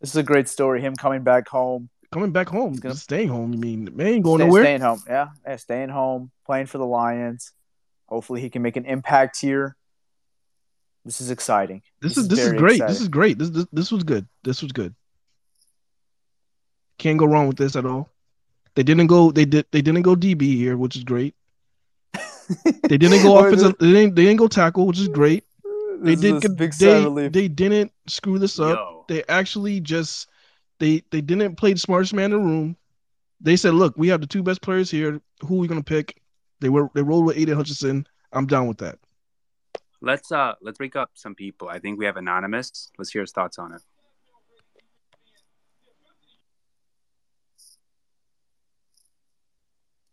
This 0.00 0.10
is 0.10 0.16
a 0.16 0.22
great 0.22 0.48
story. 0.48 0.80
Him 0.82 0.94
coming 0.94 1.22
back 1.22 1.48
home, 1.48 1.88
Coming 2.12 2.32
back 2.32 2.48
home, 2.48 2.74
gonna- 2.74 2.94
staying 2.94 3.28
home. 3.28 3.52
You 3.54 3.58
mean 3.58 3.88
man 3.96 4.06
ain't 4.06 4.24
going 4.24 4.40
stay- 4.40 4.46
nowhere? 4.46 4.64
staying 4.64 4.80
home. 4.82 5.02
Yeah, 5.06 5.28
yeah, 5.46 5.56
staying 5.56 5.88
home, 5.88 6.30
playing 6.44 6.66
for 6.66 6.76
the 6.78 6.86
Lions. 6.86 7.52
Hopefully, 8.08 8.40
he 8.40 8.50
can 8.50 8.62
make 8.62 8.76
an 8.76 8.86
impact 8.86 9.40
here. 9.40 9.76
This 11.04 11.20
is 11.20 11.30
exciting. 11.30 11.82
This, 12.00 12.14
This 12.14 12.18
is 12.18 12.22
is 12.24 12.28
this 12.28 12.38
is 12.40 12.46
very 12.46 12.58
great. 12.58 12.72
exciting. 12.76 12.92
This 12.92 13.00
is 13.00 13.08
great. 13.08 13.38
This, 13.38 13.50
this 13.50 13.66
this 13.72 13.92
was 13.92 14.04
good. 14.04 14.26
This 14.44 14.62
was 14.62 14.72
good. 14.72 14.94
Can't 16.98 17.18
go 17.18 17.26
wrong 17.26 17.46
with 17.46 17.56
this 17.56 17.76
at 17.76 17.86
all. 17.86 18.10
They 18.74 18.82
didn't 18.82 19.06
go. 19.06 19.30
They 19.30 19.44
did. 19.44 19.66
They 19.70 19.82
didn't 19.82 20.02
go 20.02 20.14
DB 20.14 20.42
here, 20.54 20.76
which 20.76 20.96
is 20.96 21.04
great. 21.04 21.34
They 22.88 22.96
didn't 22.98 23.22
go 23.22 23.32
What 23.34 23.52
is 23.52 23.62
offensive. 23.62 23.78
They 23.78 23.92
didn't. 23.92 24.14
They 24.14 24.24
didn't 24.24 24.38
go 24.38 24.48
tackle, 24.48 24.86
which 24.86 24.98
is 24.98 25.08
great. 25.08 25.44
They 26.00 26.14
This 26.14 26.20
did 26.20 26.42
get, 26.42 26.56
big 26.56 26.72
they, 26.74 27.28
they 27.28 27.48
didn't 27.48 27.92
screw 28.06 28.38
this 28.38 28.58
up. 28.58 28.76
Yo. 28.78 29.04
They 29.08 29.24
actually 29.28 29.80
just 29.80 30.28
they 30.78 31.02
they 31.10 31.20
didn't 31.20 31.56
play 31.56 31.72
the 31.72 31.78
smartest 31.78 32.14
man 32.14 32.26
in 32.26 32.30
the 32.32 32.38
room. 32.38 32.76
They 33.40 33.56
said, 33.56 33.74
"Look, 33.74 33.94
we 33.96 34.08
have 34.08 34.20
the 34.20 34.26
two 34.26 34.42
best 34.42 34.62
players 34.62 34.90
here. 34.90 35.20
Who 35.44 35.56
are 35.56 35.60
we 35.60 35.68
gonna 35.68 35.82
pick?" 35.82 36.20
They 36.60 36.68
were 36.68 36.88
they 36.94 37.02
rolled 37.02 37.26
with 37.26 37.36
Aidan 37.38 37.56
Hutchinson. 37.56 38.06
I'm 38.32 38.46
down 38.46 38.66
with 38.66 38.78
that. 38.78 38.98
Let's 40.00 40.30
uh 40.32 40.54
let's 40.62 40.78
break 40.78 40.96
up 40.96 41.10
some 41.14 41.34
people. 41.34 41.68
I 41.68 41.78
think 41.78 41.98
we 41.98 42.04
have 42.06 42.16
anonymous. 42.16 42.90
Let's 42.98 43.10
hear 43.10 43.22
his 43.22 43.32
thoughts 43.32 43.58
on 43.58 43.74
it. 43.74 43.82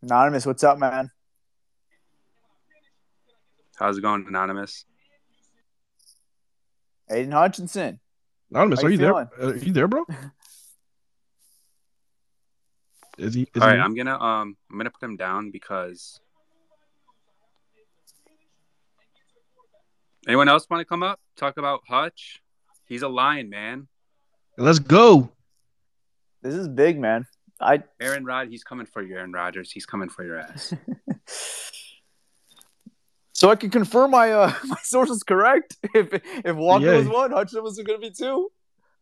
Anonymous, 0.02 0.46
what's 0.46 0.64
up, 0.64 0.78
man? 0.78 1.10
How's 3.76 3.98
it 3.98 4.02
going, 4.02 4.26
anonymous? 4.28 4.86
Aidan 7.10 7.32
Hutchinson. 7.32 8.00
Anonymous, 8.52 8.84
are 8.84 8.90
you 8.90 8.92
you 8.92 8.98
there? 8.98 9.16
Uh, 9.16 9.28
Are 9.40 9.56
you 9.56 9.74
there, 9.74 9.88
bro? 9.88 10.06
Is 13.18 13.34
he? 13.34 13.48
Is 13.54 13.62
All 13.62 13.68
right, 13.68 13.76
he- 13.78 13.82
I'm 13.82 13.96
gonna 13.96 14.20
um 14.20 14.58
I'm 14.70 14.78
gonna 14.78 14.90
put 14.92 15.04
him 15.04 15.16
down 15.16 15.50
because 15.52 16.20
anyone 20.28 20.50
else 20.50 20.68
want 20.70 20.82
to 20.82 20.86
come 20.86 21.04
up 21.04 21.20
talk 21.36 21.58
about 21.58 21.82
Hutch? 21.88 22.42
He's 22.86 23.02
a 23.02 23.08
lion, 23.08 23.50
man. 23.50 23.88
Let's 24.58 24.80
go. 24.80 25.32
This 26.42 26.54
is 26.54 26.68
big, 26.68 27.00
man. 27.00 27.26
I 27.60 27.84
Aaron 28.00 28.26
Rod, 28.26 28.50
he's 28.50 28.64
coming 28.64 28.86
for 28.86 29.02
you, 29.02 29.16
Aaron 29.16 29.32
Rodgers. 29.32 29.72
He's 29.72 29.86
coming 29.86 30.10
for 30.10 30.26
your 30.26 30.40
ass. 30.40 30.74
so 33.34 33.50
I 33.50 33.56
can 33.56 33.70
confirm 33.70 34.12
my 34.12 34.32
uh 34.32 34.54
my 34.66 34.78
source 34.84 35.10
is 35.10 35.24
correct. 35.24 35.78
If 35.94 36.14
if 36.14 36.56
Walker 36.56 36.86
Yeah. 36.86 36.98
was 36.98 37.08
one, 37.08 37.32
Hutchinson 37.32 37.64
was 37.64 37.78
going 37.78 38.02
to 38.02 38.10
be 38.10 38.14
two. 38.14 38.52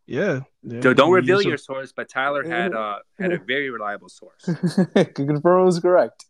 Yeah. 0.05 0.41
yeah. 0.63 0.81
So 0.81 0.93
don't 0.93 1.11
reveal 1.11 1.41
your 1.41 1.57
source, 1.69 1.93
but 1.95 2.09
Tyler 2.09 2.43
had 2.43 2.73
uh 2.73 2.99
had 3.19 3.31
a 3.31 3.37
very 3.39 3.69
reliable 3.69 4.09
source. 4.09 4.43
can 4.93 5.27
confirm 5.27 5.61
it 5.61 5.65
was 5.65 5.79
correct. 5.79 6.25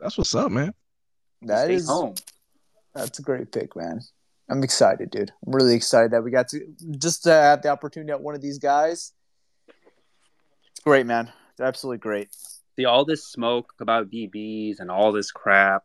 That's 0.00 0.18
what's 0.18 0.34
up, 0.34 0.50
man. 0.50 0.74
That 1.44 1.64
Stay 1.64 1.74
is 1.74 1.88
home. 1.88 2.14
that's 2.94 3.18
a 3.18 3.22
great 3.22 3.50
pick, 3.52 3.74
man. 3.76 4.00
I'm 4.48 4.62
excited, 4.62 5.10
dude. 5.10 5.32
I'm 5.46 5.52
really 5.54 5.74
excited 5.74 6.10
that 6.12 6.22
we 6.22 6.30
got 6.30 6.48
to 6.48 6.60
just 6.98 7.22
to 7.24 7.30
have 7.32 7.62
the 7.62 7.68
opportunity 7.70 8.12
at 8.12 8.20
one 8.20 8.34
of 8.34 8.42
these 8.42 8.58
guys. 8.58 9.12
It's 9.68 10.80
great, 10.84 11.06
man. 11.06 11.32
It's 11.52 11.60
absolutely 11.60 11.98
great. 11.98 12.28
See 12.76 12.84
all 12.84 13.04
this 13.04 13.24
smoke 13.26 13.72
about 13.80 14.10
DBs 14.10 14.80
and 14.80 14.90
all 14.90 15.12
this 15.12 15.30
crap. 15.30 15.84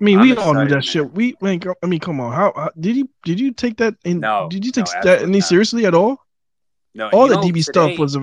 I 0.00 0.04
mean, 0.04 0.18
I'm 0.18 0.22
we 0.28 0.36
all 0.36 0.54
knew 0.54 0.64
that 0.66 0.70
man. 0.70 0.80
shit. 0.82 1.12
We, 1.12 1.36
man, 1.42 1.60
I 1.82 1.86
mean, 1.86 2.00
come 2.00 2.20
on. 2.20 2.32
How, 2.32 2.52
how 2.56 2.70
did 2.78 2.96
you 2.96 3.08
did 3.24 3.38
you 3.38 3.52
take 3.52 3.76
that 3.78 3.96
in? 4.04 4.20
No, 4.20 4.48
Did 4.50 4.64
you 4.64 4.72
take 4.72 4.86
no, 4.86 5.00
that 5.02 5.22
any 5.22 5.38
not. 5.38 5.48
seriously 5.48 5.84
at 5.86 5.94
all? 5.94 6.18
No, 6.94 7.08
All 7.10 7.28
the 7.28 7.34
know, 7.36 7.42
DB 7.42 7.48
today- 7.48 7.60
stuff 7.60 7.98
was 7.98 8.16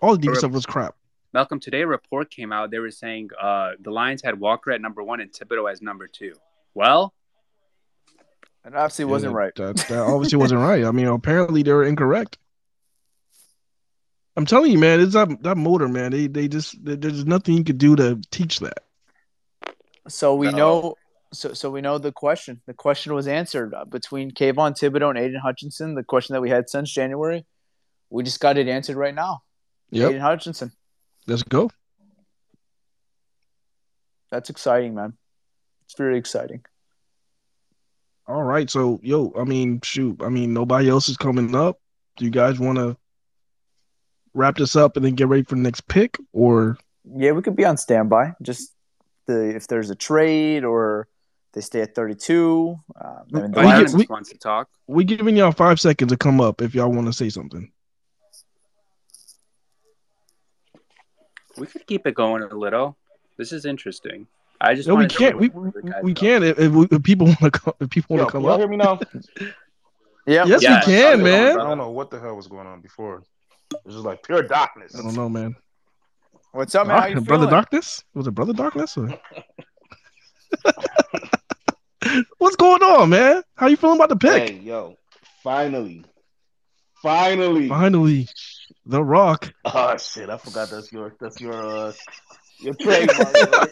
all 0.00 0.16
the 0.16 0.26
DB 0.26 0.36
stuff 0.36 0.52
was 0.52 0.64
crap. 0.64 0.94
Malcolm. 1.32 1.60
Today, 1.60 1.82
a 1.82 1.86
report 1.86 2.30
came 2.30 2.52
out. 2.52 2.70
They 2.70 2.78
were 2.78 2.90
saying 2.90 3.30
uh 3.40 3.72
the 3.80 3.90
Lions 3.90 4.22
had 4.22 4.38
Walker 4.40 4.70
at 4.72 4.80
number 4.80 5.02
one 5.02 5.20
and 5.20 5.30
Thibodeaux 5.32 5.70
as 5.70 5.82
number 5.82 6.06
two. 6.08 6.34
Well, 6.74 7.12
And 8.64 8.74
obviously, 8.74 9.04
it 9.04 9.08
wasn't 9.08 9.32
Yeah, 9.32 9.38
right. 9.38 9.54
That, 9.56 9.76
that 9.88 9.98
obviously 10.02 10.38
wasn't 10.38 10.60
right. 10.60 10.84
I 10.84 10.90
mean, 10.90 11.06
apparently 11.06 11.62
they 11.62 11.72
were 11.72 11.84
incorrect. 11.84 12.38
I'm 14.36 14.46
telling 14.46 14.70
you, 14.70 14.78
man, 14.78 15.00
it's 15.00 15.14
that 15.14 15.42
that 15.42 15.56
motor, 15.56 15.88
man. 15.88 16.12
They 16.12 16.28
they 16.28 16.48
just 16.48 16.82
there- 16.84 16.96
there's 16.96 17.24
nothing 17.26 17.56
you 17.56 17.64
could 17.64 17.78
do 17.78 17.96
to 17.96 18.20
teach 18.30 18.60
that. 18.60 18.84
So 20.08 20.34
we 20.34 20.50
No. 20.50 20.56
know. 20.56 20.94
So, 21.30 21.52
so 21.52 21.70
we 21.70 21.82
know 21.82 21.98
the 21.98 22.10
question. 22.10 22.62
The 22.64 22.72
question 22.72 23.12
was 23.12 23.28
answered 23.28 23.74
uh, 23.74 23.84
between 23.84 24.30
Kayvon 24.30 24.72
Thibodeaux 24.78 25.10
and 25.10 25.18
Aidan 25.18 25.40
Hutchinson. 25.40 25.94
The 25.94 26.02
question 26.02 26.32
that 26.32 26.40
we 26.40 26.48
had 26.48 26.70
since 26.70 26.90
January, 26.90 27.44
we 28.08 28.22
just 28.22 28.40
got 28.40 28.56
it 28.56 28.66
answered 28.66 28.96
right 28.96 29.14
now. 29.14 29.42
Yep, 29.90 30.08
Aidan 30.08 30.22
Hutchinson. 30.22 30.72
Let's 31.28 31.42
go. 31.42 31.70
That's 34.30 34.50
exciting, 34.50 34.94
man. 34.94 35.14
It's 35.84 35.94
very 35.96 36.18
exciting. 36.18 36.64
All 38.26 38.42
right, 38.42 38.68
so 38.68 39.00
yo, 39.02 39.32
I 39.38 39.44
mean, 39.44 39.80
shoot, 39.82 40.20
I 40.22 40.28
mean, 40.28 40.52
nobody 40.52 40.90
else 40.90 41.08
is 41.08 41.16
coming 41.16 41.54
up. 41.54 41.78
Do 42.18 42.26
you 42.26 42.30
guys 42.30 42.58
want 42.58 42.76
to 42.76 42.96
wrap 44.34 44.56
this 44.56 44.76
up 44.76 44.96
and 44.96 45.04
then 45.04 45.14
get 45.14 45.28
ready 45.28 45.44
for 45.44 45.54
the 45.54 45.62
next 45.62 45.88
pick, 45.88 46.18
or 46.32 46.76
Yeah, 47.16 47.32
we 47.32 47.40
could 47.40 47.56
be 47.56 47.64
on 47.64 47.78
standby. 47.78 48.34
Just 48.42 48.74
the 49.26 49.54
if 49.56 49.66
there's 49.68 49.88
a 49.88 49.94
trade 49.94 50.64
or 50.64 51.08
they 51.54 51.62
stay 51.62 51.80
at 51.80 51.94
32. 51.94 52.78
Um, 53.02 53.16
I 53.34 53.40
mean, 53.40 53.50
the 53.52 53.60
We 53.60 53.64
Lions, 53.66 53.94
we- 53.96 54.06
wants 54.10 54.30
to 54.30 54.38
talk. 54.38 54.68
we 54.86 55.04
giving 55.04 55.34
y'all 55.36 55.52
five 55.52 55.80
seconds 55.80 56.12
to 56.12 56.18
come 56.18 56.40
up 56.40 56.60
if 56.60 56.74
y'all 56.74 56.92
want 56.92 57.06
to 57.06 57.12
say 57.14 57.30
something? 57.30 57.72
We 61.58 61.66
could 61.66 61.86
keep 61.86 62.06
it 62.06 62.14
going 62.14 62.42
a 62.42 62.54
little. 62.54 62.96
This 63.36 63.52
is 63.52 63.64
interesting. 63.64 64.26
I 64.60 64.74
just 64.74 64.88
No, 64.88 64.96
we 64.96 65.06
can't. 65.06 65.36
know 65.36 65.40
We 65.40 65.48
what 65.48 65.74
the 65.74 65.82
guys 65.82 66.02
we 66.02 66.14
can 66.14 66.42
if, 66.42 66.58
if, 66.58 66.92
if 66.92 67.02
people 67.02 67.26
want 67.28 67.38
to 67.40 67.50
come. 67.50 67.74
If 67.80 67.90
people 67.90 68.16
want 68.16 68.28
to 68.28 68.32
come 68.32 68.46
up. 68.46 68.58
hear 68.58 68.68
me 68.68 68.76
now? 68.76 68.98
yeah, 70.26 70.44
Yes, 70.46 70.62
Yeah, 70.62 70.80
we 70.80 70.84
can, 70.84 71.20
I 71.20 71.22
man. 71.22 71.60
I 71.60 71.64
don't 71.64 71.78
know 71.78 71.90
what 71.90 72.10
the 72.10 72.18
hell 72.18 72.34
was 72.34 72.48
going 72.48 72.66
on 72.66 72.80
before. 72.80 73.22
It 73.72 73.80
was 73.84 73.94
just 73.96 74.04
like 74.06 74.22
pure 74.22 74.42
darkness. 74.42 74.94
I 74.98 75.02
don't 75.02 75.14
know, 75.14 75.28
man. 75.28 75.54
What's 76.52 76.74
up, 76.74 76.86
man? 76.86 76.98
How 76.98 77.06
you 77.06 77.14
Dark- 77.16 77.26
brother 77.26 77.42
feeling? 77.42 77.54
Darkness? 77.54 78.02
Was 78.14 78.26
it 78.26 78.30
Brother 78.32 78.52
Darkness? 78.54 78.96
Or... 78.96 79.08
What's 82.38 82.56
going 82.56 82.82
on, 82.82 83.10
man? 83.10 83.42
How 83.54 83.66
you 83.66 83.76
feeling 83.76 83.96
about 83.98 84.08
the 84.08 84.16
pick? 84.16 84.48
Hey, 84.48 84.58
yo, 84.58 84.96
finally, 85.44 86.04
finally. 87.02 87.68
Finally, 87.68 88.26
The 88.86 89.02
Rock. 89.02 89.52
Oh 89.64 89.96
shit, 89.96 90.30
I 90.30 90.36
forgot 90.36 90.70
that's 90.70 90.92
your 90.92 91.14
that's 91.20 91.40
your 91.40 91.54
uh 91.54 91.92
your 92.60 92.74
trademark. 92.74 93.34
right? 93.52 93.70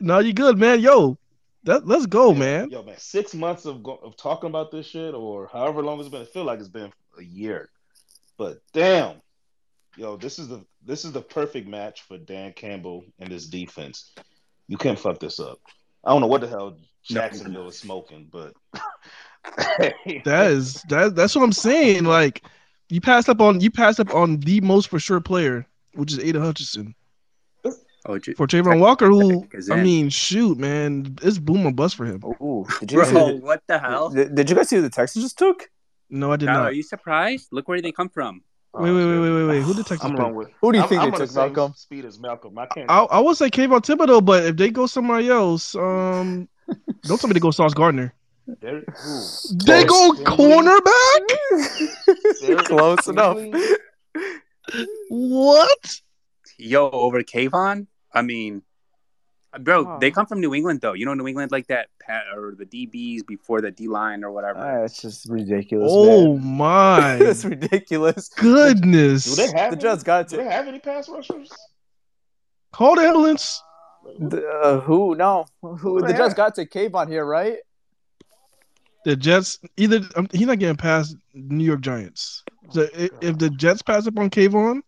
no, 0.00 0.18
you 0.18 0.32
good, 0.32 0.58
man. 0.58 0.80
Yo, 0.80 1.18
that, 1.64 1.86
let's 1.86 2.06
go, 2.06 2.34
man. 2.34 2.70
Yo, 2.70 2.82
man, 2.82 2.96
six 2.98 3.34
months 3.34 3.64
of 3.64 3.82
go- 3.82 4.00
of 4.02 4.16
talking 4.16 4.50
about 4.50 4.70
this 4.70 4.86
shit, 4.86 5.14
or 5.14 5.48
however 5.52 5.82
long 5.82 6.00
it's 6.00 6.08
been. 6.08 6.22
I 6.22 6.26
feel 6.26 6.44
like 6.44 6.58
it's 6.58 6.68
been 6.68 6.92
a 7.18 7.22
year, 7.22 7.68
but 8.36 8.60
damn, 8.72 9.16
yo, 9.96 10.16
this 10.16 10.38
is 10.38 10.48
the 10.48 10.64
this 10.84 11.04
is 11.04 11.12
the 11.12 11.22
perfect 11.22 11.68
match 11.68 12.02
for 12.02 12.18
Dan 12.18 12.52
Campbell 12.52 13.04
and 13.18 13.30
this 13.30 13.46
defense. 13.46 14.12
You 14.68 14.76
can't 14.76 14.98
fuck 14.98 15.20
this 15.20 15.40
up. 15.40 15.58
I 16.04 16.10
don't 16.10 16.20
know 16.20 16.26
what 16.26 16.40
the 16.40 16.48
hell 16.48 16.78
Jacksonville 17.04 17.68
is 17.68 17.78
smoking, 17.78 18.28
but 18.30 18.54
That 20.24 20.50
is 20.50 20.82
that. 20.88 21.14
That's 21.14 21.34
what 21.34 21.42
I'm 21.42 21.52
saying. 21.52 22.04
Like, 22.04 22.42
you 22.92 23.00
passed 23.00 23.28
up 23.28 23.40
on 23.40 23.60
you 23.60 23.70
passed 23.70 23.98
up 24.00 24.14
on 24.14 24.38
the 24.40 24.60
most 24.60 24.88
for 24.88 24.98
sure 24.98 25.20
player, 25.20 25.66
which 25.94 26.12
is 26.12 26.18
Ada 26.18 26.40
Hutchinson 26.40 26.94
Oh, 28.04 28.18
J- 28.18 28.34
for 28.34 28.46
Travon 28.48 28.80
Walker. 28.80 29.06
who 29.06 29.46
I 29.70 29.76
mean, 29.80 30.08
shoot, 30.08 30.58
man, 30.58 31.16
it's 31.22 31.38
boom 31.38 31.64
or 31.66 31.72
bust 31.72 31.94
for 31.94 32.04
him. 32.04 32.20
Ooh, 32.42 32.66
did 32.80 32.90
you, 32.92 32.98
bro, 32.98 33.10
the, 33.28 33.36
what 33.42 33.62
the 33.68 33.78
hell? 33.78 34.10
did, 34.10 34.34
did 34.34 34.50
you 34.50 34.56
guys 34.56 34.68
see 34.68 34.76
who 34.76 34.82
the 34.82 34.90
Texans 34.90 35.24
just 35.24 35.38
took? 35.38 35.70
No, 36.10 36.32
I 36.32 36.36
did 36.36 36.46
Kyle, 36.48 36.58
not. 36.58 36.64
are 36.70 36.72
you 36.72 36.82
surprised? 36.82 37.48
Look 37.52 37.68
where 37.68 37.80
they 37.80 37.92
come 37.92 38.08
from. 38.08 38.42
Wait, 38.74 38.90
wait, 38.90 39.04
wait, 39.06 39.18
wait, 39.20 39.30
wait, 39.30 39.44
wait. 39.46 39.62
Who 39.62 39.72
did 39.74 39.86
Texas 39.86 40.04
I'm 40.04 40.10
pick? 40.12 40.18
wrong 40.20 40.34
with. 40.34 40.48
Who 40.60 40.72
do 40.72 40.78
you 40.78 40.82
I'm- 40.82 40.88
think 40.88 41.02
I'm 41.02 41.10
they 41.12 41.16
took, 41.18 41.34
Malcolm? 41.34 41.74
Speed 41.76 42.04
as 42.06 42.18
Malcolm. 42.18 42.58
I 42.58 42.66
can't. 42.66 42.90
I, 42.90 43.04
I 43.04 43.18
would 43.20 43.36
say 43.36 43.48
Kayvon 43.50 43.82
Thibodeaux, 43.82 44.24
but 44.24 44.44
if 44.46 44.56
they 44.56 44.70
go 44.70 44.86
somewhere 44.86 45.20
else, 45.20 45.74
um, 45.76 46.48
don't 47.02 47.20
tell 47.20 47.28
me 47.28 47.34
to 47.34 47.40
go 47.40 47.50
Sauce 47.52 47.72
Gardner. 47.74 48.12
There- 48.46 48.84
who? 48.86 49.56
They 49.64 49.84
go 49.84 50.12
Stingley? 50.12 50.24
cornerback. 50.24 52.46
Derek 52.46 52.66
Close 52.66 53.08
enough. 53.08 53.38
What? 55.08 56.00
Yo, 56.58 56.90
over 56.90 57.22
Kayvon? 57.22 57.86
I 58.12 58.22
mean, 58.22 58.62
bro, 59.60 59.86
Oh. 59.86 59.98
they 60.00 60.10
come 60.10 60.26
from 60.26 60.40
New 60.40 60.54
England, 60.54 60.80
though. 60.80 60.92
You 60.92 61.06
know, 61.06 61.14
New 61.14 61.26
England 61.26 61.50
like 61.52 61.66
that, 61.68 61.88
pat, 62.00 62.24
or 62.36 62.54
the 62.56 62.66
DBs 62.66 63.26
before 63.26 63.60
the 63.60 63.70
D 63.70 63.88
line 63.88 64.22
or 64.24 64.30
whatever. 64.30 64.58
Ah, 64.60 64.84
it's 64.84 65.00
just 65.00 65.28
ridiculous. 65.28 65.90
Oh 65.92 66.36
man. 66.38 66.56
my 66.56 67.14
it's 67.20 67.44
ridiculous. 67.44 68.28
goodness! 68.28 69.24
Do 69.24 69.34
they 69.46 69.58
have? 69.58 69.70
The 69.70 69.76
Jets 69.76 70.02
got 70.02 70.28
Do 70.28 70.36
to. 70.36 70.42
they 70.42 70.48
have 70.50 70.68
any 70.68 70.78
pass 70.78 71.08
rushers? 71.08 71.50
Call 72.72 72.96
the 72.96 73.02
ambulance. 73.02 73.62
The, 74.18 74.46
uh, 74.48 74.80
who? 74.80 75.14
No, 75.14 75.46
who? 75.60 76.00
The 76.00 76.10
Yeah. 76.10 76.16
Jets 76.18 76.34
got 76.34 76.54
to 76.56 76.66
Kayvon 76.66 77.08
here, 77.08 77.24
right? 77.24 77.58
The 79.04 79.16
Jets 79.16 79.58
either 79.76 80.00
um, 80.16 80.28
he's 80.32 80.46
not 80.46 80.58
getting 80.58 80.76
past 80.76 81.16
New 81.34 81.64
York 81.64 81.80
Giants. 81.80 82.44
So 82.70 82.82
i- 82.96 83.10
if 83.20 83.38
the 83.38 83.50
Jets 83.50 83.82
pass 83.82 84.06
up 84.06 84.18
on 84.18 84.30
Kayvon, 84.30 84.80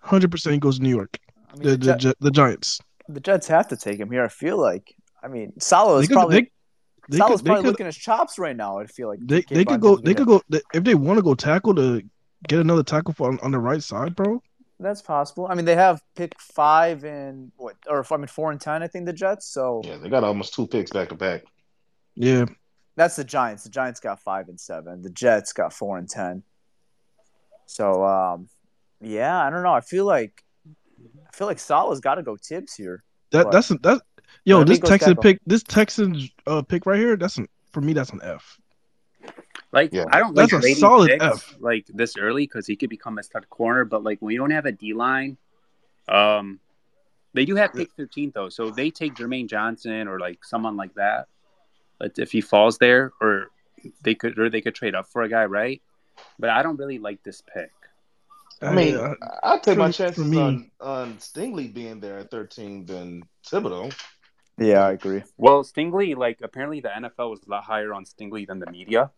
hundred 0.00 0.30
percent 0.30 0.54
he 0.54 0.58
goes 0.58 0.76
to 0.78 0.82
New 0.82 0.90
York. 0.94 1.18
I 1.52 1.56
mean, 1.56 1.62
The 1.64 1.70
the, 1.70 1.76
the, 1.76 1.84
Jet- 1.86 1.98
Jet- 2.00 2.16
the 2.20 2.30
Giants. 2.30 2.80
the 3.08 3.20
Jets 3.20 3.46
have 3.48 3.68
to 3.68 3.76
take 3.76 3.98
him 4.00 4.10
here. 4.10 4.24
I 4.24 4.28
feel 4.28 4.58
like. 4.58 4.94
I 5.22 5.28
mean, 5.28 5.52
Saleh 5.58 5.98
They 5.98 6.02
is 6.02 6.08
could, 6.08 6.14
probably 6.14 6.40
they, 6.40 6.50
they 7.10 7.16
Saleh's 7.18 7.40
could, 7.40 7.46
probably 7.46 7.62
could, 7.64 7.70
licking 7.70 7.86
his 7.86 7.96
chops 7.96 8.38
right 8.38 8.56
now. 8.56 8.78
I 8.78 8.86
feel 8.86 9.08
like 9.08 9.18
they, 9.22 9.42
they 9.42 9.64
could 9.64 9.80
go. 9.80 9.96
They 9.96 10.14
could 10.14 10.26
go 10.26 10.42
if 10.72 10.84
they 10.84 10.94
want 10.94 11.18
to 11.18 11.22
go 11.22 11.34
tackle 11.34 11.74
to 11.74 12.02
get 12.48 12.60
another 12.60 12.82
tackle 12.82 13.12
for 13.14 13.28
on, 13.28 13.38
on 13.40 13.50
the 13.50 13.58
right 13.58 13.82
side, 13.82 14.14
bro. 14.16 14.42
That's 14.78 15.00
possible. 15.02 15.46
I 15.50 15.54
mean, 15.54 15.64
they 15.64 15.74
have 15.74 16.02
pick 16.16 16.38
five 16.38 17.02
and 17.04 17.50
what, 17.56 17.76
or 17.88 18.04
I 18.10 18.16
mean, 18.18 18.26
four 18.26 18.50
and 18.52 18.60
ten. 18.60 18.82
I 18.82 18.88
think 18.88 19.06
the 19.06 19.12
Jets. 19.12 19.46
So 19.48 19.80
Yeah, 19.84 19.96
they 19.96 20.08
got 20.10 20.22
almost 20.22 20.54
two 20.54 20.66
picks 20.66 20.90
back 20.90 21.08
to 21.08 21.14
back. 21.14 21.44
Yeah, 22.14 22.44
that's 22.96 23.16
the 23.16 23.24
Giants. 23.24 23.62
The 23.64 23.70
Giants 23.70 24.00
got 24.00 24.20
five 24.20 24.48
and 24.48 24.58
seven. 24.58 25.02
The 25.02 25.10
Jets 25.10 25.52
got 25.52 25.72
four 25.72 25.98
and 25.98 26.08
ten. 26.08 26.42
So, 27.66 28.04
um, 28.04 28.48
yeah, 29.00 29.38
I 29.44 29.50
don't 29.50 29.62
know. 29.62 29.72
I 29.72 29.80
feel 29.80 30.04
like 30.06 30.42
I 31.28 31.36
feel 31.36 31.46
like 31.46 31.58
Saleh's 31.58 32.00
got 32.00 32.16
to 32.16 32.22
go 32.22 32.36
Tibbs 32.36 32.74
here. 32.74 33.04
that 33.30 33.44
But- 33.44 33.52
that's 33.52 33.68
that. 33.68 34.02
Yo, 34.44 34.64
this 34.64 34.78
go 34.78 34.88
Texan 34.88 35.16
pick, 35.16 35.38
this 35.46 35.62
Texan 35.62 36.28
uh, 36.46 36.62
pick 36.62 36.84
right 36.84 36.98
here. 36.98 37.16
That's 37.16 37.36
an, 37.36 37.48
for 37.72 37.80
me. 37.80 37.92
That's 37.92 38.10
an 38.10 38.20
F. 38.22 38.58
Like 39.72 39.92
Yeah. 39.92 40.04
I 40.10 40.20
don't 40.20 40.34
That's 40.34 40.52
like 40.52 40.64
a 40.64 40.74
solid 40.74 41.10
picks, 41.10 41.24
F. 41.24 41.54
like 41.60 41.86
this 41.88 42.16
early 42.16 42.44
because 42.44 42.66
he 42.66 42.76
could 42.76 42.90
become 42.90 43.18
a 43.18 43.22
stud 43.22 43.48
corner. 43.50 43.84
But 43.84 44.02
like 44.04 44.18
when 44.20 44.32
you 44.32 44.38
don't 44.38 44.50
have 44.50 44.66
a 44.66 44.72
D 44.72 44.94
line, 44.94 45.36
um, 46.08 46.60
they 47.34 47.44
do 47.44 47.56
have 47.56 47.72
pick 47.72 47.92
thirteen 47.92 48.32
though, 48.34 48.48
so 48.48 48.70
they 48.70 48.90
take 48.90 49.14
Jermaine 49.14 49.48
Johnson 49.48 50.08
or 50.08 50.18
like 50.18 50.44
someone 50.44 50.76
like 50.76 50.94
that. 50.94 51.28
But 51.98 52.18
if 52.18 52.32
he 52.32 52.40
falls 52.40 52.78
there, 52.78 53.12
or 53.20 53.46
they 54.02 54.14
could, 54.14 54.38
or 54.38 54.50
they 54.50 54.60
could 54.60 54.74
trade 54.74 54.94
up 54.94 55.08
for 55.08 55.22
a 55.22 55.28
guy, 55.28 55.44
right? 55.46 55.80
But 56.38 56.50
I 56.50 56.62
don't 56.62 56.76
really 56.76 56.98
like 56.98 57.22
this 57.22 57.42
pick. 57.54 57.70
I 58.62 58.72
mean, 58.74 58.96
Uh, 58.96 59.14
I'd 59.42 59.62
take 59.62 59.76
my 59.78 59.88
for- 59.88 59.92
for 59.92 59.96
chances 59.98 60.26
me- 60.26 60.38
on, 60.40 60.70
on 60.80 61.14
Stingley 61.18 61.72
being 61.72 62.00
there 62.00 62.18
at 62.18 62.30
13 62.30 62.86
than 62.86 63.22
Thibodeaux. 63.46 63.94
Yeah, 64.58 64.86
I 64.86 64.92
agree. 64.92 65.22
Well, 65.36 65.62
Stingley, 65.62 66.16
like 66.16 66.40
apparently 66.42 66.80
the 66.80 66.88
NFL 66.88 67.30
was 67.30 67.40
a 67.46 67.50
lot 67.50 67.64
higher 67.64 67.92
on 67.92 68.04
Stingley 68.06 68.46
than 68.46 68.58
the 68.58 68.70
media. 68.70 69.10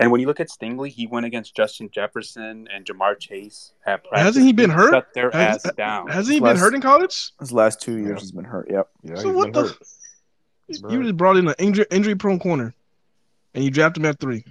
And 0.00 0.10
when 0.10 0.20
you 0.20 0.26
look 0.26 0.40
at 0.40 0.48
Stingley, 0.48 0.88
he 0.88 1.06
went 1.06 1.24
against 1.26 1.54
Justin 1.54 1.88
Jefferson 1.90 2.66
and 2.74 2.84
Ja'Marr 2.84 3.18
Chase 3.20 3.74
at 3.86 4.02
practice. 4.02 4.22
Hasn't 4.24 4.46
he 4.46 4.52
been 4.52 4.70
hurt? 4.70 4.92
Shut 4.92 5.14
their 5.14 5.30
Has- 5.30 5.64
ass 5.66 5.72
down. 5.74 6.08
hasn't 6.08 6.34
he 6.34 6.40
Last- 6.40 6.54
been 6.54 6.60
hurt 6.60 6.74
in 6.74 6.80
college? 6.80 7.30
His 7.38 7.52
last 7.52 7.80
two 7.80 7.96
years 7.98 8.08
Yeah. 8.08 8.20
has 8.20 8.32
been 8.32 8.44
hurt. 8.44 8.70
Yep. 8.70 8.88
Yeah, 9.02 9.14
So 9.16 9.26
he's 9.28 9.36
what 9.36 9.52
been 9.52 9.62
the- 9.64 9.68
hurt. 9.68 9.78
He's 10.68 10.82
You 10.88 11.02
just 11.02 11.16
brought 11.16 11.36
in 11.36 11.46
an 11.48 11.54
injury 11.58 11.86
injury 11.90 12.14
prone 12.14 12.38
corner, 12.38 12.74
and 13.54 13.64
you 13.64 13.70
drafted 13.70 14.02
him 14.02 14.08
at 14.10 14.18
three. 14.20 14.44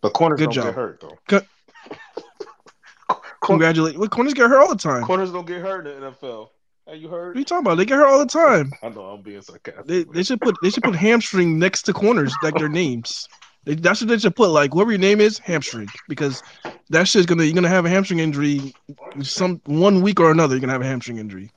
But 0.00 0.12
corners 0.12 0.38
Good 0.38 0.44
don't 0.46 0.52
job. 0.54 0.64
get 0.66 0.74
hurt 0.74 1.00
though. 1.00 1.18
Good. 1.26 1.46
Cor- 3.08 3.20
Congratulations. 3.42 3.98
Well, 3.98 4.08
corners 4.08 4.34
get 4.34 4.48
hurt 4.48 4.60
all 4.60 4.68
the 4.68 4.76
time. 4.76 5.04
Corners 5.04 5.30
don't 5.32 5.46
get 5.46 5.60
hurt 5.60 5.86
in 5.86 6.00
the 6.00 6.10
NFL. 6.10 6.48
Are 6.86 6.94
you 6.94 7.08
are 7.08 7.10
heard? 7.10 7.36
you 7.38 7.44
talking 7.44 7.66
about? 7.66 7.74
They 7.76 7.84
get 7.84 7.96
hurt 7.96 8.06
all 8.08 8.18
the 8.18 8.26
time. 8.26 8.72
I 8.82 8.88
know 8.88 9.02
I'm 9.02 9.22
being 9.22 9.42
sarcastic. 9.42 9.86
They, 9.86 10.04
they 10.04 10.22
should 10.22 10.40
put 10.40 10.56
they 10.62 10.70
should 10.70 10.82
put 10.82 10.94
hamstring 10.94 11.58
next 11.58 11.82
to 11.82 11.92
corners 11.92 12.34
like 12.42 12.54
their 12.54 12.68
names. 12.70 13.28
They, 13.64 13.74
that's 13.74 14.00
what 14.00 14.08
they 14.08 14.18
should 14.18 14.34
put. 14.36 14.48
Like 14.50 14.74
whatever 14.74 14.92
your 14.92 14.98
name 15.00 15.20
is, 15.20 15.38
hamstring, 15.38 15.88
because 16.08 16.42
that 16.88 17.06
shit's 17.06 17.26
gonna 17.26 17.44
you're 17.44 17.54
gonna 17.54 17.68
have 17.68 17.84
a 17.84 17.90
hamstring 17.90 18.20
injury. 18.20 18.74
Some 19.20 19.60
one 19.66 20.00
week 20.00 20.18
or 20.20 20.30
another, 20.30 20.54
you're 20.54 20.60
gonna 20.60 20.72
have 20.72 20.80
a 20.82 20.86
hamstring 20.86 21.18
injury. 21.18 21.50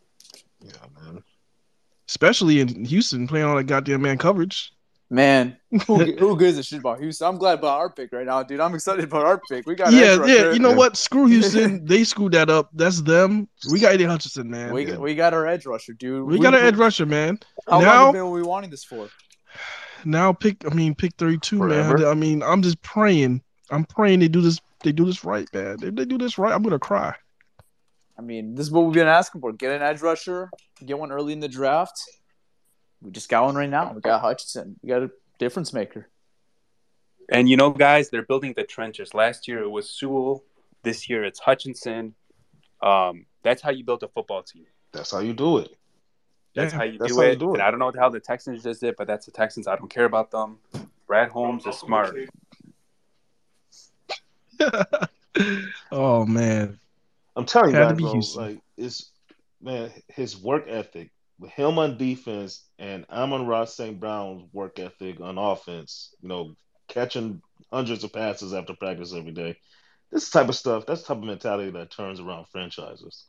Yeah, 2.20 2.28
man. 2.28 2.60
Especially 2.60 2.60
in 2.60 2.86
Houston, 2.86 3.28
playing 3.28 3.46
all 3.46 3.56
that 3.56 3.64
goddamn 3.66 4.02
man 4.02 4.18
coverage. 4.18 4.74
Man, 5.10 5.58
who, 5.88 6.06
who 6.20 6.40
gives 6.40 6.58
a 6.58 6.64
shit 6.64 6.80
about 6.80 7.02
Houston? 7.02 7.28
I'm 7.28 7.38
glad 7.38 7.60
about 7.60 7.80
our 7.80 7.90
pick 7.90 8.14
right 8.14 8.26
now, 8.26 8.44
dude. 8.44 8.62
I'm 8.62 8.74
excited 8.74 9.04
about 9.04 9.26
our 9.26 9.42
pick. 9.50 9.66
We 9.66 9.76
got 9.76 9.90
an 9.90 9.96
Yeah, 9.96 10.14
yeah. 10.14 10.44
rusher. 10.44 10.54
You 10.54 10.60
know 10.60 10.72
what? 10.72 10.96
Screw 10.96 11.26
Houston. 11.26 11.86
they 11.86 12.06
screwed 12.06 12.32
that 12.32 12.50
up. 12.50 12.70
That's 12.74 13.02
them. 13.02 13.50
We 13.70 13.82
got 13.82 13.94
Eddie 13.94 14.06
Hutchinson, 14.06 14.50
man. 14.50 14.74
We, 14.74 14.86
We, 14.86 14.98
we 14.98 15.16
got 15.16 15.34
our 15.34 15.46
edge 15.48 15.66
rusher, 15.66 15.94
dude. 15.94 16.26
We 16.26 16.40
got 16.40 16.54
an 16.54 16.62
edge 16.62 16.78
rusher, 16.78 17.06
man. 17.06 17.40
How 17.68 17.78
long 17.78 17.84
now, 17.84 18.06
have 18.06 18.14
been 18.14 18.32
we 18.32 18.42
wanting 18.42 18.70
this 18.70 18.86
for? 18.86 19.10
now 20.06 20.34
pick. 20.34 20.66
I 20.66 20.74
mean, 20.74 20.96
pick 20.96 21.14
thirty-two, 21.16 21.60
man. 21.60 22.06
I 22.06 22.14
mean, 22.14 22.42
I'm 22.42 22.62
just 22.62 22.82
praying. 22.82 23.42
I'm 23.70 23.84
praying 23.84 24.22
they 24.22 24.30
do 24.30 24.42
this. 24.42 24.62
They 24.84 24.94
do 24.94 25.06
this 25.06 25.26
right, 25.26 25.48
man. 25.54 25.78
If 25.82 25.96
they 25.96 26.06
do 26.06 26.18
this 26.18 26.38
right, 26.38 26.54
I'm 26.54 26.64
gonna 26.64 26.80
cry. 26.80 27.16
I 28.22 28.24
mean, 28.24 28.54
this 28.54 28.68
is 28.68 28.72
what 28.72 28.86
we've 28.86 28.94
been 28.94 29.08
asking 29.08 29.42
for. 29.42 29.52
Get 29.52 29.72
an 29.72 29.82
edge 29.82 30.00
rusher, 30.02 30.52
get 30.86 31.00
one 31.00 31.12
early 31.12 31.34
in 31.34 31.40
the 31.40 31.48
draft. 31.48 32.00
We 33.02 33.10
just 33.10 33.30
got 33.30 33.46
one 33.46 33.56
right 33.56 33.70
now. 33.70 33.92
We 33.94 34.02
got 34.02 34.22
Hutchinson. 34.22 34.76
We 34.84 34.90
got 34.90 35.02
a 35.02 35.10
difference 35.40 35.74
maker. 35.74 36.08
And 37.30 37.50
you 37.50 37.58
know, 37.58 37.72
guys, 37.72 38.12
they're 38.12 38.22
building 38.22 38.54
the 38.56 38.64
trenches. 38.64 39.16
Last 39.16 39.48
year 39.48 39.64
it 39.64 39.70
was 39.72 39.90
Sewell. 39.90 40.44
This 40.84 41.10
year 41.10 41.24
it's 41.24 41.40
Hutchinson. 41.40 42.14
Um, 42.84 43.26
that's 43.42 43.64
how 43.64 43.72
you 43.72 43.84
build 43.84 44.04
a 44.04 44.08
football 44.08 44.44
team. 44.44 44.66
That's 44.92 45.10
how 45.12 45.20
you 45.20 45.34
do 45.34 45.58
it. 45.58 45.76
That's 46.54 46.74
Yeah. 46.74 46.78
how 46.78 46.84
you 46.84 47.00
That's 47.00 47.14
do 47.14 47.20
how 47.22 47.26
you 47.26 47.32
it. 47.32 47.40
do 47.40 47.50
it. 47.52 47.54
And 47.54 47.62
I 47.64 47.72
don't 47.72 47.80
know 47.80 47.92
how 47.98 48.10
the 48.10 48.20
Texans 48.20 48.62
just 48.62 48.82
did, 48.82 48.90
it, 48.90 48.98
but 48.98 49.08
that's 49.08 49.26
the 49.26 49.32
Texans. 49.32 49.68
I 49.68 49.76
don't 49.78 49.90
care 49.90 50.06
about 50.06 50.30
them. 50.30 50.60
Brad 51.08 51.30
Holmes 51.30 51.66
is 51.66 51.76
smart. 51.76 52.16
oh 55.92 56.26
man, 56.26 56.78
I'm 57.36 57.46
telling 57.46 57.72
you 57.72 57.78
Had 57.78 57.90
guys, 57.92 58.02
bro, 58.02 58.12
Houston. 58.14 58.42
like 58.42 58.60
it's 58.78 59.12
man, 59.62 59.92
his 60.08 60.38
work 60.38 60.66
ethic 60.68 61.12
with 61.40 61.52
him 61.52 61.80
on 61.80 61.98
defense 61.98 62.66
and 62.78 63.06
Amon-Ra 63.10 63.66
St. 63.66 64.00
Brown's 64.00 64.44
work 64.54 64.80
ethic 64.80 65.20
on 65.20 65.38
offense, 65.38 66.14
you 66.22 66.30
know, 66.30 66.56
catching 66.88 67.42
hundreds 67.72 68.04
of 68.04 68.14
passes 68.14 68.54
after 68.54 68.76
practice 68.76 69.14
every 69.14 69.32
day. 69.32 69.58
This 70.12 70.30
type 70.30 70.50
of 70.50 70.56
stuff, 70.56 70.86
that's 70.86 71.02
the 71.02 71.08
type 71.08 71.18
of 71.18 71.24
mentality 71.24 71.72
that 71.72 71.90
turns 71.90 72.20
around 72.20 72.46
franchises. 72.52 73.26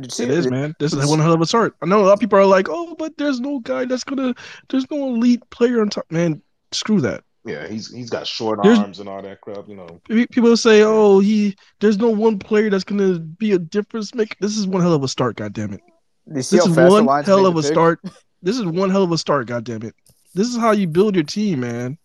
Did 0.00 0.18
you 0.18 0.24
it 0.26 0.30
is, 0.30 0.50
man. 0.50 0.74
This 0.78 0.92
is 0.92 1.08
one 1.08 1.20
hell 1.20 1.32
of 1.32 1.40
a 1.40 1.46
start. 1.46 1.74
I 1.80 1.86
know 1.86 2.00
a 2.00 2.06
lot 2.06 2.12
of 2.12 2.20
people 2.20 2.38
are 2.38 2.44
like, 2.44 2.68
"Oh, 2.68 2.94
but 2.98 3.16
there's 3.16 3.40
no 3.40 3.60
guy 3.60 3.86
that's 3.86 4.04
gonna. 4.04 4.34
There's 4.68 4.90
no 4.90 5.14
elite 5.14 5.48
player 5.48 5.80
on 5.80 5.88
top." 5.88 6.04
Man, 6.10 6.42
screw 6.72 7.00
that. 7.00 7.24
Yeah, 7.46 7.68
he's 7.68 7.92
he's 7.92 8.10
got 8.10 8.26
short 8.26 8.60
There's- 8.62 8.78
arms 8.78 8.98
and 9.00 9.08
all 9.08 9.22
that 9.22 9.40
crap, 9.40 9.68
you 9.68 9.76
know. 9.76 10.00
People 10.08 10.56
say, 10.56 10.82
"Oh, 10.82 11.20
he." 11.20 11.56
There's 11.80 11.96
no 11.98 12.10
one 12.10 12.38
player 12.38 12.68
that's 12.70 12.84
gonna 12.84 13.18
be 13.20 13.52
a 13.52 13.58
difference 13.58 14.14
maker. 14.14 14.34
This 14.40 14.56
is 14.56 14.66
one 14.66 14.82
hell 14.82 14.92
of 14.94 15.02
a 15.04 15.08
start. 15.08 15.36
God 15.36 15.52
damn 15.52 15.72
it. 15.72 15.80
This 16.26 16.52
is 16.52 16.68
one 16.68 17.24
hell 17.24 17.46
of 17.46 17.56
a 17.56 17.62
pick? 17.62 17.72
start. 17.72 18.00
This 18.42 18.58
is 18.58 18.66
one 18.66 18.90
hell 18.90 19.02
of 19.02 19.10
a 19.10 19.18
start. 19.18 19.46
God 19.48 19.64
damn 19.64 19.82
it. 19.82 19.94
This 20.34 20.46
is 20.46 20.56
how 20.56 20.70
you 20.70 20.86
build 20.86 21.14
your 21.16 21.24
team, 21.24 21.60
man. 21.60 21.98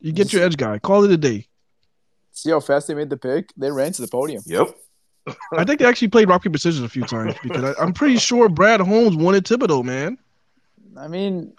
You 0.00 0.12
get 0.12 0.32
your 0.32 0.42
edge 0.42 0.56
guy. 0.56 0.78
Call 0.80 1.04
it 1.04 1.10
a 1.10 1.16
day. 1.16 1.46
See 2.32 2.50
how 2.50 2.60
fast 2.60 2.88
they 2.88 2.94
made 2.94 3.08
the 3.08 3.16
pick? 3.16 3.52
They 3.56 3.70
ran 3.70 3.92
to 3.92 4.02
the 4.02 4.08
podium. 4.08 4.42
Yep. 4.44 4.76
I 5.52 5.64
think 5.64 5.78
they 5.78 5.86
actually 5.86 6.08
played 6.08 6.28
rock 6.28 6.42
paper 6.42 6.58
scissors 6.58 6.82
a 6.82 6.88
few 6.88 7.04
times 7.04 7.34
because 7.42 7.62
I, 7.62 7.80
I'm 7.82 7.92
pretty 7.92 8.16
sure 8.18 8.48
Brad 8.48 8.80
Holmes 8.80 9.16
wanted 9.16 9.44
Thibodeaux, 9.44 9.84
man. 9.84 10.18
I 10.98 11.08
mean, 11.08 11.54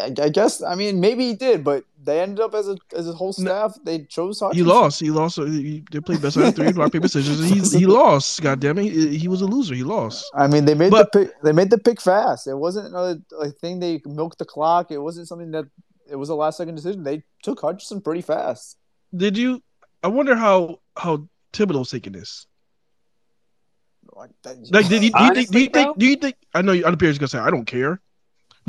I, 0.00 0.06
I 0.20 0.28
guess. 0.30 0.62
I 0.62 0.74
mean, 0.74 0.98
maybe 0.98 1.26
he 1.28 1.34
did, 1.34 1.62
but 1.62 1.84
they 2.08 2.20
ended 2.22 2.40
up 2.40 2.54
as 2.54 2.68
a 2.68 2.76
as 2.96 3.06
a 3.06 3.12
whole 3.12 3.34
staff. 3.34 3.76
They 3.84 4.04
chose 4.04 4.42
He 4.52 4.62
lost. 4.62 4.98
He 4.98 5.10
lost. 5.10 5.36
He, 5.36 5.84
they 5.92 6.00
played 6.00 6.22
best 6.22 6.38
out 6.38 6.44
of 6.48 6.56
three, 6.56 6.72
rock 6.72 6.90
paper 6.90 7.06
scissors. 7.06 7.38
and 7.38 7.50
He 7.50 7.80
he 7.80 7.84
lost. 7.86 8.40
God 8.40 8.60
damn 8.60 8.78
it. 8.78 8.90
He, 8.90 9.18
he 9.18 9.28
was 9.28 9.42
a 9.42 9.46
loser. 9.46 9.74
He 9.74 9.82
lost. 9.84 10.24
I 10.34 10.46
mean, 10.46 10.64
they 10.64 10.74
made 10.74 10.90
But- 10.90 11.12
the 11.12 11.26
pick. 11.26 11.42
They 11.42 11.52
made 11.52 11.68
the 11.68 11.76
pick 11.76 12.00
fast. 12.00 12.46
It 12.46 12.54
wasn't 12.54 12.86
another 12.88 13.18
like, 13.38 13.54
thing 13.58 13.78
they 13.78 14.00
milked 14.06 14.38
the 14.38 14.46
clock. 14.46 14.90
It 14.90 14.98
wasn't 14.98 15.28
something 15.28 15.50
that 15.50 15.66
it 16.10 16.16
was 16.16 16.30
a 16.30 16.34
last 16.34 16.56
second 16.56 16.76
decision. 16.76 17.02
They 17.02 17.22
took 17.42 17.60
Hutchinson 17.60 18.00
pretty 18.00 18.22
fast. 18.22 18.78
Did 19.14 19.36
you? 19.36 19.62
I 20.02 20.08
wonder 20.08 20.34
how 20.34 20.80
how 20.96 21.28
Thibodeaux's 21.52 21.90
taking 21.90 22.14
this. 22.14 22.46
Like, 24.14 24.30
did 24.42 25.02
you, 25.02 25.10
do 25.10 25.24
you 25.24 25.34
think? 25.34 25.50
Do 25.50 25.58
you 25.60 25.68
think? 25.68 25.72
bro? 25.72 25.94
Do 25.98 26.06
you 26.06 26.16
think? 26.16 26.36
I 26.54 26.62
know 26.62 26.72
other 26.86 26.96
players 26.96 27.18
gonna 27.18 27.28
say 27.28 27.38
I 27.38 27.50
don't 27.50 27.66
care, 27.66 28.00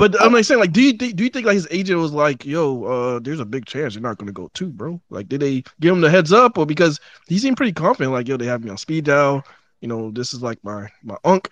but 0.00 0.18
I'm 0.18 0.32
like 0.32 0.46
saying 0.46 0.60
like, 0.60 0.72
do 0.72 0.80
you 0.80 0.94
think? 0.94 1.14
Do 1.14 1.24
you 1.24 1.28
think 1.28 1.44
like 1.44 1.54
his 1.54 1.68
agent 1.70 2.00
was 2.00 2.12
like, 2.12 2.46
yo, 2.46 2.84
uh, 2.84 3.18
there's 3.18 3.38
a 3.38 3.44
big 3.44 3.66
chance 3.66 3.94
you're 3.94 4.02
not 4.02 4.16
gonna 4.16 4.32
go 4.32 4.50
too, 4.54 4.68
bro? 4.68 4.98
Like, 5.10 5.28
did 5.28 5.40
they 5.40 5.62
give 5.78 5.92
him 5.92 6.00
the 6.00 6.10
heads 6.10 6.32
up, 6.32 6.56
or 6.56 6.64
because 6.64 6.98
he 7.28 7.38
seemed 7.38 7.58
pretty 7.58 7.74
confident, 7.74 8.12
like, 8.12 8.26
yo, 8.26 8.38
they 8.38 8.46
have 8.46 8.64
me 8.64 8.70
on 8.70 8.78
speed 8.78 9.04
dial. 9.04 9.44
You 9.82 9.88
know, 9.88 10.10
this 10.10 10.32
is 10.32 10.42
like 10.42 10.58
my 10.64 10.88
my 11.02 11.16
unk. 11.22 11.50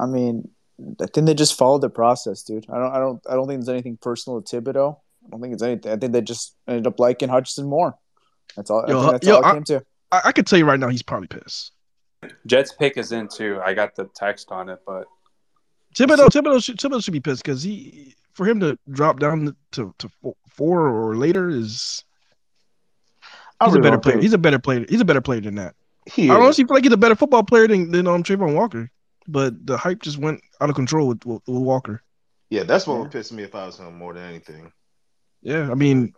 I 0.00 0.06
mean, 0.06 0.50
I 1.00 1.06
think 1.06 1.26
they 1.26 1.34
just 1.34 1.56
followed 1.56 1.82
the 1.82 1.90
process, 1.90 2.42
dude. 2.42 2.66
I 2.68 2.76
don't. 2.76 2.92
I 2.92 2.98
don't. 2.98 3.22
I 3.30 3.34
don't 3.34 3.46
think 3.46 3.60
there's 3.60 3.68
anything 3.68 3.98
personal 3.98 4.42
to 4.42 4.60
Thibodeaux. 4.60 4.96
I 5.24 5.30
don't 5.30 5.40
think 5.40 5.54
it's 5.54 5.62
anything. 5.62 5.92
I 5.92 5.96
think 5.96 6.12
they 6.12 6.22
just 6.22 6.56
ended 6.66 6.88
up 6.88 6.98
liking 6.98 7.28
Hutchinson 7.28 7.66
more. 7.66 7.96
That's 8.56 8.68
all. 8.68 8.84
Yo, 8.88 8.98
I 8.98 9.00
think 9.00 9.12
that's 9.12 9.26
yo, 9.28 9.36
all 9.36 9.50
it 9.50 9.54
came 9.54 9.64
to. 9.64 9.84
I, 10.10 10.22
I 10.24 10.32
could 10.32 10.48
tell 10.48 10.58
you 10.58 10.64
right 10.64 10.80
now, 10.80 10.88
he's 10.88 11.02
probably 11.02 11.28
pissed. 11.28 11.70
Jets 12.46 12.72
pick 12.72 12.96
is 12.96 13.12
in 13.12 13.28
too. 13.28 13.60
I 13.64 13.74
got 13.74 13.94
the 13.94 14.08
text 14.14 14.50
on 14.50 14.68
it, 14.68 14.80
but 14.84 15.06
Thibodeaux, 15.94 16.28
Thibodeaux 16.28 16.62
should, 16.62 16.78
Thibodeaux 16.78 17.02
should 17.04 17.12
be 17.12 17.20
pissed 17.20 17.42
because 17.44 17.62
he 17.62 18.14
for 18.32 18.46
him 18.46 18.60
to 18.60 18.78
drop 18.90 19.18
down 19.20 19.54
to 19.72 19.94
to 19.98 20.10
four 20.48 20.88
or 20.88 21.16
later 21.16 21.48
is. 21.48 22.04
He's 23.62 23.72
really 23.72 23.78
a 23.78 23.82
better 23.82 23.98
player. 23.98 24.12
think- 24.14 24.22
He's 24.22 24.32
a 24.32 24.38
better 24.38 24.58
player. 24.58 24.84
He's 24.88 25.00
a 25.00 25.04
better 25.04 25.20
player 25.20 25.40
than 25.40 25.54
that. 25.56 25.74
He 26.06 26.28
I 26.30 26.34
honestly 26.34 26.64
feel 26.64 26.74
like 26.74 26.84
he's 26.84 26.92
a 26.92 26.96
better 26.98 27.14
football 27.14 27.42
player 27.44 27.66
than 27.68 27.90
than 27.90 28.06
um 28.06 28.22
Travon 28.22 28.54
Walker. 28.54 28.90
but 29.26 29.66
the 29.66 29.78
hype 29.78 30.02
just 30.02 30.18
went 30.18 30.42
out 30.60 30.68
of 30.68 30.76
control 30.76 31.08
with, 31.08 31.24
with, 31.24 31.40
with 31.46 31.62
Walker. 31.62 32.02
Yeah, 32.50 32.64
that's 32.64 32.86
what 32.86 32.94
Yeah. 32.96 33.00
would 33.02 33.10
piss 33.10 33.32
me 33.32 33.42
if 33.42 33.54
I 33.54 33.64
was 33.64 33.78
him 33.78 33.96
more 33.96 34.12
than 34.12 34.24
anything. 34.24 34.70
Yeah, 35.40 35.70
I 35.70 35.74
mean, 35.74 36.12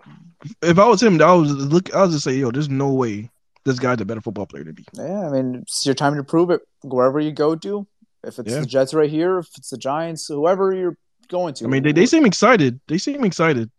if 0.62 0.76
I 0.78 0.88
was 0.88 1.00
him, 1.02 1.20
I 1.22 1.32
was 1.34 1.52
look. 1.52 1.94
I 1.94 2.02
was 2.02 2.12
just 2.14 2.24
say, 2.24 2.34
yo, 2.34 2.50
there's 2.50 2.68
no 2.68 2.92
way 2.92 3.30
this 3.64 3.78
guy's 3.78 4.00
a 4.00 4.04
better 4.04 4.20
football 4.20 4.46
player 4.46 4.64
than 4.64 4.74
me. 4.74 4.84
Yeah, 4.94 5.28
I 5.28 5.30
mean, 5.30 5.56
it's 5.62 5.86
your 5.86 5.94
time 5.94 6.16
to 6.16 6.24
prove 6.24 6.50
it. 6.50 6.62
Wherever 6.82 7.20
you 7.20 7.30
go 7.32 7.54
to, 7.56 7.86
if 8.26 8.38
it's 8.38 8.50
Yeah. 8.52 8.60
the 8.60 8.66
Jets 8.66 8.92
right 8.94 9.08
here, 9.10 9.38
if 9.38 9.48
it's 9.56 9.70
the 9.70 9.78
Giants, 9.78 10.26
whoever 10.26 10.74
you're 10.74 10.96
going 11.28 11.54
to. 11.54 11.64
I 11.64 11.68
mean, 11.68 11.82
they, 11.82 11.92
they 11.92 12.06
seem 12.06 12.24
excited. 12.26 12.80
They 12.88 12.98
seem 12.98 13.24
excited. 13.24 13.70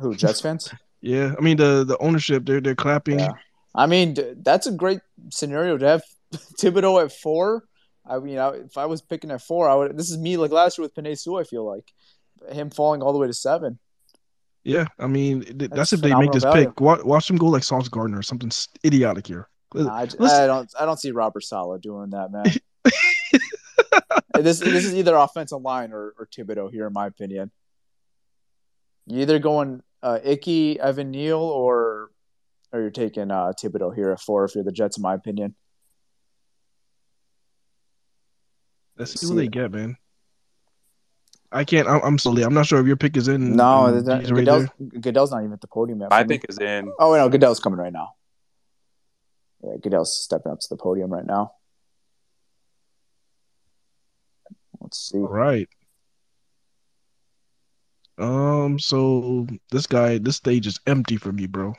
who 0.00 0.14
Jets 0.14 0.40
fans? 0.40 0.72
Yeah, 1.04 1.34
I 1.36 1.40
mean 1.42 1.56
the 1.56 1.82
the 1.84 1.98
ownership, 1.98 2.46
they're 2.46 2.60
they're 2.60 2.76
clapping. 2.76 3.18
Yeah. 3.18 3.32
I 3.74 3.86
mean, 3.86 4.16
that's 4.44 4.68
a 4.68 4.70
great 4.72 5.00
scenario 5.30 5.76
to 5.76 5.84
have 5.88 6.02
Thibodeaux 6.60 7.02
at 7.04 7.10
four. 7.10 7.64
I 8.06 8.20
mean, 8.20 8.38
I, 8.38 8.48
if 8.50 8.78
I 8.78 8.86
was 8.86 9.02
picking 9.02 9.32
at 9.32 9.42
four, 9.42 9.68
I 9.68 9.74
would. 9.74 9.96
This 9.98 10.10
is 10.10 10.18
me 10.18 10.36
like 10.36 10.52
last 10.52 10.78
year 10.78 10.84
with 10.84 10.94
Penei 10.94 11.18
Sewell. 11.18 11.40
I 11.40 11.44
feel 11.44 11.66
like 11.66 11.92
him 12.54 12.70
falling 12.70 13.02
all 13.02 13.12
the 13.12 13.18
way 13.18 13.26
to 13.26 13.34
seven. 13.34 13.80
Yeah, 14.62 14.86
I 14.96 15.08
mean 15.08 15.40
that's, 15.58 15.74
That's 15.74 15.92
if 15.92 16.00
they 16.02 16.14
make 16.14 16.30
this 16.30 16.44
value. 16.44 16.66
pick. 16.68 16.80
Watch, 16.80 17.02
watch 17.02 17.26
them 17.26 17.36
go 17.36 17.46
like 17.46 17.64
Sauce 17.64 17.88
Gardner 17.88 18.18
or 18.20 18.22
something 18.22 18.52
idiotic 18.84 19.26
here. 19.26 19.48
Nah, 19.74 19.92
I, 19.92 20.02
I 20.02 20.46
don't. 20.46 20.70
I 20.78 20.84
don't 20.84 21.00
see 21.00 21.10
Robert 21.10 21.42
Saleh 21.42 21.80
doing 21.82 22.10
that, 22.10 22.30
man. 22.30 22.44
this 24.34 24.58
this 24.60 24.84
is 24.84 24.94
either 24.94 25.14
offensive 25.14 25.62
line 25.62 25.92
or, 25.92 26.14
or 26.18 26.26
Thibodeaux 26.26 26.70
here, 26.70 26.86
in 26.86 26.92
my 26.92 27.06
opinion. 27.06 27.50
You 29.06 29.20
either 29.20 29.38
going 29.38 29.82
uh, 30.02 30.18
Icky, 30.22 30.80
Evan 30.80 31.10
Neal, 31.10 31.38
or 31.38 32.10
or 32.72 32.80
you're 32.80 32.90
taking 32.90 33.30
uh, 33.30 33.52
Thibodeaux 33.60 33.94
here 33.94 34.10
at 34.10 34.20
four 34.20 34.44
if 34.44 34.54
you're 34.54 34.64
the 34.64 34.72
Jets, 34.72 34.96
in 34.96 35.02
my 35.02 35.14
opinion. 35.14 35.54
Let's 38.96 39.12
see 39.12 39.18
see 39.18 39.26
what 39.28 39.36
they 39.36 39.46
it. 39.46 39.50
get, 39.50 39.72
man. 39.72 39.96
I 41.50 41.64
can't. 41.64 41.86
I'm, 41.86 42.00
I'm 42.02 42.18
sorry. 42.18 42.42
I'm 42.42 42.54
not 42.54 42.66
sure 42.66 42.80
if 42.80 42.86
your 42.86 42.96
pick 42.96 43.16
is 43.16 43.28
in. 43.28 43.56
No, 43.56 43.86
in 43.86 44.04
that, 44.04 44.20
these 44.20 44.32
right 44.32 44.38
Goodell's. 44.38 44.66
Goodell's 45.00 45.30
not 45.30 45.40
even 45.40 45.52
at 45.52 45.60
the 45.60 45.66
podium 45.66 46.00
yet. 46.00 46.10
My 46.10 46.24
pick 46.24 46.46
is 46.48 46.58
in. 46.58 46.90
Oh 46.98 47.14
no, 47.14 47.28
Goodell's 47.28 47.60
coming 47.60 47.78
right 47.78 47.92
now. 47.92 48.14
Yeah, 49.62 49.76
Goodell's 49.80 50.16
stepping 50.16 50.50
up 50.50 50.60
to 50.60 50.66
the 50.70 50.76
podium 50.76 51.12
right 51.12 51.26
now. 51.26 51.52
Let's 54.92 55.08
see. 55.08 55.16
All 55.16 55.28
right. 55.28 55.68
Um. 58.18 58.78
So 58.78 59.46
this 59.70 59.86
guy, 59.86 60.18
this 60.18 60.36
stage 60.36 60.66
is 60.66 60.78
empty 60.86 61.16
for 61.16 61.32
me, 61.32 61.46
bro. 61.46 61.72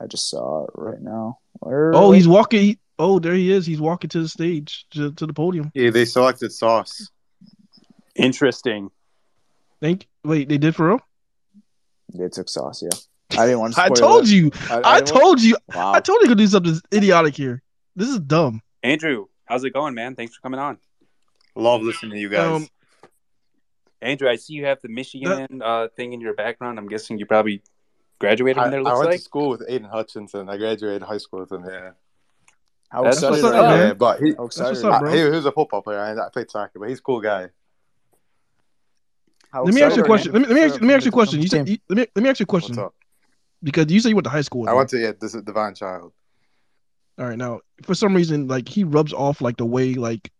I 0.00 0.06
just 0.06 0.30
saw 0.30 0.64
it 0.64 0.70
right 0.74 1.02
now. 1.02 1.38
Where? 1.60 1.92
Oh, 1.94 2.12
he's 2.12 2.26
walking. 2.26 2.60
He, 2.62 2.78
oh, 2.98 3.18
there 3.18 3.34
he 3.34 3.52
is. 3.52 3.66
He's 3.66 3.80
walking 3.80 4.08
to 4.10 4.22
the 4.22 4.28
stage, 4.28 4.86
to, 4.92 5.12
to 5.12 5.26
the 5.26 5.34
podium. 5.34 5.70
Yeah, 5.74 5.90
they 5.90 6.06
selected 6.06 6.50
Sauce. 6.50 7.10
Interesting. 8.14 8.90
Thank. 9.82 10.08
Wait, 10.24 10.48
they 10.48 10.56
did 10.56 10.74
for 10.74 10.88
real? 10.88 11.00
They 12.14 12.28
took 12.28 12.48
sauce. 12.48 12.82
Yeah, 12.82 13.38
I 13.38 13.44
didn't 13.44 13.60
want 13.60 13.74
to. 13.74 13.80
I 13.82 13.90
told 13.90 14.24
it. 14.24 14.30
you. 14.30 14.50
I, 14.70 14.76
I 14.76 14.78
didn't 14.78 14.84
want- 14.84 15.06
told 15.06 15.42
you. 15.42 15.56
Wow. 15.74 15.92
I 15.92 16.00
told 16.00 16.22
you 16.22 16.28
to 16.28 16.34
do 16.34 16.46
something 16.46 16.80
idiotic 16.92 17.36
here. 17.36 17.62
This 17.94 18.08
is 18.08 18.18
dumb. 18.18 18.62
Andrew, 18.82 19.26
how's 19.44 19.62
it 19.64 19.74
going, 19.74 19.94
man? 19.94 20.14
Thanks 20.16 20.34
for 20.34 20.40
coming 20.40 20.58
on. 20.58 20.78
Love 21.58 21.82
listening 21.82 22.12
to 22.12 22.18
you 22.18 22.28
guys. 22.28 22.62
Um, 22.62 22.68
Andrew, 24.00 24.28
I 24.28 24.36
see 24.36 24.54
you 24.54 24.66
have 24.66 24.80
the 24.80 24.88
Michigan 24.88 25.60
uh, 25.60 25.88
thing 25.96 26.12
in 26.12 26.20
your 26.20 26.34
background. 26.34 26.78
I'm 26.78 26.86
guessing 26.86 27.18
you 27.18 27.26
probably 27.26 27.62
graduated 28.20 28.62
from 28.62 28.70
there. 28.70 28.78
I 28.78 28.82
Looks 28.84 28.98
went 28.98 29.10
like. 29.10 29.18
to 29.18 29.24
school 29.24 29.48
with 29.50 29.64
Aidan 29.68 29.88
Hutchinson. 29.88 30.48
I 30.48 30.56
graduated 30.56 31.02
high 31.02 31.18
school 31.18 31.40
with 31.40 31.50
him. 31.50 31.64
Yeah, 31.68 31.90
How 32.90 33.02
That's 33.02 33.16
excited 33.16 33.42
what's 33.42 33.44
are 33.44 33.54
up, 33.54 33.62
you? 33.72 33.76
man. 33.76 33.88
yeah, 33.88 33.94
but 33.94 34.20
he, 34.20 34.34
How 34.34 34.44
excited. 34.44 34.84
Up, 34.84 34.92
you? 34.94 34.98
bro. 35.00 35.12
he, 35.12 35.18
he 35.18 35.28
was 35.30 35.46
a 35.46 35.52
football 35.52 35.82
player. 35.82 35.98
I, 35.98 36.12
I 36.12 36.28
played 36.32 36.48
soccer, 36.48 36.78
but 36.78 36.88
he's 36.90 37.00
a 37.00 37.02
cool 37.02 37.20
guy. 37.20 37.48
How 39.52 39.64
let 39.64 39.74
me 39.74 39.82
ask 39.82 39.96
you 39.96 40.02
a 40.02 40.06
question. 40.06 40.30
Let 40.32 40.42
me, 40.42 40.46
let 40.46 40.54
me 40.54 40.62
ask, 40.62 40.74
let 40.74 40.82
me 40.82 40.94
ask 40.94 41.04
you 41.04 41.08
a 41.08 41.12
question. 41.12 41.42
You 41.42 41.48
said, 41.48 41.68
you- 41.68 41.78
let 41.88 41.96
me 41.98 42.06
let 42.14 42.22
me 42.22 42.30
ask 42.30 42.38
you 42.38 42.44
a 42.44 42.46
question 42.46 42.88
because 43.64 43.90
you 43.90 43.98
said 43.98 44.10
you 44.10 44.14
went 44.14 44.24
to 44.26 44.30
high 44.30 44.42
school. 44.42 44.68
I 44.68 44.70
him. 44.72 44.76
went 44.76 44.90
to 44.90 44.98
yeah. 44.98 45.12
This 45.18 45.34
is 45.34 45.42
Divine 45.42 45.74
Child. 45.74 46.12
All 47.18 47.26
right, 47.26 47.36
now 47.36 47.62
for 47.82 47.96
some 47.96 48.14
reason, 48.14 48.46
like 48.46 48.68
he 48.68 48.84
rubs 48.84 49.12
off 49.12 49.40
like 49.40 49.56
the 49.56 49.66
way 49.66 49.94
like 49.94 50.30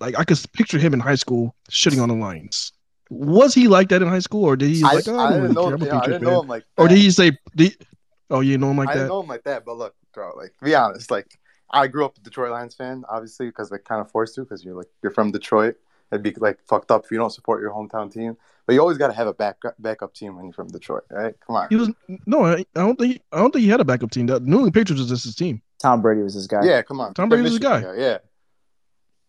like 0.00 0.18
I 0.18 0.24
could 0.24 0.38
picture 0.52 0.78
him 0.78 0.94
in 0.94 1.00
high 1.00 1.14
school 1.14 1.54
shitting 1.70 2.02
on 2.02 2.08
the 2.08 2.14
Lions. 2.14 2.72
Was 3.10 3.54
he 3.54 3.68
like 3.68 3.88
that 3.88 4.02
in 4.02 4.08
high 4.08 4.18
school, 4.18 4.44
or 4.44 4.56
did 4.56 4.70
he 4.70 4.82
I, 4.82 4.94
like? 4.94 5.08
Oh, 5.08 5.16
I, 5.16 5.26
I 5.26 5.30
didn't 5.30 5.42
really 5.42 5.54
know. 5.54 5.64
care. 5.64 5.74
I'm 5.74 5.82
yeah, 5.82 5.94
I 5.94 5.98
oh, 5.98 6.06
didn't 6.06 6.22
know 6.22 6.42
him 6.42 6.48
like. 6.48 6.64
Or 6.76 6.88
did 6.88 6.98
he 6.98 7.10
say? 7.10 7.32
Did, 7.56 7.86
oh, 8.30 8.40
you 8.40 8.58
know 8.58 8.70
him 8.70 8.76
like 8.76 8.90
I 8.90 8.94
that? 8.94 8.98
didn't 9.00 9.08
know 9.08 9.20
him 9.22 9.28
like 9.28 9.44
that. 9.44 9.64
But 9.64 9.78
look, 9.78 9.94
bro. 10.12 10.34
Like, 10.36 10.52
be 10.62 10.74
honest. 10.74 11.10
Like, 11.10 11.38
I 11.70 11.86
grew 11.86 12.04
up 12.04 12.18
a 12.18 12.20
Detroit 12.20 12.50
Lions 12.50 12.74
fan, 12.74 13.04
obviously, 13.08 13.46
because 13.46 13.70
they 13.70 13.78
kind 13.78 14.00
of 14.00 14.10
forced 14.10 14.34
to, 14.34 14.42
because 14.42 14.64
you're 14.64 14.74
like 14.74 14.88
you're 15.02 15.12
from 15.12 15.30
Detroit. 15.30 15.76
It'd 16.12 16.22
be 16.22 16.32
like 16.38 16.58
fucked 16.66 16.90
up 16.90 17.04
if 17.04 17.10
you 17.10 17.18
don't 17.18 17.30
support 17.30 17.60
your 17.62 17.70
hometown 17.70 18.12
team. 18.12 18.36
But 18.66 18.74
you 18.74 18.80
always 18.80 18.98
got 18.98 19.08
to 19.08 19.14
have 19.14 19.26
a 19.26 19.34
back 19.34 19.56
backup 19.78 20.12
team 20.12 20.36
when 20.36 20.44
you're 20.44 20.52
from 20.52 20.68
Detroit, 20.68 21.04
right? 21.10 21.34
Come 21.46 21.56
on. 21.56 21.68
He 21.70 21.76
was 21.76 21.90
no. 22.26 22.44
I, 22.44 22.56
I 22.56 22.64
don't 22.74 22.98
think. 22.98 23.22
I 23.32 23.38
don't 23.38 23.50
think 23.52 23.62
he 23.62 23.70
had 23.70 23.80
a 23.80 23.84
backup 23.84 24.10
team. 24.10 24.26
The 24.26 24.40
New 24.40 24.56
England 24.56 24.74
Patriots 24.74 25.00
was 25.00 25.08
just 25.08 25.24
his 25.24 25.34
team. 25.34 25.62
Tom 25.78 26.02
Brady 26.02 26.22
was 26.22 26.34
his 26.34 26.46
guy. 26.46 26.64
Yeah, 26.64 26.82
come 26.82 27.00
on. 27.00 27.14
Tom 27.14 27.30
Brady 27.30 27.44
was 27.44 27.52
his 27.52 27.60
Michigan 27.60 27.94
guy. 27.94 27.98
Yeah. 27.98 28.18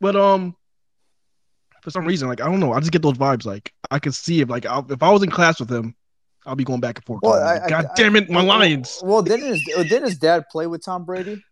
But 0.02 0.16
um, 0.16 0.56
for 1.82 1.90
some 1.92 2.06
reason, 2.06 2.28
like 2.28 2.42
I 2.42 2.46
don't 2.46 2.60
know, 2.60 2.74
I 2.74 2.80
just 2.80 2.92
get 2.92 3.02
those 3.02 3.18
vibes. 3.18 3.46
Like 3.46 3.74
I 3.92 4.00
could 4.00 4.14
see 4.16 4.42
if 4.42 4.50
like 4.50 4.66
I, 4.66 4.82
if 4.90 5.04
I 5.04 5.12
was 5.12 5.24
in 5.24 5.30
class 5.30 5.60
with 5.60 5.70
him, 5.72 5.96
I'll 6.46 6.56
be 6.56 6.64
going 6.64 6.80
back 6.80 6.98
and 6.98 7.06
forth. 7.06 7.22
Well, 7.24 7.34
calling 7.34 7.48
I- 7.62 7.66
I- 7.66 7.70
God 7.70 7.86
I- 7.86 7.94
damn 7.96 8.16
it, 8.16 8.30
my 8.30 8.38
well, 8.38 8.46
Lions. 8.60 9.02
Well, 9.04 9.22
didn't 9.22 9.48
his 9.48 9.64
didn't 9.66 10.04
his 10.06 10.18
dad 10.18 10.46
play 10.52 10.68
with 10.68 10.84
Tom 10.84 11.06
Brady? 11.06 11.44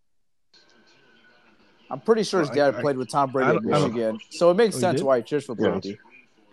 I'm 1.90 2.02
pretty 2.02 2.24
sure 2.24 2.42
his 2.42 2.50
Well, 2.50 2.60
I- 2.68 2.72
dad 2.72 2.76
I- 2.78 2.82
played 2.82 2.98
with 2.98 3.10
Tom 3.10 3.32
Brady 3.32 3.50
at 3.50 3.54
don't- 3.64 3.74
I 3.74 3.80
don't- 3.80 3.94
Michigan, 3.94 4.20
so 4.30 4.52
it 4.52 4.56
makes 4.56 4.76
Oh, 4.76 4.80
sense 4.80 5.00
did? 5.00 5.06
why 5.06 5.18
he 5.18 5.24
cheers 5.24 5.46
for 5.46 5.56
Yeah. 5.60 5.70
Brady. 5.72 5.98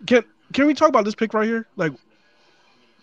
Can 0.07 0.23
can 0.53 0.67
we 0.67 0.73
talk 0.73 0.89
about 0.89 1.05
this 1.05 1.15
pick 1.15 1.33
right 1.33 1.47
here? 1.47 1.67
Like 1.75 1.93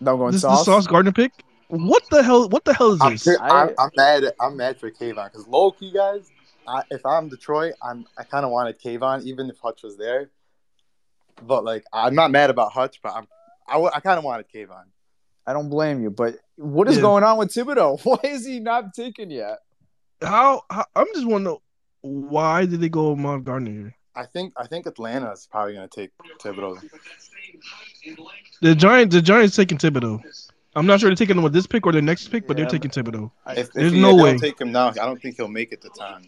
No 0.01 0.16
going 0.16 0.32
this, 0.32 0.43
sauce. 0.43 0.61
this 0.61 0.66
Sauce 0.66 0.86
Gardner 0.86 1.12
pick? 1.12 1.32
What 1.68 2.03
the 2.11 2.22
hell? 2.22 2.49
What 2.49 2.64
the 2.64 2.72
hell 2.74 2.93
is 2.93 3.01
I'm, 3.01 3.12
this? 3.12 3.26
I- 3.28 3.62
I'm, 3.62 3.70
I'm 3.78 3.90
mad. 3.97 4.24
I'm 4.40 4.57
mad 4.57 4.78
for 4.78 4.90
Kayvon 4.90 5.24
because 5.32 5.47
low 5.49 5.72
key 5.72 5.90
guys. 5.93 6.30
I, 6.67 6.83
if 6.91 7.05
I'm 7.05 7.29
Detroit, 7.29 7.75
I'm 7.83 8.07
I 8.17 8.25
kind 8.25 8.45
of 8.45 8.51
wanted 8.51 8.81
Kayvon 8.81 9.25
even 9.25 9.51
if 9.51 9.59
Hutch 9.59 9.83
was 9.83 9.97
there. 9.97 10.31
But 11.47 11.65
like, 11.65 11.85
I'm 11.93 12.15
not 12.15 12.31
mad 12.31 12.51
about 12.51 12.73
Hutch, 12.73 13.01
but 13.03 13.13
I'm 13.15 13.27
I, 13.67 13.73
w- 13.75 13.91
I 13.95 14.01
kind 14.01 14.19
of 14.19 14.25
wanted 14.25 14.47
Kayvon. 14.55 14.85
I 15.47 15.53
don't 15.53 15.69
blame 15.71 16.03
you, 16.03 16.11
but 16.11 16.37
what 16.57 16.89
is 16.89 16.97
Yeah. 16.97 17.03
going 17.03 17.25
on 17.25 17.37
with 17.39 17.49
Thibodeaux? 17.49 18.01
Why 18.05 18.19
is 18.31 18.47
he 18.47 18.61
not 18.61 18.95
taken 18.95 19.31
yet? 19.31 19.59
How, 20.23 20.63
how 20.71 20.85
I'm 20.95 21.07
just 21.15 21.27
wondering 21.27 21.57
why 22.03 22.67
did 22.67 22.81
they 22.81 22.89
go 22.89 23.15
Mount 23.17 23.45
Gardner 23.45 23.71
here? 23.71 23.95
I 24.15 24.25
think 24.27 24.53
I 24.57 24.67
think 24.67 24.87
Atlanta 24.87 25.31
is 25.33 25.49
probably 25.51 25.75
gonna 25.75 25.89
take 25.89 26.11
Thibodeaux. 26.41 26.81
The 28.61 28.75
Giants, 28.75 29.15
the 29.15 29.23
Giants 29.23 29.57
taking 29.57 29.79
Thibodeaux. 29.79 30.23
I'm 30.75 30.87
not 30.87 31.01
sure 31.01 31.11
they're 31.11 31.16
taking 31.16 31.37
him 31.37 31.43
with 31.43 31.53
this 31.53 31.66
pick 31.66 31.85
or 31.87 31.93
their 31.93 32.01
next 32.03 32.29
pick, 32.29 32.47
but 32.47 32.57
Yeah, 32.57 32.64
they're 32.64 32.79
taking 32.79 32.91
Thibodeaux. 32.91 33.31
If, 33.49 33.59
if 33.59 33.73
There's 33.73 33.93
he, 33.93 34.01
no 34.01 34.14
way. 34.14 34.31
don't 34.33 34.39
take 34.39 34.61
him 34.61 34.73
now, 34.73 34.89
I 34.89 34.93
don't 34.93 35.20
think 35.20 35.37
he'll 35.37 35.49
make 35.49 35.70
it 35.73 35.83
to 35.83 35.91
time. 35.91 36.23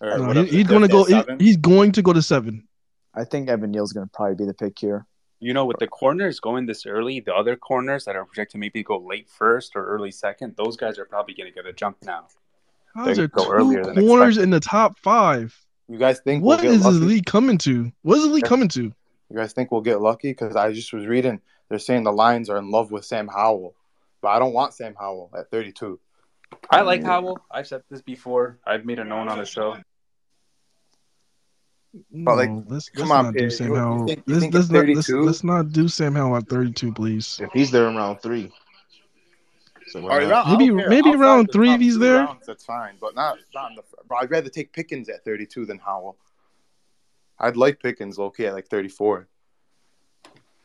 No, 0.00 0.32
he- 0.42 0.48
he's 0.48 0.66
going 0.66 0.82
to 0.82 0.88
go. 0.88 1.04
he- 1.04 1.22
he's 1.38 1.56
going 1.56 1.92
to 1.92 2.02
go 2.02 2.12
to 2.12 2.22
seven. 2.22 2.66
I 3.14 3.24
think 3.24 3.48
Evan 3.48 3.70
Neal's 3.70 3.92
going 3.92 4.06
to 4.06 4.10
probably 4.12 4.36
be 4.36 4.44
the 4.46 4.54
pick 4.54 4.78
here. 4.78 5.06
You 5.40 5.52
know, 5.54 5.66
with 5.66 5.78
the 5.78 5.86
corners 5.86 6.40
going 6.40 6.66
this 6.66 6.84
early, 6.86 7.20
the 7.20 7.34
other 7.34 7.56
corners 7.56 8.04
that 8.06 8.16
are 8.16 8.24
projected 8.24 8.58
maybe 8.60 8.82
go 8.82 8.98
late 8.98 9.28
first 9.28 9.76
or 9.76 9.84
early 9.86 10.10
second, 10.10 10.56
those 10.56 10.76
guys 10.76 10.98
are 10.98 11.04
probably 11.04 11.34
going 11.34 11.48
to 11.48 11.54
get 11.54 11.66
a 11.66 11.72
jump 11.72 11.98
now. 12.02 12.26
How's 12.94 13.16
there 13.16 13.28
go 13.28 13.44
two 13.44 13.50
earlier 13.50 13.84
than 13.84 13.94
corners 14.06 14.36
expected. 14.36 14.42
in 14.44 14.50
the 14.50 14.60
top 14.60 14.98
five? 14.98 15.56
You 15.88 15.98
guys 15.98 16.20
think 16.20 16.42
What 16.42 16.62
we'll 16.62 16.72
is 16.72 16.82
get 16.82 16.90
this 16.90 17.00
league 17.00 17.26
coming 17.26 17.56
to? 17.58 17.92
What 18.02 18.18
is 18.18 18.24
the 18.24 18.30
league 18.32 18.44
coming 18.44 18.68
to? 18.68 18.82
You 19.30 19.36
guys 19.36 19.52
think 19.52 19.70
we'll 19.70 19.80
get 19.80 20.00
lucky? 20.00 20.30
Because 20.30 20.56
I 20.56 20.72
just 20.72 20.92
was 20.92 21.06
reading, 21.06 21.40
they're 21.68 21.78
saying 21.78 22.04
the 22.04 22.12
Lions 22.12 22.48
are 22.50 22.58
in 22.58 22.70
love 22.70 22.90
with 22.90 23.04
Sam 23.04 23.28
Howell, 23.28 23.74
but 24.22 24.28
I 24.28 24.38
don't 24.38 24.52
want 24.54 24.74
Sam 24.74 24.94
Howell 24.98 25.30
at 25.38 25.50
32. 25.50 25.98
I 26.70 26.80
like 26.80 27.02
Howell. 27.04 27.38
I've 27.50 27.66
said 27.66 27.82
this 27.90 28.00
before. 28.02 28.58
I've 28.66 28.84
made 28.86 28.98
it 28.98 29.04
known 29.04 29.28
on 29.28 29.38
the 29.38 29.44
show. 29.44 29.76
Hmm, 32.12 32.24
but 32.24 32.36
like, 32.36 32.50
let's, 32.68 32.88
come 32.90 33.08
let's 33.08 33.18
on, 33.18 33.24
not 33.26 33.34
do 33.34 33.50
Sam 33.50 33.68
you- 33.68 33.72
you 33.74 33.78
Howell. 33.80 34.06
think- 34.06 34.22
let's, 34.26 34.54
let's 34.54 34.70
not, 34.70 34.86
let's, 34.88 35.08
let's 35.10 35.44
not 35.44 35.72
do 35.72 35.88
Sam 35.88 36.14
Howell 36.14 36.36
at 36.36 36.48
32, 36.48 36.92
please. 36.92 37.40
If 37.42 37.50
he's 37.52 37.70
there 37.70 37.88
in 37.88 37.96
round 37.96 38.20
three, 38.22 38.52
so 39.88 40.02
All 40.02 40.08
right, 40.08 40.20
round- 40.28 40.30
round- 40.30 40.58
Maybe- 40.58 40.66
don't 40.68 40.88
maybe 40.90 41.08
Outside 41.10 41.20
round 41.20 41.48
three 41.52 41.70
if 41.72 41.80
he's 41.80 41.98
there. 41.98 42.24
rounds, 42.24 42.46
that's 42.46 42.64
fine, 42.64 42.96
but 43.00 43.14
not 43.14 43.38
not 43.54 43.70
in 43.70 43.76
the. 43.76 43.82
Bro, 44.06 44.18
I'd 44.18 44.30
rather 44.30 44.50
take 44.50 44.72
Pickens 44.72 45.08
at 45.08 45.24
32 45.24 45.64
than 45.66 45.78
Howell. 45.78 46.16
I'd 47.38 47.56
like 47.56 47.80
Pickens 47.80 48.18
low 48.18 48.30
key 48.30 48.46
at 48.46 48.52
like 48.54 48.68
34. 48.68 49.28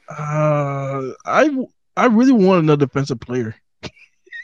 Uh, 0.09 1.11
I 1.25 1.49
I 1.95 2.05
really 2.05 2.31
want 2.31 2.63
another 2.63 2.85
defensive 2.85 3.19
player. 3.19 3.55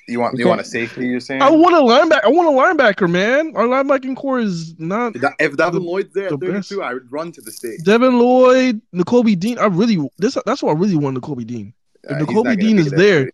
You 0.07 0.20
want 0.20 0.39
you 0.39 0.47
want 0.47 0.60
a 0.60 0.64
safety? 0.64 1.05
You're 1.05 1.20
saying? 1.20 1.41
I 1.41 1.49
want 1.51 1.76
a 1.76 1.80
linebacker. 1.80 2.26
I 2.26 2.30
want 2.30 2.47
a 2.47 2.84
linebacker, 2.84 3.10
man. 3.10 3.53
Our 3.55 3.66
linebacking 3.66 4.16
core 4.16 4.39
is 4.39 4.78
not 4.80 5.16
If, 5.39 5.55
Devin 5.55 5.84
Lloyd's 5.84 6.14
there 6.14 6.30
the 6.30 6.36
at 6.36 6.39
32, 6.39 6.53
best. 6.53 6.72
I 6.82 6.93
would 6.93 7.12
run 7.12 7.32
to 7.34 7.41
the 7.41 7.51
state. 7.51 7.84
Devin 7.84 8.18
Lloyd, 8.18 8.82
Nakobe 8.93 9.38
Dean. 9.38 9.60
I 9.60 9.68
really 9.68 10.10
this 10.18 10.36
that's 10.45 10.64
what 10.64 10.76
I 10.76 10.80
really 10.80 10.95
want 10.95 11.18
Nakobe 11.18 11.45
Dean. 11.45 11.74
If 12.03 12.12
Uh, 12.12 12.26
Nakobe 12.26 12.60
Dean 12.60 12.80
is 12.80 12.91
at 12.91 12.97
there, 12.97 13.32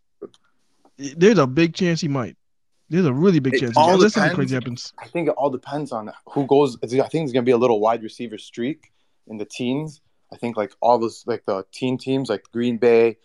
There's 0.97 1.38
a 1.38 1.47
big 1.47 1.73
chance 1.73 2.01
he 2.01 2.07
might. 2.07 2.36
There's 2.89 3.05
a 3.05 3.13
really 3.13 3.39
big 3.39 3.55
It 3.55 3.61
chance. 3.61 3.78
All. 3.78 3.93
Unless 3.93 4.13
crazy 4.34 4.55
happens. 4.55 4.93
I 4.99 5.07
think 5.07 5.30
it 5.30 5.36
all 5.38 5.49
depends 5.49 5.91
on 5.91 6.11
who 6.30 6.45
goes. 6.45 6.78
I 6.84 6.88
think 6.88 7.23
it's 7.23 7.32
gonna 7.32 7.43
be 7.43 7.51
a 7.51 7.57
little 7.57 7.80
wide 7.80 8.03
receiver 8.03 8.38
streak, 8.38 8.91
in 9.28 9.38
the 9.38 9.45
teens. 9.45 10.01
I 10.32 10.38
think 10.38 10.57
like 10.57 10.73
all 10.82 10.97
those 10.97 11.23
like 11.26 11.45
the 11.45 11.65
teen 11.71 11.97
teams 11.97 12.30
like 12.30 12.43
Green 12.51 12.78
Bay, 12.78 13.17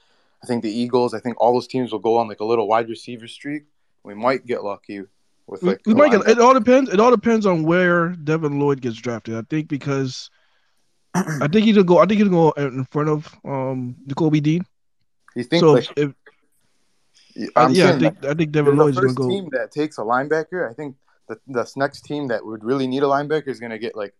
I 0.42 0.46
think 0.46 0.62
the 0.62 0.72
Eagles, 0.72 1.14
I 1.14 1.20
think 1.20 1.40
all 1.40 1.52
those 1.52 1.66
teams 1.66 1.92
will 1.92 1.98
go 1.98 2.16
on 2.16 2.28
like 2.28 2.40
a 2.40 2.44
little 2.44 2.68
wide 2.68 2.88
receiver 2.88 3.26
streak. 3.26 3.64
We 4.02 4.14
might 4.14 4.46
get 4.46 4.64
lucky 4.64 5.02
with 5.46 5.62
like 5.62 5.80
we 5.86 5.94
might 5.94 6.12
get, 6.12 6.26
it 6.28 6.38
all 6.38 6.54
depends. 6.54 6.90
It 6.90 7.00
all 7.00 7.10
depends 7.10 7.46
on 7.46 7.64
where 7.64 8.10
Devin 8.10 8.58
Lloyd 8.58 8.80
gets 8.80 8.96
drafted. 8.96 9.34
I 9.34 9.42
think 9.48 9.68
because 9.68 10.30
I 11.14 11.48
think 11.48 11.66
he'll 11.66 11.82
go. 11.82 11.98
I 11.98 12.06
think 12.06 12.18
he'll 12.20 12.28
go 12.28 12.50
in 12.52 12.84
front 12.86 13.08
of 13.08 13.34
um 13.44 13.96
Jacoby 14.06 14.40
Dean. 14.40 14.64
You 15.34 15.44
think 15.44 15.60
so 15.60 15.72
like 15.72 15.88
if, 15.96 16.12
I'm 17.56 17.72
yeah, 17.72 17.90
I 17.90 17.98
think 17.98 18.24
I 18.24 18.34
think 18.34 18.52
Devin 18.52 18.76
the 18.76 18.84
Lloyd's 18.84 18.96
gonna 18.96 19.08
first 19.08 19.18
go. 19.18 19.28
team 19.28 19.48
that 19.52 19.70
takes 19.70 19.98
a 19.98 20.02
linebacker, 20.02 20.68
I 20.68 20.74
think 20.74 20.96
the 21.28 21.38
this 21.46 21.76
next 21.76 22.02
team 22.02 22.28
that 22.28 22.44
would 22.44 22.64
really 22.64 22.86
need 22.86 23.02
a 23.02 23.06
linebacker 23.06 23.48
is 23.48 23.60
gonna 23.60 23.78
get 23.78 23.96
like 23.96 24.14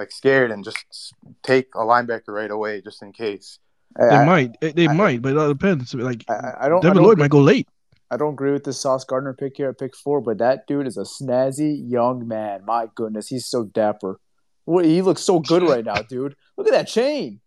like 0.00 0.10
scared 0.10 0.50
and 0.50 0.64
just 0.64 0.78
take 1.42 1.66
a 1.74 1.84
linebacker 1.92 2.28
right 2.40 2.50
away 2.50 2.80
just 2.80 3.02
in 3.02 3.12
case. 3.12 3.58
They 3.98 4.06
I, 4.08 4.24
might. 4.24 4.50
They, 4.60 4.88
I- 4.88 4.92
might, 4.92 5.20
but 5.22 5.32
it 5.32 5.38
all 5.38 5.48
depends. 5.48 5.92
Like 5.94 6.24
I, 6.28 6.68
don't. 6.68 6.78
I 6.84 6.88
Devin 6.88 6.96
don't 6.96 7.04
Lloyd 7.04 7.12
agree- 7.14 7.22
might 7.24 7.30
go 7.30 7.40
late. 7.40 7.68
I 8.12 8.16
don't 8.16 8.32
agree 8.32 8.50
with 8.52 8.64
the 8.64 8.72
Sauce 8.72 9.04
Gardner 9.04 9.34
pick 9.34 9.56
here 9.56 9.68
at 9.68 9.78
pick 9.78 9.94
four, 9.96 10.20
but 10.20 10.38
that 10.38 10.66
dude 10.66 10.88
is 10.88 10.96
a 10.96 11.02
snazzy 11.02 11.72
young 11.88 12.26
man. 12.26 12.64
My 12.64 12.86
goodness, 12.96 13.28
he's 13.28 13.46
so 13.46 13.64
dapper. 13.64 14.18
What 14.64 14.84
he 14.84 15.00
looks 15.02 15.22
so 15.22 15.38
good 15.38 15.62
right 15.62 15.84
now, 15.84 16.02
dude. 16.08 16.34
Look 16.56 16.66
at 16.66 16.72
that 16.72 16.88
chain, 16.88 17.40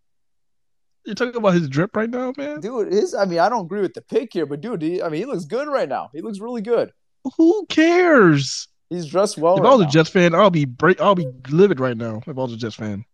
You're 1.06 1.16
talking 1.16 1.36
about 1.36 1.54
his 1.56 1.68
drip 1.68 1.96
right 1.98 2.10
now, 2.10 2.34
man. 2.38 2.62
dude. 2.62 2.94
His, 2.94 3.14
I 3.14 3.26
mean, 3.26 3.40
I 3.40 3.50
don't 3.50 3.66
agree 3.66 3.82
with 3.82 3.94
the 3.94 4.02
pick 4.02 4.32
here, 4.34 4.46
but 4.46 4.62
dude, 4.62 4.82
he, 4.82 5.02
I 5.02 5.10
mean, 5.10 5.20
he 5.20 5.26
looks 5.26 5.46
good 5.46 5.68
right 5.68 5.90
now. 5.90 6.10
He 6.14 6.22
looks 6.22 6.40
really 6.40 6.62
good. 6.62 6.92
Who 7.38 7.66
cares? 7.68 8.68
He's 8.94 9.08
dressed 9.08 9.38
well. 9.38 9.56
if 9.58 9.64
right 9.64 9.70
I 9.70 9.74
was 9.74 9.82
a 9.82 9.84
now. 9.86 9.90
Jets 9.90 10.10
fan, 10.10 10.34
I'll 10.36 10.50
be 10.50 10.66
break. 10.66 11.02
I'll 11.02 11.16
be 11.16 11.28
livid 11.50 11.80
right 11.80 11.98
now. 11.98 12.18
If 12.26 12.30
I 12.30 12.32
was 12.32 12.54
a 12.54 12.58
Jets 12.58 12.76
fan, 12.76 13.06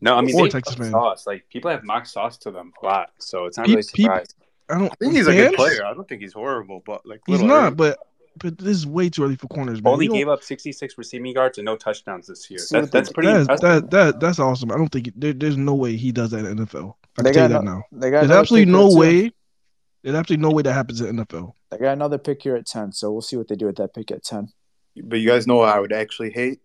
No, 0.00 0.14
I 0.16 0.20
mean 0.22 0.34
Or 0.36 0.44
they 0.44 0.50
Texas 0.50 0.78
love 0.78 0.86
fan. 0.86 0.92
sauce. 0.92 1.26
Like 1.26 1.48
people 1.48 1.70
have 1.70 1.84
mock 1.84 2.06
sauce 2.06 2.36
to 2.38 2.50
them 2.50 2.72
a 2.82 2.86
lot, 2.86 3.10
so 3.18 3.46
it's 3.46 3.56
not 3.56 3.66
Pe- 3.66 3.72
really 3.72 3.82
pe- 3.94 4.02
surprised. 4.04 4.34
I 4.70 4.78
don't. 4.78 4.92
I 4.92 4.94
think 5.00 5.14
he's 5.14 5.26
a 5.26 5.32
good 5.32 5.54
player. 5.54 5.84
I 5.84 5.94
don't 5.94 6.08
think 6.08 6.20
he's 6.22 6.32
horrible, 6.34 6.82
but 6.84 7.04
like 7.06 7.20
He's 7.26 7.42
not, 7.42 7.66
early. 7.68 7.74
but 7.74 7.98
but 8.40 8.56
this 8.58 8.76
is 8.76 8.86
way 8.86 9.08
too 9.10 9.24
early 9.24 9.34
for 9.34 9.48
corners, 9.48 9.82
man. 9.82 9.92
Only 9.94 10.04
You 10.04 10.10
don't- 10.10 10.18
gave 10.18 10.28
up 10.28 10.42
66 10.44 10.96
receiving 10.96 11.32
yards 11.34 11.58
and 11.58 11.64
no 11.64 11.74
touchdowns 11.76 12.28
this 12.28 12.48
year. 12.48 12.58
See 12.60 12.76
That's 12.76 12.84
what 12.84 12.92
they- 12.92 12.98
that's 13.00 13.12
pretty 13.12 13.28
that, 13.32 13.60
that 13.60 13.90
that 13.90 14.20
that's 14.20 14.38
awesome. 14.38 14.70
I 14.70 14.76
don't 14.76 14.88
think 14.90 15.10
there, 15.16 15.32
there's 15.32 15.56
no 15.56 15.74
way 15.74 15.96
he 15.96 16.12
does 16.12 16.30
that 16.30 16.44
in 16.44 16.56
NFL. 16.58 16.94
I 17.18 17.22
They 17.22 17.30
can 17.30 17.34
tell 17.34 17.42
you 17.44 17.48
got 17.48 17.58
that 17.60 17.64
no- 17.64 17.72
now. 17.78 17.82
They 17.90 18.10
got 18.10 18.20
There's 18.20 18.30
absolutely 18.30 18.70
no 18.70 18.82
here, 18.86 18.90
too. 18.90 18.98
way. 19.00 19.32
There's 20.04 20.14
absolutely 20.16 20.42
no 20.48 20.54
way 20.54 20.62
that 20.62 20.72
happens 20.74 21.00
in 21.00 21.16
NFL. 21.16 21.52
They 21.70 21.78
got 21.78 21.92
another 21.94 22.18
pick 22.18 22.40
here 22.42 22.54
at 22.54 22.66
ten, 22.66 22.92
so 22.92 23.10
we'll 23.10 23.20
see 23.20 23.36
what 23.36 23.48
they 23.48 23.56
do 23.56 23.66
with 23.66 23.76
that 23.76 23.92
pick 23.94 24.12
at 24.12 24.22
ten. 24.22 24.52
But 25.04 25.16
you 25.20 25.28
guys 25.28 25.46
know 25.46 25.56
what 25.56 25.68
I 25.74 25.80
would 25.80 25.92
actually 25.92 26.30
hate. 26.30 26.60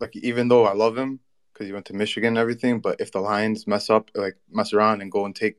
Like 0.00 0.16
even 0.16 0.48
though 0.48 0.64
I 0.66 0.72
love 0.74 0.96
him 0.96 1.20
because 1.52 1.66
he 1.66 1.72
went 1.72 1.86
to 1.86 1.94
Michigan 1.94 2.28
and 2.28 2.38
everything, 2.38 2.80
but 2.80 3.00
if 3.00 3.12
the 3.12 3.20
Lions 3.20 3.66
mess 3.66 3.90
up, 3.90 4.10
like 4.14 4.36
mess 4.50 4.72
around 4.72 5.02
and 5.02 5.12
go 5.12 5.24
and 5.26 5.36
take, 5.36 5.56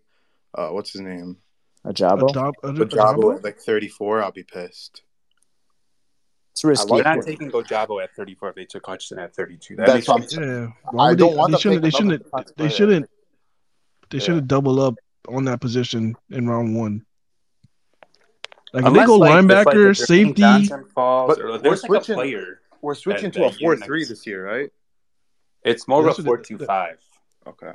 uh, 0.55 0.69
what's 0.69 0.91
his 0.91 1.01
name, 1.01 1.37
A 1.85 1.93
Jabo. 1.93 2.29
A 2.29 2.33
job, 2.33 2.53
a, 2.63 2.67
a 2.69 2.73
Ojabo 2.73 2.89
Jabo? 2.89 3.35
at 3.37 3.43
like 3.43 3.59
34, 3.59 4.23
I'll 4.23 4.31
be 4.31 4.43
pissed. 4.43 5.03
It's 6.53 6.63
risky. 6.63 6.83
I 6.83 6.85
They're 6.87 6.97
like 6.97 7.05
not 7.05 7.17
it. 7.19 7.25
taking 7.29 7.51
Gojabo 7.51 8.03
at 8.03 8.13
34 8.15 8.49
if 8.49 8.55
they 8.55 8.65
took 8.65 8.85
Hutchinson 8.85 9.19
at 9.19 9.33
32. 9.35 9.75
That 9.77 9.85
That's 9.85 9.95
makes 9.95 10.07
what 10.07 10.15
I'm 10.21 10.27
sense. 10.27 10.45
Yeah. 10.45 10.67
I 10.85 10.89
Why 10.91 11.09
would 11.09 11.19
don't 11.19 11.31
they, 11.31 11.37
want 11.37 11.51
they 11.51 11.57
to 11.57 11.61
shouldn't. 11.61 11.81
They 11.83 11.91
pick 11.91 11.99
another 12.01 12.23
shouldn't. 12.33 12.57
They 12.57 12.69
shouldn't. 12.69 13.09
They 14.09 14.17
Yeah. 14.17 14.23
shouldn't 14.23 14.47
double 14.47 14.81
up 14.81 14.95
on 15.29 15.45
that 15.45 15.61
position 15.61 16.15
in 16.29 16.47
round 16.49 16.75
one. 16.75 17.05
Like 18.73 18.83
if 18.83 18.87
Unless, 18.87 19.01
they 19.03 19.05
go 19.07 19.17
like, 19.17 19.43
if, 19.43 19.49
like, 19.49 19.67
linebacker, 19.67 19.91
if 19.91 19.97
Jermaine 19.97 20.67
safety. 20.67 20.83
Falls, 20.95 21.35
But 21.35 21.43
or 21.43 21.49
we're 21.51 21.57
there's 21.57 21.83
like 21.83 21.87
switching- 21.89 22.13
a 22.13 22.17
player. 22.17 22.61
We're 22.81 22.95
switching 22.95 23.31
to 23.31 23.45
a 23.45 23.49
4-3 23.51 23.79
next- 23.99 24.09
this 24.09 24.25
year, 24.25 24.45
right? 24.45 24.69
It's 25.63 25.87
more 25.87 26.07
of 26.07 26.17
a 26.17 26.21
what 26.23 26.39
it- 26.49 26.57
4-2-5. 26.59 26.93
Okay. 27.47 27.71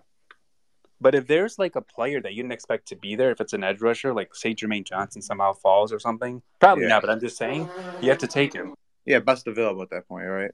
But 1.01 1.15
if 1.15 1.27
there's 1.27 1.59
like 1.59 1.77
a 1.77 1.83
player 1.83 2.21
that 2.23 2.33
you 2.33 2.43
didn't 2.43 2.53
expect 2.55 2.89
to 2.89 2.97
be 2.97 3.15
there, 3.17 3.31
if 3.31 3.41
it's 3.43 3.53
an 3.53 3.63
edge 3.63 3.81
rusher, 3.83 4.15
like 4.15 4.35
say 4.35 4.55
Jermaine 4.55 4.85
Johnson 4.85 5.21
somehow 5.21 5.53
falls 5.53 5.93
or 5.93 5.99
something, 5.99 6.41
probably 6.59 6.85
Yeah. 6.85 6.89
not. 6.89 7.03
But 7.03 7.11
I'm 7.11 7.21
just 7.21 7.37
saying, 7.37 7.69
you 8.01 8.09
have 8.09 8.19
to 8.19 8.27
take 8.27 8.53
him. 8.55 8.75
Yeah, 9.05 9.19
best 9.21 9.47
available 9.47 9.83
at 9.83 9.91
that 9.91 10.09
point, 10.09 10.27
right? 10.27 10.51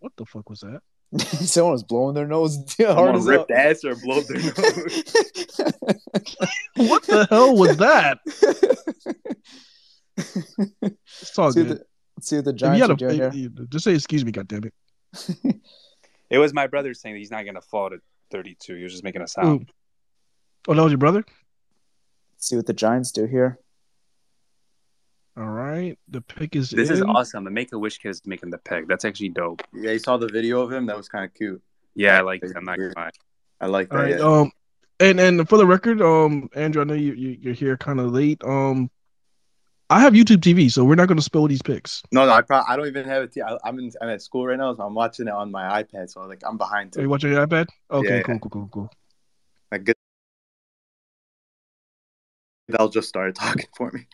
What 0.00 0.12
the 0.16 0.24
fuck 0.24 0.48
was 0.48 0.60
that? 0.60 0.80
Someone 1.20 1.72
was 1.72 1.84
blowing 1.84 2.14
their 2.14 2.26
nose 2.26 2.56
hard 2.78 2.96
Someone 2.96 3.16
as 3.16 3.26
ripped 3.26 3.50
hell. 3.52 3.70
ass 3.70 3.84
or 3.84 3.94
blow 3.94 4.20
their 4.22 4.38
nose. 4.42 5.04
What 6.76 7.04
the 7.04 7.26
hell 7.30 7.54
was 7.56 7.76
that? 7.76 8.18
It's 10.16 11.38
all 11.38 11.52
see 11.52 11.64
good. 11.64 11.78
the, 11.78 11.84
let's 12.16 12.28
see 12.28 12.36
what 12.36 12.44
the 12.44 12.50
If 12.50 12.54
you 12.54 12.58
Giants 12.58 12.80
had 12.80 12.90
are 12.90 12.92
a, 12.92 12.96
doing 12.96 13.14
here. 13.14 13.28
if 13.28 13.34
you- 13.34 13.66
just 13.68 13.84
say 13.84 13.94
excuse 13.94 14.24
me, 14.24 14.32
goddammit. 14.32 14.70
It 15.28 15.56
It 16.30 16.38
was 16.38 16.52
my 16.54 16.66
brother 16.66 16.94
saying 16.94 17.14
that 17.14 17.18
he's 17.18 17.30
not 17.30 17.44
going 17.44 17.54
to 17.54 17.60
fall 17.60 17.90
to 17.90 17.98
32. 18.30 18.74
He 18.76 18.82
was 18.82 18.92
just 18.92 19.04
making 19.04 19.22
a 19.22 19.28
sound. 19.28 19.62
Ooh. 19.62 19.66
Oh, 20.68 20.74
that 20.74 20.82
was 20.82 20.90
your 20.92 20.98
brother. 20.98 21.24
see 22.38 22.56
what 22.56 22.66
the 22.66 22.72
Giants 22.72 23.12
do 23.12 23.26
here. 23.26 23.58
All 25.36 25.48
right, 25.48 25.98
the 26.08 26.20
pick 26.20 26.54
is 26.54 26.70
This 26.70 26.90
in. 26.90 26.96
is 26.96 27.02
awesome. 27.02 27.42
The 27.44 27.50
Make 27.50 27.72
a 27.72 27.78
Wish 27.78 27.98
kid 27.98 28.10
is 28.10 28.22
making 28.24 28.50
the 28.50 28.58
pick. 28.58 28.86
That's 28.86 29.04
actually 29.04 29.30
dope. 29.30 29.62
yeah, 29.74 29.90
you 29.90 29.98
saw 29.98 30.16
the 30.16 30.28
video 30.28 30.60
of 30.60 30.70
him. 30.72 30.86
That 30.86 30.96
was 30.96 31.08
kind 31.08 31.24
of 31.24 31.34
cute. 31.34 31.60
Yeah, 31.96 32.18
I 32.18 32.20
like 32.22 32.42
it. 32.44 32.52
I'm 32.56 32.64
not 32.64 32.78
gonna 32.78 32.92
lie. 32.96 33.10
I 33.60 33.66
like 33.66 33.88
that. 33.90 33.96
All 33.96 34.02
right. 34.02 34.10
yeah. 34.18 34.24
Um, 34.24 34.52
and 35.00 35.18
and 35.18 35.48
for 35.48 35.58
the 35.58 35.66
record, 35.66 36.00
um, 36.00 36.48
Andrew, 36.54 36.82
I 36.82 36.84
know 36.84 36.94
you, 36.94 37.14
you 37.14 37.36
you're 37.40 37.54
here 37.54 37.76
kind 37.76 37.98
of 37.98 38.12
late. 38.12 38.42
Um, 38.44 38.90
I 39.90 40.00
have 40.00 40.14
YouTube 40.14 40.38
TV, 40.40 40.70
so 40.70 40.82
we're 40.84 40.94
not 40.94 41.08
going 41.08 41.18
to 41.18 41.22
spill 41.22 41.46
these 41.46 41.62
picks. 41.62 42.02
No, 42.10 42.24
no, 42.24 42.32
I 42.32 42.42
probably 42.42 42.66
I 42.72 42.76
don't 42.76 42.86
even 42.86 43.04
have 43.06 43.22
it. 43.24 43.36
I, 43.46 43.58
I'm 43.64 43.78
in, 43.78 43.92
I'm 44.00 44.08
at 44.08 44.22
school 44.22 44.46
right 44.46 44.58
now, 44.58 44.74
so 44.74 44.82
I'm 44.82 44.94
watching 44.94 45.28
it 45.28 45.32
on 45.32 45.50
my 45.50 45.82
iPad. 45.82 46.10
So 46.10 46.22
like 46.22 46.42
I'm 46.46 46.56
behind 46.56 46.96
Are 46.96 47.02
you 47.02 47.08
watching 47.08 47.30
your 47.32 47.46
iPad? 47.46 47.66
Okay, 47.90 48.18
Yeah. 48.18 48.22
cool, 48.22 48.38
cool, 48.40 48.50
cool, 48.50 48.68
cool. 48.72 48.90
Like 49.70 49.84
good. 49.84 49.94
They'll 52.68 52.88
just 52.88 53.08
start 53.08 53.34
talking 53.34 53.66
for 53.76 53.92
me. 53.92 54.06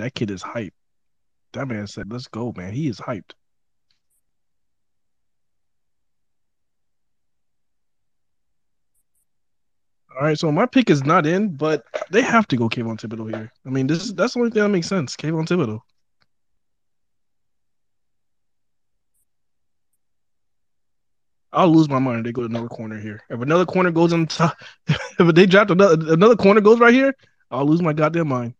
That 0.00 0.14
kid 0.14 0.30
is 0.30 0.42
hyped. 0.42 0.72
That 1.52 1.68
man 1.68 1.86
said, 1.86 2.10
"Let's 2.10 2.26
go, 2.26 2.54
man." 2.56 2.72
He 2.72 2.88
is 2.88 2.98
hyped. 2.98 3.32
All 10.16 10.22
right, 10.22 10.38
so 10.38 10.50
my 10.50 10.64
pick 10.64 10.88
is 10.88 11.04
not 11.04 11.26
in, 11.26 11.54
but 11.54 11.84
they 12.10 12.22
have 12.22 12.48
to 12.48 12.56
go 12.56 12.68
Kayvon 12.70 12.98
Thibodeaux 12.98 13.34
here. 13.34 13.52
I 13.66 13.68
mean, 13.68 13.86
this 13.86 14.04
is 14.04 14.14
that's 14.14 14.32
the 14.32 14.40
only 14.40 14.50
thing 14.50 14.62
that 14.62 14.70
makes 14.70 14.86
sense. 14.86 15.16
Kayvon 15.16 15.46
Thibodeaux. 15.46 15.80
I'll 21.52 21.68
lose 21.68 21.90
my 21.90 21.98
mind 21.98 22.20
if 22.20 22.24
they 22.24 22.32
go 22.32 22.42
to 22.42 22.46
another 22.46 22.68
corner 22.68 22.98
here. 22.98 23.20
If 23.28 23.42
another 23.42 23.66
corner 23.66 23.90
goes 23.90 24.14
on 24.14 24.26
top, 24.26 24.56
if 24.88 25.34
they 25.34 25.44
draft 25.44 25.70
another 25.70 26.12
another 26.12 26.36
corner 26.36 26.62
goes 26.62 26.78
right 26.80 26.94
here, 26.94 27.14
I'll 27.50 27.66
lose 27.66 27.82
my 27.82 27.92
goddamn 27.92 28.28
mind. 28.28 28.54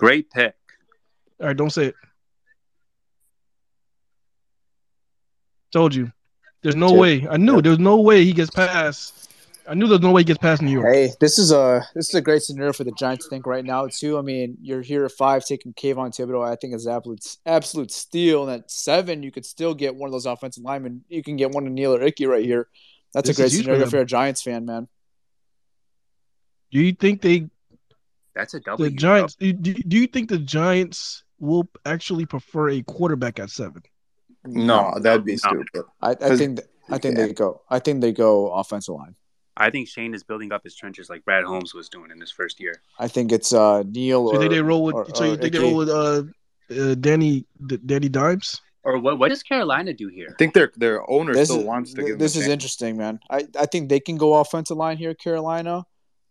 Great 0.00 0.30
pick. 0.30 0.54
All 1.40 1.48
right, 1.48 1.56
don't 1.56 1.68
say 1.70 1.86
it. 1.88 1.94
Told 5.72 5.94
you. 5.94 6.10
There's 6.62 6.74
no 6.74 6.88
Yep. 6.92 6.98
way. 6.98 7.28
I 7.28 7.36
knew 7.36 7.60
there's 7.60 7.78
no 7.78 8.00
way 8.00 8.24
he 8.24 8.32
gets 8.32 8.50
past. 8.50 9.30
I 9.68 9.74
knew 9.74 9.86
there's 9.86 10.00
no 10.00 10.10
way 10.10 10.22
he 10.22 10.24
gets 10.24 10.38
past 10.38 10.62
New 10.62 10.70
York. 10.70 10.86
Hey, 10.92 11.12
this 11.20 11.38
is 11.38 11.52
a 11.52 11.86
this 11.94 12.08
is 12.08 12.14
a 12.14 12.22
great 12.22 12.40
scenario 12.40 12.72
for 12.72 12.84
the 12.84 12.92
Giants 12.92 13.26
to 13.26 13.30
think 13.30 13.46
right 13.46 13.64
now 13.64 13.86
too. 13.88 14.16
I 14.18 14.22
mean, 14.22 14.56
you're 14.62 14.80
here 14.80 15.04
at 15.04 15.12
five 15.12 15.44
taking 15.44 15.74
Kayvon 15.74 16.16
Thibodeaux. 16.16 16.50
I 16.50 16.56
think 16.56 16.74
is 16.74 16.86
absolute 16.86 17.22
absolute 17.44 17.90
steal. 17.90 18.48
And 18.48 18.62
at 18.62 18.70
seven, 18.70 19.22
you 19.22 19.30
could 19.30 19.44
still 19.44 19.74
get 19.74 19.94
one 19.94 20.08
of 20.08 20.12
those 20.12 20.24
offensive 20.26 20.64
linemen. 20.64 21.04
You 21.10 21.22
can 21.22 21.36
get 21.36 21.50
one 21.50 21.66
of 21.66 21.72
Neal 21.74 21.94
or 21.94 22.02
Icky 22.02 22.24
right 22.24 22.44
here. 22.44 22.68
That's 23.12 23.28
This 23.28 23.36
a 23.36 23.40
great 23.42 23.46
is 23.46 23.52
huge 23.52 23.60
for 23.60 23.64
scenario 23.64 23.80
them. 23.82 23.90
for 23.90 23.98
a 23.98 24.06
Giants 24.06 24.40
fan, 24.40 24.64
man. 24.64 24.88
Do 26.72 26.80
you 26.80 26.92
think 26.94 27.20
they 27.20 27.50
That's 28.34 28.54
a 28.54 28.60
W. 28.60 28.90
the 28.90 28.96
Giants? 28.96 29.34
Do, 29.36 29.52
do 29.52 29.96
you 29.96 30.06
think 30.06 30.28
the 30.28 30.38
Giants 30.38 31.24
will 31.38 31.68
actually 31.84 32.26
prefer 32.26 32.70
a 32.70 32.82
quarterback 32.82 33.38
at 33.40 33.50
seven? 33.50 33.82
No, 34.44 34.94
that'd 35.00 35.24
be 35.24 35.32
No. 35.32 35.36
stupid. 35.36 35.84
I, 36.00 36.10
I 36.10 36.14
'Cause- 36.14 36.38
think 36.38 36.58
th- 36.58 36.68
I 36.88 36.98
think 36.98 37.16
yeah. 37.18 37.26
they 37.26 37.32
go. 37.32 37.60
I 37.70 37.78
think 37.78 38.00
they 38.00 38.12
go 38.12 38.50
offensive 38.52 38.94
line. 38.94 39.14
I 39.56 39.68
think 39.70 39.88
Schoen 39.88 40.14
is 40.14 40.22
building 40.22 40.52
up 40.52 40.64
his 40.64 40.74
trenches 40.74 41.10
like 41.10 41.24
Brad 41.24 41.44
Holmes 41.44 41.74
was 41.74 41.88
doing 41.88 42.10
in 42.10 42.18
his 42.20 42.30
first 42.32 42.58
year. 42.60 42.80
I 42.98 43.06
think 43.08 43.30
it's 43.32 43.52
uh 43.52 43.82
Neal 43.86 44.28
So 44.30 44.36
or 44.42 44.48
they 44.48 44.60
roll 44.62 44.84
with? 44.84 44.94
or- 44.94 45.06
so 45.14 45.24
you 45.24 45.36
think 45.36 45.52
they 45.52 45.58
roll 45.60 45.76
with 45.76 45.90
uh, 45.90 46.22
uh 46.70 46.94
Danny 46.94 47.44
D- 47.66 47.78
Danny 47.84 48.08
Dimes? 48.08 48.60
Or 48.82 48.98
what? 48.98 49.18
What 49.18 49.28
does 49.28 49.42
Carolina 49.42 49.92
do 49.92 50.08
here? 50.08 50.28
I 50.30 50.34
think 50.38 50.54
their 50.54 50.72
their 50.76 51.08
owner 51.10 51.34
This 51.34 51.48
still 51.48 51.60
is 51.60 51.66
wants 51.66 51.92
to 51.94 52.02
give. 52.02 52.18
this 52.18 52.34
is 52.34 52.42
chance. 52.44 52.52
interesting, 52.52 52.96
man. 52.96 53.20
I, 53.28 53.46
I 53.58 53.66
think 53.66 53.88
they 53.90 54.00
can 54.00 54.16
go 54.16 54.34
offensive 54.34 54.78
line 54.78 54.96
here, 54.96 55.12
Carolina, 55.14 55.84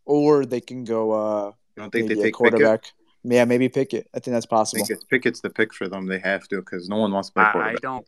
or 0.05 0.45
they 0.45 0.59
can 0.61 0.83
go 0.83 1.11
uh 1.11 1.51
You 1.79 1.83
don't 1.83 1.91
think 1.91 2.09
maybe 2.09 2.15
they 2.15 2.21
a 2.21 2.23
take 2.25 2.33
Pickett? 2.37 2.51
quarterback. 2.51 2.91
Yeah, 3.23 3.45
maybe 3.45 3.69
Pickett. 3.69 4.07
I 4.13 4.19
think 4.19 4.33
that's 4.33 4.45
I 4.45 4.49
possible. 4.49 4.85
think 4.85 4.97
it's 4.97 5.05
Pickett's 5.05 5.39
the 5.39 5.49
pick 5.49 5.73
for 5.73 5.87
them. 5.87 6.07
They 6.07 6.19
have 6.19 6.45
to 6.49 6.57
because 6.57 6.89
no 6.89 6.97
one 6.97 7.11
wants 7.13 7.29
to 7.29 7.33
play 7.33 7.43
I, 7.43 7.69
I 7.69 7.75
don't. 7.81 8.05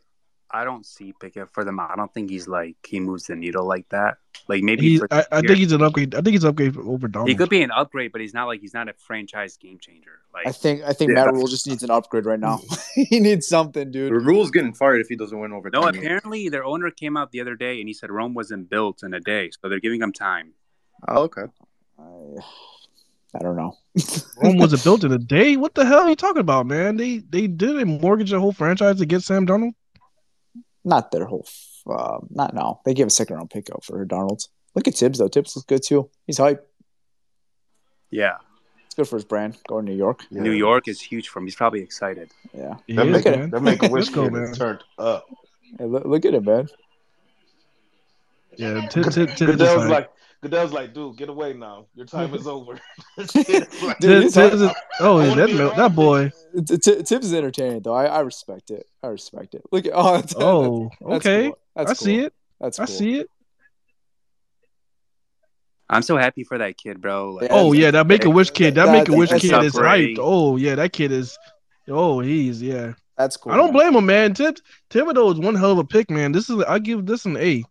I 0.54 0.64
don't 0.64 0.84
see 0.84 1.14
Pickett 1.18 1.48
for 1.54 1.64
them. 1.64 1.80
I 1.80 1.94
don't 1.96 2.12
think 2.12 2.28
he's 2.28 2.46
like 2.46 2.76
he 2.86 3.00
moves 3.00 3.24
the 3.24 3.34
needle 3.36 3.66
like 3.66 3.88
that. 3.88 4.18
Like 4.48 4.62
maybe 4.62 4.82
He's, 4.82 5.02
I, 5.10 5.24
I 5.32 5.40
think 5.40 5.56
he's 5.56 5.72
an 5.72 5.80
upgrade. 5.82 6.14
I 6.14 6.20
think 6.20 6.34
he's 6.34 6.44
an 6.44 6.50
upgrade 6.50 6.76
over 6.76 7.08
Darnold. 7.08 7.28
he 7.28 7.34
could 7.34 7.48
be 7.48 7.62
an 7.62 7.70
upgrade, 7.70 8.12
but 8.12 8.20
he's 8.20 8.34
not 8.34 8.44
like 8.44 8.60
he's 8.60 8.74
not 8.74 8.90
a 8.90 8.92
franchise 8.98 9.56
game 9.56 9.78
changer. 9.78 10.20
Like 10.34 10.46
I 10.46 10.52
think 10.52 10.82
I 10.82 10.92
think 10.92 11.08
Yeah. 11.12 11.24
Matt 11.24 11.32
Rhule 11.32 11.46
just 11.46 11.66
needs 11.66 11.82
an 11.82 11.90
upgrade 11.90 12.26
right 12.26 12.38
now. 12.38 12.60
he 12.94 13.18
needs 13.18 13.46
something, 13.46 13.90
dude. 13.90 14.12
Rhule's 14.12 14.50
getting 14.50 14.74
fired 14.74 15.00
if 15.00 15.08
he 15.08 15.16
doesn't 15.16 15.38
win 15.38 15.52
over. 15.54 15.70
no, 15.70 15.90
10 15.90 15.96
apparently 15.96 16.50
their 16.50 16.66
owner 16.66 16.90
came 16.90 17.16
out 17.16 17.32
the 17.32 17.40
other 17.40 17.56
day 17.56 17.80
and 17.80 17.88
he 17.88 17.94
said 17.94 18.10
Rome 18.10 18.34
wasn't 18.34 18.68
built 18.68 19.02
in 19.02 19.14
a 19.14 19.20
day, 19.20 19.50
so 19.58 19.70
they're 19.70 19.80
giving 19.80 20.02
him 20.02 20.12
time. 20.12 20.52
Oh, 21.08 21.22
okay. 21.22 21.44
I, 21.98 22.02
I 23.34 23.38
don't 23.42 23.56
know. 23.56 23.76
Rome 24.42 24.58
wasn't 24.58 24.84
built 24.84 25.04
in 25.04 25.12
a 25.12 25.18
day. 25.18 25.56
What 25.56 25.74
the 25.74 25.84
hell 25.86 26.00
are 26.00 26.08
you 26.10 26.16
talking 26.16 26.40
about, 26.40 26.66
man? 26.66 26.96
They 26.96 27.18
they 27.18 27.46
did 27.46 27.78
a 27.80 27.86
mortgage 27.86 28.30
the 28.30 28.40
whole 28.40 28.52
franchise 28.52 28.98
to 28.98 29.06
get 29.06 29.22
Sam 29.22 29.46
Darnold. 29.46 29.72
Not 30.84 31.10
their 31.12 31.24
whole. 31.26 31.44
f- 31.46 31.68
Uh, 31.88 32.18
not 32.30 32.54
no. 32.54 32.80
They 32.84 32.94
gave 32.94 33.06
a 33.06 33.10
second 33.10 33.36
round 33.36 33.50
pick 33.50 33.68
out 33.70 33.84
for 33.84 34.04
Darnold. 34.06 34.46
Look 34.74 34.86
at 34.88 34.94
Tibbs 34.96 35.18
though. 35.18 35.28
Tibbs 35.28 35.56
looks 35.56 35.66
good 35.66 35.82
too. 35.82 36.10
He's 36.26 36.38
hype. 36.38 36.66
Yeah, 38.10 38.36
It's 38.84 38.94
good 38.94 39.08
for 39.08 39.16
his 39.16 39.24
brand. 39.24 39.56
Going 39.66 39.86
to 39.86 39.92
New 39.92 39.96
York. 39.98 40.24
Yeah. 40.30 40.42
New 40.42 40.52
York 40.52 40.86
is 40.86 41.00
huge 41.00 41.28
for 41.28 41.38
him. 41.38 41.46
He's 41.46 41.56
probably 41.56 41.80
excited. 41.80 42.30
Yeah. 42.52 42.76
He 42.86 42.94
That 42.94 43.06
is, 43.06 43.12
make, 43.24 43.24
man. 43.24 43.50
that 43.50 43.62
make 43.62 43.78
a 43.82 43.86
Let's 43.86 43.92
wish 43.92 44.08
go, 44.10 44.28
man. 44.28 44.52
turned 44.52 44.84
up. 44.98 45.24
Hey, 45.78 45.86
look, 45.86 46.04
look 46.04 46.24
at 46.26 46.34
it, 46.34 46.44
man. 46.44 46.68
Yeah, 48.56 48.86
Tibbs 48.88 49.14
Tibbs- 49.14 49.14
Tibbs 49.14 49.40
is 49.42 49.46
Goodell's 49.46 49.82
hype. 49.82 49.90
like, 49.90 50.10
Goodell's 50.42 50.72
like, 50.72 50.92
dude, 50.92 51.16
get 51.16 51.28
away 51.28 51.52
now. 51.52 51.86
Your 51.94 52.04
time 52.06 52.34
is 52.34 52.46
over. 52.46 52.78
This 53.16 53.30
kid 53.30 53.48
is 53.72 53.82
like, 53.82 53.98
Dude, 54.00 54.10
Tibbs- 54.22 54.24
he's 54.24 54.34
hype. 54.34 54.50
Tibbs 54.50 54.62
is- 54.62 54.70
oh, 55.00 55.18
I 55.18 55.22
yeah, 55.24 55.28
wanna 55.30 55.40
that 55.40 55.46
be 55.46 55.52
that 55.54 55.78
around 55.78 55.94
boy. 55.94 56.30
T- 56.66 56.76
T- 56.78 57.02
Tibbs 57.02 57.26
is 57.26 57.34
entertaining 57.34 57.80
though. 57.82 57.94
I, 57.94 58.06
I 58.06 58.20
respect 58.20 58.70
it. 58.70 58.84
I 59.02 59.06
respect 59.08 59.54
it. 59.54 59.62
Look 59.72 59.86
at 59.86 59.92
oh, 59.94 60.16
that's, 60.16 60.34
Oh, 60.36 60.90
that's 61.00 61.26
okay. 61.26 61.46
cool. 61.48 61.58
That's 61.76 61.90
I 61.90 61.94
see 61.94 62.16
cool. 62.16 62.24
it. 62.26 62.34
That's 62.60 62.76
cool. 62.78 62.82
I 62.82 62.86
cool. 62.86 62.96
see 62.96 63.14
it. 63.20 63.26
I'm 65.88 66.02
so 66.02 66.16
happy 66.16 66.44
for 66.44 66.56
that 66.58 66.76
kid, 66.78 67.00
bro. 67.00 67.32
Like, 67.32 67.44
Yeah, 67.50 67.56
Oh 67.56 67.72
yeah, 67.72 67.90
that 67.90 68.06
Make 68.06 68.24
a 68.24 68.30
Wish 68.30 68.50
kid. 68.50 68.74
That 68.76 68.86
that- 68.86 68.92
Make 68.92 69.08
a 69.08 69.16
Wish 69.16 69.30
that's 69.30 69.42
kid 69.42 69.62
is 69.64 69.72
suffering. 69.74 70.16
hyped. 70.16 70.18
Oh 70.20 70.56
yeah, 70.56 70.74
that 70.76 70.92
kid 70.92 71.12
is. 71.12 71.38
Oh, 71.88 72.20
he's 72.20 72.62
yeah. 72.62 72.94
That's 73.18 73.36
cool. 73.36 73.52
I 73.52 73.56
don't 73.56 73.66
man. 73.66 73.92
blame 73.92 73.96
him, 73.96 74.06
man. 74.06 74.34
Tib 74.34 74.56
Thibodeaux 74.90 75.32
is 75.34 75.38
one 75.40 75.54
hell 75.54 75.72
of 75.72 75.78
a 75.78 75.84
pick, 75.84 76.10
man. 76.10 76.32
This 76.32 76.48
is 76.48 76.62
I 76.64 76.78
give 76.78 77.04
this 77.06 77.24
an 77.26 77.36
A. 77.36 77.62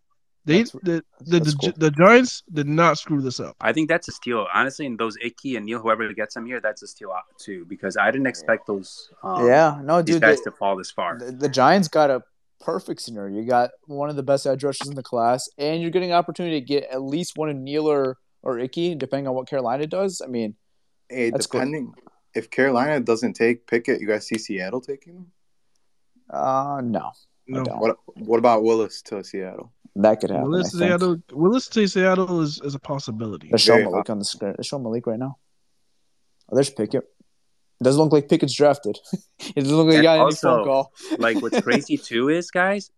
They 0.44 0.64
That's- 0.64 0.72
the 0.72 1.04
the, 1.20 1.38
that's 1.38 1.52
the, 1.52 1.58
cool. 1.60 1.72
the 1.76 1.90
Giants 1.92 2.42
did 2.52 2.66
not 2.66 2.98
screw 2.98 3.20
this 3.22 3.38
up. 3.38 3.54
I 3.60 3.72
think 3.72 3.88
that's 3.88 4.08
a 4.08 4.12
steal. 4.12 4.46
Honestly, 4.52 4.86
and 4.86 4.98
those 4.98 5.16
Icky 5.22 5.54
and 5.56 5.64
Neal, 5.66 5.78
whoever 5.80 6.12
gets 6.12 6.34
them 6.34 6.46
here, 6.46 6.60
that's 6.60 6.82
a 6.82 6.86
steal 6.88 7.12
too. 7.38 7.64
Because 7.68 7.96
I 7.96 8.10
didn't 8.10 8.26
expect 8.26 8.66
those. 8.66 9.10
Um, 9.22 9.46
Yeah, 9.46 9.80
no, 9.84 10.02
these 10.02 10.16
dude. 10.16 10.22
guys 10.22 10.40
the- 10.42 10.50
to 10.50 10.56
fall 10.56 10.76
this 10.76 10.90
far. 10.90 11.18
the, 11.18 11.30
the 11.30 11.48
Giants 11.48 11.86
got 11.88 12.10
a 12.10 12.22
perfect 12.60 13.00
scenario. 13.02 13.36
You 13.40 13.44
got 13.46 13.70
one 13.86 14.08
of 14.10 14.16
the 14.16 14.22
best 14.24 14.46
edge 14.46 14.64
rushers 14.64 14.88
in 14.88 14.94
the 14.96 15.02
class, 15.02 15.48
and 15.58 15.80
you're 15.80 15.90
getting 15.92 16.10
an 16.10 16.16
opportunity 16.16 16.60
to 16.60 16.66
get 16.66 16.84
at 16.90 17.02
least 17.02 17.36
one 17.36 17.48
of 17.48 17.56
Neal 17.56 17.88
or, 17.88 18.18
or 18.42 18.58
Icky, 18.58 18.94
depending 18.96 19.28
on 19.28 19.34
what 19.34 19.48
Carolina 19.48 19.86
does. 19.86 20.20
I 20.20 20.26
mean, 20.28 20.56
Hey, 21.08 21.30
That's 21.30 21.46
cool. 21.46 21.60
depending 21.60 21.92
if 22.34 22.50
Carolina 22.50 22.98
doesn't 23.00 23.34
take 23.34 23.66
Pickett, 23.66 24.00
you 24.00 24.06
guys 24.08 24.26
see 24.26 24.38
Seattle 24.38 24.80
taking 24.80 25.14
him. 25.14 25.26
uh, 26.30 26.80
no, 26.82 27.12
No. 27.46 27.62
What 27.64 27.96
What 28.16 28.38
about 28.38 28.62
Willis 28.62 29.02
to 29.02 29.22
Seattle? 29.22 29.72
That 29.96 30.20
could 30.20 30.30
happen. 30.30 30.50
Willis 30.50 30.74
I 30.74 30.78
think. 30.78 30.88
Seattle 30.90 31.22
Willis 31.32 31.68
to 31.68 31.86
Seattle 31.86 32.40
is, 32.40 32.60
is 32.64 32.74
a 32.74 32.78
possibility. 32.78 33.48
They're 33.50 33.58
showing 33.58 33.80
Very 33.80 33.92
Malik 33.92 34.10
on 34.10 34.18
the 34.18 34.24
screen. 34.24 34.54
They're 34.56 34.64
showing 34.64 34.84
Malik 34.84 35.06
right 35.06 35.18
now. 35.18 35.38
Oh, 36.50 36.54
there's 36.54 36.70
Pickett. 36.70 37.04
Doesn't 37.82 38.00
look 38.00 38.12
like 38.12 38.28
Pickett's 38.28 38.54
drafted. 38.54 38.98
it 39.40 39.54
doesn't 39.54 39.76
look 39.76 39.86
like 39.86 39.94
he 39.94 39.98
And 39.98 40.04
got 40.04 40.26
any 40.26 40.34
phone 40.34 40.64
call. 40.64 40.92
like 41.18 41.42
what's 41.42 41.60
crazy 41.60 41.98
too 41.98 42.28
is 42.28 42.50
guys, 42.50 42.90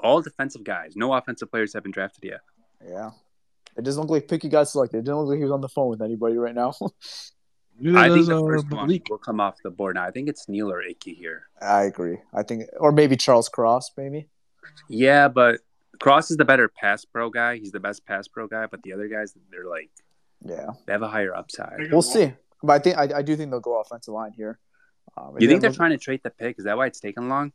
all 0.00 0.20
defensive 0.20 0.64
guys, 0.64 0.96
no 0.96 1.12
offensive 1.12 1.50
players 1.50 1.74
have 1.74 1.82
been 1.82 1.92
drafted 1.92 2.24
yet. 2.24 2.40
Yeah. 2.88 3.10
It 3.76 3.84
doesn't 3.84 4.00
look 4.00 4.10
like 4.10 4.28
Pickett 4.28 4.50
got 4.50 4.68
selected. 4.68 4.98
It 4.98 5.04
doesn't 5.04 5.18
look 5.18 5.28
like 5.28 5.38
he 5.38 5.44
was 5.44 5.52
on 5.52 5.60
the 5.60 5.68
phone 5.68 5.88
with 5.88 6.02
anybody 6.02 6.36
right 6.36 6.54
now. 6.54 6.74
Neither 7.78 7.98
I 7.98 8.08
think 8.08 8.18
does, 8.18 8.26
the 8.28 8.38
uh, 8.38 8.46
first 8.46 8.70
one 8.70 8.86
Malik. 8.86 9.06
will 9.08 9.18
come 9.18 9.40
off 9.40 9.56
the 9.62 9.70
board 9.70 9.94
now. 9.94 10.04
I 10.04 10.10
think 10.10 10.28
it's 10.28 10.48
Neal 10.48 10.70
or 10.70 10.82
Icky 10.82 11.14
here. 11.14 11.46
I 11.60 11.84
agree. 11.84 12.18
I 12.34 12.42
think, 12.42 12.64
or 12.78 12.92
maybe 12.92 13.16
Charles 13.16 13.48
Cross, 13.48 13.92
maybe. 13.96 14.28
Yeah, 14.88 15.28
but 15.28 15.60
Cross 16.02 16.32
is 16.32 16.36
the 16.36 16.44
better 16.44 16.68
pass 16.68 17.04
pro 17.04 17.30
guy. 17.30 17.58
He's 17.58 17.70
the 17.70 17.78
best 17.78 18.04
pass 18.04 18.26
pro 18.26 18.48
guy, 18.48 18.66
but 18.66 18.82
the 18.82 18.92
other 18.92 19.06
guys, 19.06 19.34
they're 19.52 19.68
like 19.68 19.88
Yeah. 20.44 20.70
they 20.84 20.92
have 20.92 21.02
a 21.02 21.08
higher 21.08 21.32
upside. 21.32 21.92
We'll 21.92 22.02
see. 22.02 22.32
But 22.60 22.72
I 22.72 22.78
think 22.80 22.98
I, 22.98 23.18
I 23.18 23.22
do 23.22 23.36
think 23.36 23.52
they'll 23.52 23.60
go 23.60 23.80
offensive 23.80 24.12
line 24.12 24.32
here. 24.36 24.58
Um, 25.16 25.36
You 25.38 25.46
think 25.46 25.60
they're 25.60 25.70
they're 25.70 25.76
trying 25.76 25.92
to 25.92 25.98
trade 25.98 26.20
the 26.24 26.30
pick? 26.30 26.58
Is 26.58 26.64
that 26.64 26.76
why 26.76 26.86
it's 26.86 26.98
taking 26.98 27.28
long? 27.28 27.52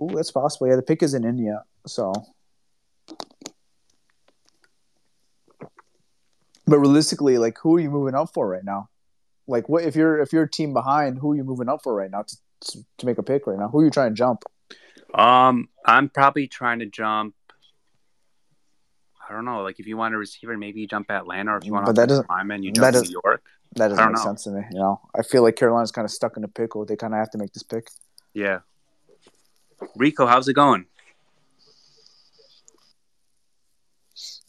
Ooh, 0.00 0.08
that's 0.14 0.30
possible. 0.30 0.66
Yeah, 0.68 0.76
the 0.76 0.82
pick 0.82 1.02
is 1.02 1.12
in 1.12 1.24
India, 1.24 1.62
so. 1.86 2.14
But 6.66 6.78
realistically, 6.78 7.36
like, 7.36 7.58
who 7.62 7.76
are 7.76 7.80
you 7.80 7.90
moving 7.90 8.14
up 8.14 8.32
for 8.32 8.48
right 8.48 8.64
now? 8.64 8.88
Like, 9.46 9.68
what 9.68 9.84
if 9.84 9.94
you're 9.94 10.20
if 10.20 10.32
you're 10.32 10.44
a 10.44 10.50
team 10.50 10.72
behind? 10.72 11.18
Who 11.18 11.32
are 11.32 11.36
you 11.36 11.44
moving 11.44 11.68
up 11.68 11.82
for 11.82 11.94
right 11.94 12.10
now 12.10 12.22
to 12.22 12.36
to, 12.72 12.78
to 12.96 13.06
make 13.06 13.18
a 13.18 13.22
pick 13.22 13.46
right 13.46 13.58
now? 13.58 13.68
Who 13.68 13.80
are 13.80 13.84
you 13.84 13.90
trying 13.90 14.12
to 14.12 14.14
jump? 14.14 14.44
Um, 15.12 15.68
I'm 15.84 16.08
probably 16.08 16.46
trying 16.46 16.78
to 16.78 16.86
jump. 16.86 17.34
I 19.30 19.32
don't 19.32 19.44
know. 19.44 19.62
Like 19.62 19.78
if 19.78 19.86
you 19.86 19.96
want 19.96 20.12
a 20.12 20.18
receiver, 20.18 20.58
maybe 20.58 20.80
you 20.80 20.88
jump 20.88 21.08
at 21.10 21.20
Atlanta, 21.20 21.52
or 21.54 21.58
if 21.58 21.64
you 21.64 21.72
want 21.72 21.86
But 21.86 21.92
a 21.92 21.94
that 22.00 22.08
doesn't- 22.08 22.28
lineman, 22.28 22.64
you 22.64 22.72
that 22.72 22.92
jump 22.94 23.06
to 23.06 23.10
New 23.12 23.20
York. 23.24 23.44
That 23.76 23.88
doesn't 23.88 24.04
make 24.04 24.16
know. 24.16 24.22
sense 24.24 24.42
to 24.44 24.50
me. 24.50 24.62
You 24.72 24.80
know, 24.80 25.00
I 25.16 25.22
feel 25.22 25.42
like 25.44 25.54
Carolina's 25.54 25.92
kind 25.92 26.04
of 26.04 26.10
stuck 26.10 26.36
in 26.36 26.42
a 26.42 26.48
pickle. 26.48 26.84
They 26.84 26.96
kind 26.96 27.14
of 27.14 27.18
have 27.20 27.30
to 27.30 27.38
make 27.38 27.52
this 27.52 27.62
pick. 27.62 27.88
Yeah. 28.34 28.58
Rico, 29.94 30.26
how's 30.26 30.48
it 30.48 30.54
going? 30.54 30.86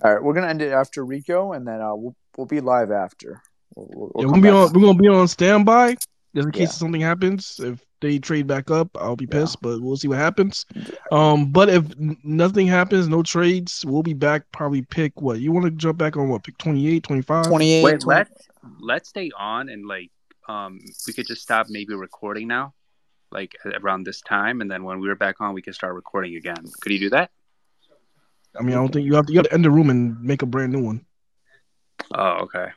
All 0.03 0.13
right, 0.13 0.23
we're 0.23 0.33
gonna 0.33 0.47
end 0.47 0.61
it 0.63 0.71
after 0.71 1.05
Rico, 1.05 1.53
and 1.53 1.67
then 1.67 1.79
uh, 1.79 1.93
we'll 1.95 2.15
we'll 2.35 2.47
be 2.47 2.59
live 2.59 2.91
after. 2.91 3.43
We'll, 3.75 3.87
we'll- 3.93 4.11
we'll 4.15 4.25
Yeah, 4.25 4.31
come 4.31 4.41
we're 4.41 4.51
gonna 4.51 4.65
be 4.65 4.67
on. 4.67 4.73
We're 4.73 4.87
gonna 4.87 4.99
be 4.99 5.07
on 5.07 5.27
standby 5.27 5.97
just 6.35 6.45
in 6.45 6.51
case 6.51 6.61
Yeah. 6.61 6.67
something 6.67 7.01
happens. 7.01 7.59
If 7.59 7.85
they 7.99 8.19
trade 8.19 8.47
back 8.47 8.71
up, 8.71 8.89
I'll 8.97 9.15
be 9.15 9.25
Yeah. 9.25 9.41
pissed, 9.41 9.61
but 9.61 9.81
we'll 9.81 9.97
see 9.97 10.07
what 10.07 10.17
happens. 10.17 10.65
Um, 11.11 11.51
but 11.51 11.69
if 11.69 11.85
nothing 12.23 12.67
happens, 12.67 13.07
no 13.07 13.21
trades, 13.23 13.85
we'll 13.85 14.03
be 14.03 14.13
back. 14.13 14.43
Probably 14.51 14.81
pick 14.81 15.21
what 15.21 15.39
you 15.39 15.51
want 15.51 15.65
to 15.65 15.71
jump 15.71 15.97
back 15.97 16.17
on. 16.17 16.29
What 16.29 16.43
pick 16.43 16.57
28, 16.57 17.03
25? 17.03 17.47
28. 17.47 17.83
Wait, 17.83 17.99
20 18.01 18.17
let's 18.17 18.47
let's 18.79 19.09
stay 19.09 19.31
on 19.37 19.69
and 19.69 19.87
like 19.87 20.11
um 20.47 20.79
we 21.07 21.13
could 21.13 21.25
just 21.25 21.41
stop 21.41 21.67
maybe 21.69 21.93
recording 21.95 22.47
now, 22.47 22.73
like 23.31 23.55
around 23.81 24.03
this 24.03 24.21
time, 24.21 24.61
and 24.61 24.71
then 24.71 24.83
when 24.83 24.99
we're 24.99 25.15
back 25.15 25.41
on, 25.41 25.53
we 25.53 25.61
can 25.61 25.73
start 25.73 25.95
recording 25.95 26.35
again. 26.35 26.63
Could 26.81 26.91
you 26.91 26.99
do 26.99 27.09
that? 27.11 27.31
I 28.57 28.63
mean, 28.63 28.75
I 28.75 28.79
don't 28.79 28.91
think 28.91 29.05
you 29.05 29.15
have 29.15 29.25
to. 29.27 29.33
You 29.33 29.39
got 29.39 29.49
to 29.49 29.53
end 29.53 29.63
the 29.63 29.71
room 29.71 29.89
and 29.89 30.21
make 30.21 30.41
a 30.41 30.45
brand 30.45 30.73
new 30.73 30.83
one. 30.83 31.05
Oh, 32.13 32.39
okay. 32.43 32.67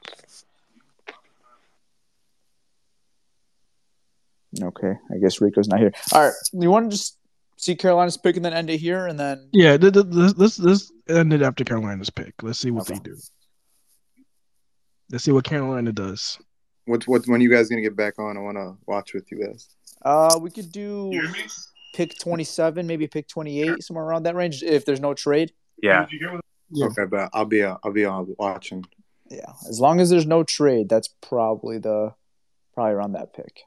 Okay, 4.62 4.92
I 5.12 5.18
guess 5.18 5.40
Rico's 5.40 5.68
not 5.68 5.80
here. 5.80 5.92
All 6.12 6.22
right, 6.22 6.32
you 6.52 6.70
want 6.70 6.90
to 6.90 6.96
just 6.96 7.18
see 7.56 7.74
Carolina's 7.74 8.16
pick 8.16 8.36
and 8.36 8.44
then 8.44 8.52
end 8.52 8.70
it 8.70 8.78
here, 8.78 9.06
and 9.06 9.18
then 9.18 9.48
Yeah, 9.52 9.76
th- 9.76 9.92
th- 9.94 10.06
let's 10.10 10.36
let's 10.38 10.58
let's 10.58 10.92
end 11.08 11.32
it 11.32 11.42
after 11.42 11.64
Carolina's 11.64 12.10
pick. 12.10 12.34
Let's 12.42 12.58
see 12.58 12.70
what 12.70 12.88
Okay. 12.90 12.98
they 13.02 13.10
do. 13.10 13.16
Let's 15.10 15.24
see 15.24 15.32
what 15.32 15.44
Carolina 15.44 15.92
does. 15.92 16.38
What 16.86 17.04
what 17.08 17.26
when 17.26 17.40
you 17.40 17.50
guys 17.50 17.68
gonna 17.68 17.82
get 17.82 17.96
back 17.96 18.18
on? 18.18 18.36
I 18.36 18.40
want 18.40 18.56
to 18.56 18.76
watch 18.86 19.14
with 19.14 19.30
you 19.30 19.38
guys. 19.46 19.68
uh, 20.02 20.38
we 20.40 20.50
could 20.50 20.70
do 20.72 21.12
pick 21.94 22.18
twenty-seven, 22.20 22.86
maybe 22.86 23.06
pick 23.06 23.28
twenty-eight, 23.28 23.82
somewhere 23.82 24.04
around 24.04 24.24
that 24.24 24.34
range, 24.34 24.62
if 24.62 24.84
there's 24.84 25.00
no 25.00 25.14
trade. 25.14 25.52
Yeah. 25.82 26.06
Yeah. 26.70 26.86
Okay, 26.86 27.04
but 27.04 27.30
I'll 27.32 27.44
be 27.44 27.62
uh, 27.62 27.76
I'll 27.84 27.92
be 27.92 28.04
on 28.04 28.34
watching. 28.38 28.84
Yeah, 29.30 29.52
as 29.68 29.80
long 29.80 30.00
as 30.00 30.10
there's 30.10 30.26
no 30.26 30.42
trade, 30.44 30.88
that's 30.88 31.08
probably 31.22 31.78
the 31.78 32.14
probably 32.74 32.92
around 32.94 33.12
that 33.12 33.32
pick. 33.34 33.62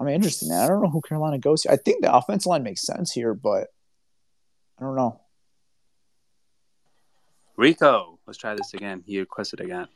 I 0.00 0.04
mean, 0.04 0.14
interesting. 0.14 0.48
Man. 0.48 0.62
I 0.64 0.66
don't 0.66 0.82
know 0.82 0.88
who 0.88 1.02
Carolina 1.02 1.38
goes 1.38 1.62
to. 1.62 1.72
I 1.72 1.76
think 1.76 2.02
the 2.02 2.12
offensive 2.14 2.48
line 2.48 2.62
makes 2.62 2.80
sense 2.82 3.12
here, 3.12 3.34
but 3.34 3.68
I 4.78 4.82
don't 4.82 4.96
know. 4.96 5.20
Rico, 7.56 8.18
let's 8.26 8.38
try 8.38 8.54
this 8.54 8.72
again. 8.72 9.02
He 9.06 9.20
requested 9.20 9.60
again. 9.60 9.88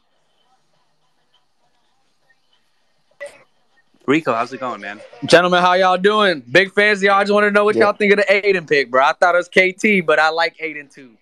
Rico, 4.07 4.35
how's 4.35 4.53
it 4.53 4.61
going, 4.61 4.83
man? 4.83 5.01
Gentlemen, 5.25 5.63
how 5.63 5.73
y'all 5.73 5.97
doing? 5.97 6.43
Big 6.53 6.73
fans 6.73 6.99
of 6.99 7.05
y'all. 7.05 7.15
I 7.15 7.23
just 7.23 7.33
want 7.33 7.45
to 7.45 7.51
know 7.51 7.65
what 7.65 7.75
Yeah. 7.75 7.85
y'all 7.85 7.93
think 7.95 8.13
of 8.13 8.19
the 8.19 8.47
Aidan 8.47 8.67
pick, 8.67 8.91
bro. 8.91 9.03
I 9.03 9.15
thought 9.15 9.35
it 9.35 9.39
was 9.39 9.49
KT, 9.49 10.05
but 10.07 10.19
I 10.19 10.29
like 10.29 10.57
Aidan 10.61 10.89
too. 10.89 11.17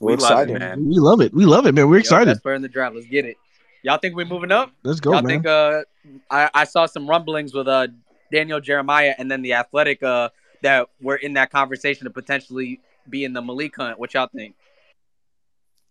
We're 0.00 0.16
we 0.16 0.16
love 0.16 0.30
it, 0.30 0.50
excited. 0.50 0.58
man. 0.58 0.88
We 0.88 0.98
love 0.98 1.20
it. 1.20 1.32
We 1.32 1.44
love 1.44 1.66
it, 1.66 1.74
man. 1.76 1.88
We're 1.88 1.96
Yo, 1.96 2.00
excited. 2.00 2.26
Best 2.32 2.42
player 2.42 2.56
in 2.56 2.62
the 2.62 2.68
draft. 2.68 2.96
Let's 2.96 3.06
get 3.06 3.24
it. 3.24 3.36
Y'all 3.82 3.98
think 3.98 4.14
we're 4.14 4.26
moving 4.26 4.52
up? 4.52 4.70
Let's 4.84 5.00
go, 5.00 5.12
y'all 5.12 5.22
man. 5.22 5.42
think 5.42 5.46
uh 5.46 5.82
I, 6.30 6.50
I 6.54 6.64
saw 6.64 6.86
some 6.86 7.08
rumblings 7.08 7.52
with 7.54 7.68
uh 7.68 7.88
Daniel 8.32 8.60
Jeremiah 8.60 9.14
and 9.18 9.30
then 9.30 9.42
the 9.42 9.54
athletic 9.54 10.02
uh 10.02 10.30
that 10.62 10.88
were 11.00 11.16
in 11.16 11.34
that 11.34 11.50
conversation 11.50 12.04
to 12.04 12.10
potentially 12.10 12.80
be 13.08 13.24
in 13.24 13.32
the 13.32 13.42
Malik 13.42 13.74
hunt. 13.76 13.98
What 13.98 14.14
y'all 14.14 14.28
think? 14.34 14.54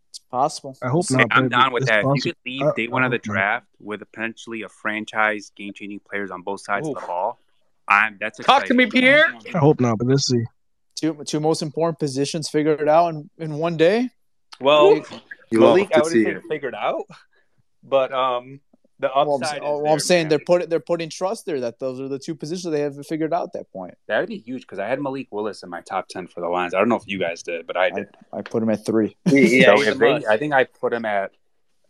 It's 0.10 0.20
possible. 0.20 0.78
I 0.82 0.88
hope 0.88 1.06
Hey, 1.10 1.18
not. 1.18 1.28
I'm 1.32 1.50
but 1.50 1.52
down 1.58 1.74
with 1.74 1.84
it's 1.84 1.90
that. 1.92 2.00
If 2.00 2.04
you 2.06 2.10
possible. 2.10 2.32
could 2.32 2.36
leave 2.46 2.62
I- 2.64 2.72
day 2.76 2.88
one 2.88 3.04
of 3.04 3.12
the 3.12 3.18
hope 3.18 3.28
not. 3.28 3.34
draft 3.34 3.66
with 3.80 4.00
potentially 4.00 4.62
a 4.64 4.70
franchise 4.70 5.52
game 5.56 5.74
changing 5.74 6.00
players 6.10 6.32
on 6.32 6.42
both 6.42 6.62
sides 6.62 6.88
of 6.88 6.96
the 6.96 7.02
ball, 7.02 7.38
I'm 7.88 8.18
that's 8.20 8.40
Talk 8.40 8.66
to 8.66 8.74
me. 8.74 8.86
Pierre. 8.86 9.26
I 9.54 9.58
hope 9.58 9.82
not, 9.82 9.98
but 9.98 10.08
let's 10.08 10.28
see. 10.28 10.44
Two 10.96 11.22
two 11.26 11.40
most 11.42 11.62
important 11.62 12.00
positions 12.00 12.48
figured 12.48 12.88
out 12.88 13.10
in, 13.10 13.30
in 13.38 13.56
one 13.58 13.76
day. 13.76 14.10
Well, 14.62 14.94
You 15.50 15.60
love 15.60 15.76
Malik, 15.76 15.90
I 15.94 15.98
to 15.98 16.04
would 16.04 16.12
see 16.12 16.24
say 16.24 16.32
it. 16.32 16.44
figured 16.48 16.76
out, 16.76 17.06
but 17.84 18.12
um, 18.14 18.60
the 19.00 19.10
Well, 19.16 19.36
I'm, 19.36 19.44
upside. 19.44 19.58
is 19.58 19.62
oh, 19.64 19.74
well, 19.76 19.84
there, 19.84 19.94
I'm 19.94 20.00
saying 20.00 20.24
man. 20.24 20.30
they're 20.30 20.40
putting 20.40 20.70
they're 20.70 20.80
putting 20.80 21.10
trust 21.10 21.46
there 21.46 21.60
that 21.62 21.80
those 21.80 22.00
are 22.00 22.08
the 22.08 22.20
two 22.20 22.36
positions 22.36 22.72
they 22.72 22.82
haven't 22.82 23.04
figured 23.04 23.34
out 23.34 23.44
at 23.44 23.54
that 23.54 23.72
point. 23.72 23.96
that 24.08 24.20
would 24.20 24.30
be 24.30 24.38
huge 24.38 24.62
because 24.62 24.80
I 24.80 24.88
had 24.88 25.02
Malik 25.02 25.28
Willis 25.32 25.64
in 25.64 25.70
my 25.70 25.82
top 25.82 26.08
ten 26.08 26.28
for 26.28 26.42
the 26.42 26.48
Lions. 26.48 26.74
I 26.74 26.80
don't 26.80 26.90
know 26.90 26.96
if 26.96 27.08
you 27.08 27.20
guys 27.20 27.44
did, 27.44 27.68
but 27.68 27.78
I 27.78 27.86
I, 27.86 27.90
did. 27.90 28.08
I 28.32 28.42
put 28.42 28.64
him 28.64 28.70
at 28.70 28.86
three. 28.86 29.18
Yeah, 29.32 29.76
so 29.76 29.82
if 29.82 29.98
they. 29.98 30.26
I 30.26 30.38
think 30.38 30.54
I 30.54 30.66
put 30.66 30.94
him 30.94 31.06
at 31.06 31.32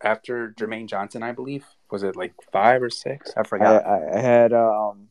after 0.04 0.54
Jermaine 0.58 0.88
Johnson. 0.88 1.24
I 1.24 1.32
believe 1.32 1.66
was 1.90 2.04
it 2.04 2.16
like 2.16 2.34
five 2.52 2.82
or 2.82 2.90
six? 2.90 3.32
I 3.36 3.42
I, 3.42 3.44
forgot. 3.44 3.86
I, 3.86 4.18
I 4.18 4.20
had 4.20 4.54
um 4.54 5.10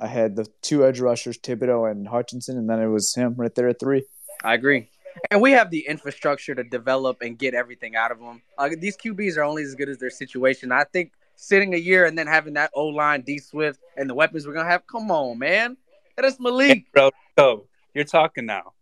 I 0.00 0.06
had 0.06 0.36
the 0.36 0.46
two 0.62 0.86
edge 0.86 1.00
rushers, 1.00 1.38
Thibodeaux 1.38 1.90
and 1.90 2.06
Hutchinson, 2.06 2.56
and 2.56 2.68
then 2.68 2.80
it 2.80 2.86
was 2.86 3.14
him 3.14 3.34
right 3.36 3.54
there 3.54 3.68
at 3.68 3.80
three. 3.80 4.04
I 4.44 4.54
agree. 4.54 4.90
And 5.30 5.40
we 5.40 5.52
have 5.52 5.70
the 5.70 5.86
infrastructure 5.86 6.54
to 6.54 6.64
develop 6.64 7.18
and 7.22 7.38
get 7.38 7.54
everything 7.54 7.96
out 7.96 8.10
of 8.10 8.18
them. 8.18 8.42
Uh, 8.56 8.70
these 8.78 8.96
QBs 8.96 9.36
are 9.36 9.42
only 9.44 9.62
as 9.62 9.74
good 9.74 9.88
as 9.88 9.98
their 9.98 10.10
situation. 10.10 10.72
I 10.72 10.84
think 10.84 11.12
sitting 11.36 11.74
a 11.74 11.78
year 11.78 12.06
and 12.06 12.16
then 12.18 12.26
having 12.26 12.54
that 12.54 12.70
O 12.74 12.86
line, 12.86 13.22
D 13.22 13.38
Swift, 13.38 13.80
and 13.96 14.08
the 14.08 14.14
weapons 14.14 14.46
we're 14.46 14.54
gonna 14.54 14.68
have. 14.68 14.86
Come 14.86 15.10
on, 15.10 15.38
man. 15.38 15.76
That's 16.16 16.38
Malik. 16.40 16.84
bro, 16.92 17.10
so 17.38 17.66
you're 17.94 18.04
talking 18.04 18.44
now. 18.46 18.72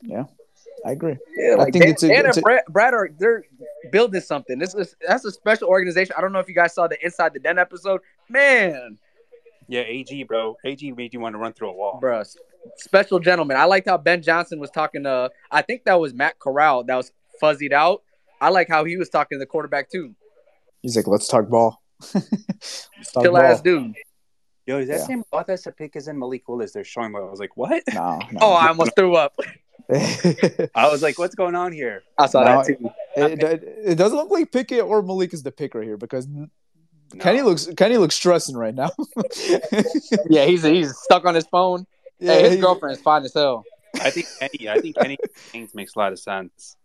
Yeah, 0.00 0.24
I 0.84 0.92
agree. 0.92 1.16
Yeah, 1.36 1.56
I 1.60 1.64
think 1.70 1.74
Dan, 1.84 1.88
it's 1.90 2.02
a- 2.02 2.08
Dan 2.08 2.26
it's 2.26 2.36
and 2.38 2.42
Brad, 2.44 2.62
Brad 2.68 2.92
are 2.94 3.10
they're 3.18 3.44
building 3.92 4.20
something. 4.20 4.58
This 4.58 4.74
is 4.74 4.96
that's 5.06 5.24
a 5.24 5.30
special 5.30 5.68
organization. 5.68 6.14
I 6.18 6.20
don't 6.20 6.32
know 6.32 6.40
if 6.40 6.48
you 6.48 6.54
guys 6.56 6.74
saw 6.74 6.88
the 6.88 6.98
Inside 7.04 7.34
the 7.34 7.38
Den 7.38 7.56
episode. 7.58 8.00
Man, 8.28 8.98
Yeah, 9.68 9.82
AG, 9.82 10.24
bro. 10.24 10.56
AG 10.64 10.90
made 10.92 11.14
you 11.14 11.20
want 11.20 11.34
to 11.34 11.38
run 11.38 11.52
through 11.52 11.70
a 11.70 11.72
wall. 11.72 12.00
bruh, 12.02 12.26
special 12.76 13.18
gentleman. 13.18 13.56
I 13.56 13.64
liked 13.64 13.88
how 13.88 13.98
Ben 13.98 14.22
Johnson 14.22 14.58
was 14.60 14.70
talking 14.70 15.02
to. 15.04 15.30
I 15.50 15.62
think 15.62 15.84
that 15.84 16.00
was 16.00 16.14
Matt 16.14 16.38
Corral 16.38 16.84
that 16.84 16.96
was 16.96 17.12
fuzzied 17.42 17.72
out. 17.72 18.02
I 18.40 18.48
like 18.50 18.68
how 18.68 18.84
he 18.84 18.96
was 18.96 19.08
talking 19.08 19.36
to 19.36 19.40
the 19.40 19.46
quarterback 19.46 19.90
too. 19.90 20.14
He's 20.82 20.96
like, 20.96 21.06
let's 21.06 21.28
talk 21.28 21.48
ball. 21.48 21.80
let's 22.14 22.88
talk 23.12 23.22
Chill 23.22 23.32
ball. 23.32 23.42
ass 23.42 23.60
dude. 23.60 23.94
Yo, 24.66 24.78
is 24.78 24.88
that 24.88 25.00
Yeah. 25.00 25.06
same 25.06 25.24
offensive 25.32 25.76
pick 25.76 25.96
as 25.96 26.08
in 26.08 26.18
Malik 26.18 26.48
Willis? 26.48 26.72
They're 26.72 26.84
showing 26.84 27.12
what 27.12 27.22
I 27.22 27.26
was 27.30 27.40
like, 27.40 27.56
what? 27.56 27.82
No, 27.92 28.18
no. 28.30 28.38
Oh, 28.42 28.52
I 28.52 28.68
almost 28.68 28.94
threw 28.96 29.14
up. 29.16 29.34
I 29.92 30.88
was 30.88 31.02
like, 31.02 31.18
what's 31.18 31.34
going 31.34 31.54
on 31.54 31.72
here? 31.72 32.02
I 32.18 32.26
saw 32.26 32.44
No, 32.44 32.62
that 32.62 32.66
too. 32.66 32.90
it, 33.16 33.42
it, 33.42 33.62
it 33.86 33.94
doesn't 33.96 34.16
look 34.16 34.30
like 34.30 34.52
Pickett 34.52 34.82
or 34.82 35.02
Malik 35.02 35.34
is 35.34 35.42
the 35.42 35.50
pick 35.50 35.74
right 35.74 35.84
here 35.84 35.96
because 35.96 36.28
Kenny 37.18 37.42
looks 37.42 37.66
Kenny 37.76 37.96
looks 37.98 38.14
stressing 38.14 38.56
right 38.56 38.74
now. 38.74 38.90
Yeah, 40.30 40.44
he's 40.46 40.62
he's 40.62 40.96
stuck 40.96 41.24
on 41.26 41.34
his 41.34 41.46
phone. 41.46 41.86
Yeah, 42.22 42.34
hey, 42.34 42.42
his 42.42 42.54
he, 42.54 42.60
girlfriend 42.60 42.96
is 42.96 43.02
fine 43.02 43.24
as 43.24 43.34
hell. 43.34 43.64
I 44.00 44.10
think 44.10 44.26
any, 44.40 44.68
I 44.68 44.80
think 44.80 44.96
any 44.98 45.18
Saints 45.52 45.74
makes 45.74 45.94
a 45.94 45.98
lot 45.98 46.12
of 46.12 46.18
sense. 46.18 46.76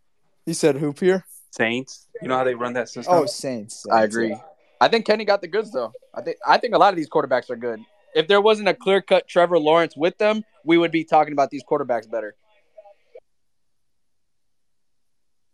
he 0.45 0.53
said 0.53 0.77
hoop 0.77 0.99
here. 0.99 1.25
Saints, 1.51 2.07
you 2.21 2.27
know 2.27 2.37
how 2.37 2.43
they 2.43 2.55
run 2.55 2.73
that 2.73 2.89
system? 2.89 3.13
Oh, 3.13 3.25
Saints. 3.25 3.85
I 3.89 4.03
agree. 4.03 4.29
yeah. 4.29 4.41
I 4.79 4.87
think 4.89 5.05
Kenny 5.05 5.25
got 5.25 5.41
the 5.41 5.47
goods 5.47 5.71
though. 5.71 5.91
I 6.13 6.21
think 6.21 6.37
I 6.45 6.57
think 6.57 6.75
a 6.75 6.77
lot 6.77 6.93
of 6.93 6.97
these 6.97 7.09
quarterbacks 7.09 7.49
are 7.49 7.55
good. 7.55 7.79
If 8.15 8.27
there 8.27 8.41
wasn't 8.41 8.67
a 8.67 8.73
clear 8.73 9.01
cut 9.01 9.27
Trevor 9.27 9.59
Lawrence 9.59 9.95
with 9.95 10.17
them, 10.17 10.43
we 10.63 10.77
would 10.77 10.91
be 10.91 11.03
talking 11.03 11.33
about 11.33 11.49
these 11.49 11.63
quarterbacks 11.63 12.09
better. 12.09 12.35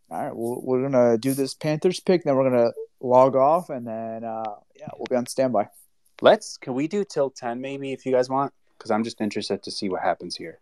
All 0.09 0.23
right, 0.23 0.35
well, 0.35 0.61
we're 0.63 0.81
gonna 0.81 1.17
do 1.17 1.33
this 1.33 1.53
Panthers 1.53 1.99
pick, 1.99 2.23
then 2.23 2.35
we're 2.35 2.49
gonna 2.49 2.71
log 2.99 3.35
off, 3.35 3.69
and 3.69 3.87
then 3.87 4.23
uh, 4.23 4.55
yeah, 4.75 4.89
we'll 4.95 5.07
be 5.09 5.15
on 5.15 5.25
standby. 5.25 5.69
Let's. 6.21 6.57
Can 6.57 6.73
we 6.73 6.87
do 6.87 7.03
till 7.03 7.29
ten 7.29 7.61
maybe 7.61 7.93
if 7.93 8.05
you 8.05 8.11
guys 8.11 8.29
want? 8.29 8.53
Because 8.83 8.91
I'm 8.91 9.05
just 9.05 9.21
interested 9.21 9.63
to 9.63 9.71
see 9.71 9.87
what 9.87 10.01
happens 10.01 10.35
here. 10.35 10.59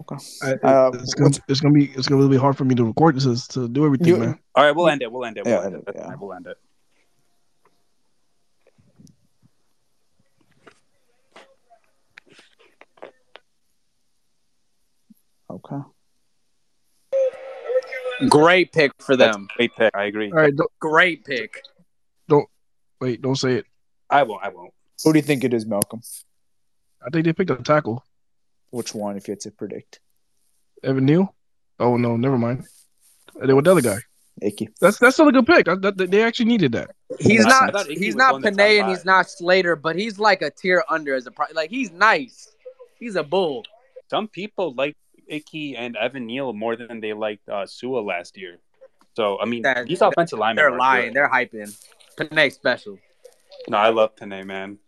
Okay. 0.00 0.16
I, 0.42 0.52
Uh, 0.66 0.90
it's 0.94 1.14
gonna 1.14 1.30
it's 1.46 1.60
gonna 1.60 1.72
be 1.72 1.84
it's 1.92 2.08
gonna 2.08 2.26
be 2.28 2.36
hard 2.36 2.56
for 2.56 2.64
me 2.64 2.74
to 2.74 2.84
record 2.84 3.14
this 3.14 3.24
is 3.24 3.46
to 3.54 3.68
do 3.68 3.86
everything, 3.86 4.08
You- 4.08 4.16
man. 4.16 4.40
All 4.56 4.64
right, 4.64 4.74
we'll 4.74 4.88
end 4.88 5.00
it. 5.00 5.12
We'll 5.12 5.24
end 5.24 5.38
it. 5.38 5.44
We'll 5.44 5.54
Yeah, 5.54 5.64
end 5.64 5.76
it. 5.76 5.84
Yeah. 5.94 6.06
fine. 6.08 6.18
We'll 6.18 6.32
end 6.32 6.48
it. 6.48 6.58
Okay. 15.48 15.80
Great 18.28 18.72
pick 18.72 18.90
for 18.98 19.16
them. 19.16 19.46
a 19.54 19.56
great 19.56 19.76
pick. 19.76 19.94
I 19.94 20.04
agree. 20.04 20.32
All 20.32 20.38
right, 20.38 20.52
great 20.80 21.24
pick. 21.24 21.62
don't, 22.28 22.48
wait, 23.00 23.22
don't 23.22 23.36
say 23.36 23.54
it. 23.54 23.66
I 24.10 24.24
won't. 24.24 24.42
I 24.42 24.48
won't. 24.48 24.72
Who 25.04 25.12
do 25.12 25.18
you 25.18 25.22
think 25.22 25.44
it 25.44 25.54
is, 25.54 25.64
Malcolm? 25.66 26.00
I 27.06 27.10
think 27.10 27.24
they 27.24 27.32
picked 27.32 27.50
a 27.50 27.56
tackle. 27.56 28.04
Which 28.70 28.94
one, 28.94 29.16
if 29.16 29.28
you 29.28 29.32
had 29.32 29.40
to 29.40 29.50
predict? 29.50 30.00
Evan 30.82 31.04
Neal. 31.06 31.34
Oh 31.78 31.96
no, 31.96 32.16
never 32.16 32.38
mind. 32.38 32.64
They 33.40 33.46
then 33.46 33.56
with 33.56 33.64
the 33.64 33.72
other 33.72 33.80
guy. 33.80 33.98
Icky. 34.42 34.68
That's 34.80 34.98
that's 34.98 35.14
still 35.16 35.28
a 35.28 35.32
good 35.32 35.46
pick. 35.46 35.66
That, 35.66 35.80
that- 35.96 36.10
they 36.10 36.22
actually 36.22 36.46
needed 36.46 36.72
that. 36.72 36.90
He's 37.20 37.44
I 37.46 37.48
not 37.48 37.72
thought 37.72 37.86
he's 37.86 38.16
not 38.16 38.42
Penei 38.42 38.80
and 38.80 38.88
he's 38.88 39.04
not 39.04 39.28
Slater, 39.30 39.76
but 39.76 39.94
he's 39.96 40.18
like 40.18 40.42
a 40.42 40.50
tier 40.50 40.84
under 40.88 41.14
as 41.14 41.26
a 41.26 41.30
pro- 41.30 41.46
like 41.54 41.70
he's 41.70 41.90
nice. 41.92 42.50
He's 42.98 43.16
a 43.16 43.22
bull. 43.22 43.64
Some 44.10 44.28
people 44.28 44.74
like 44.74 44.96
Icky 45.28 45.76
and 45.76 45.96
Evan 45.96 46.26
Neal 46.26 46.52
more 46.52 46.74
than 46.76 47.00
they 47.00 47.12
liked 47.12 47.48
uh, 47.48 47.66
Sua 47.66 48.00
last 48.00 48.36
year. 48.36 48.58
So 49.14 49.38
I 49.40 49.44
mean, 49.44 49.62
That- 49.62 49.86
these 49.86 50.02
offensive 50.02 50.38
linemen. 50.38 50.56
They're 50.56 50.74
are 50.74 50.78
lying. 50.78 51.06
good. 51.06 51.14
They're 51.14 51.30
hyping. 51.30 51.76
Penei 52.18 52.52
special. 52.52 52.98
No, 53.68 53.78
I 53.78 53.88
love 53.90 54.16
Penei, 54.16 54.44
man. 54.44 54.78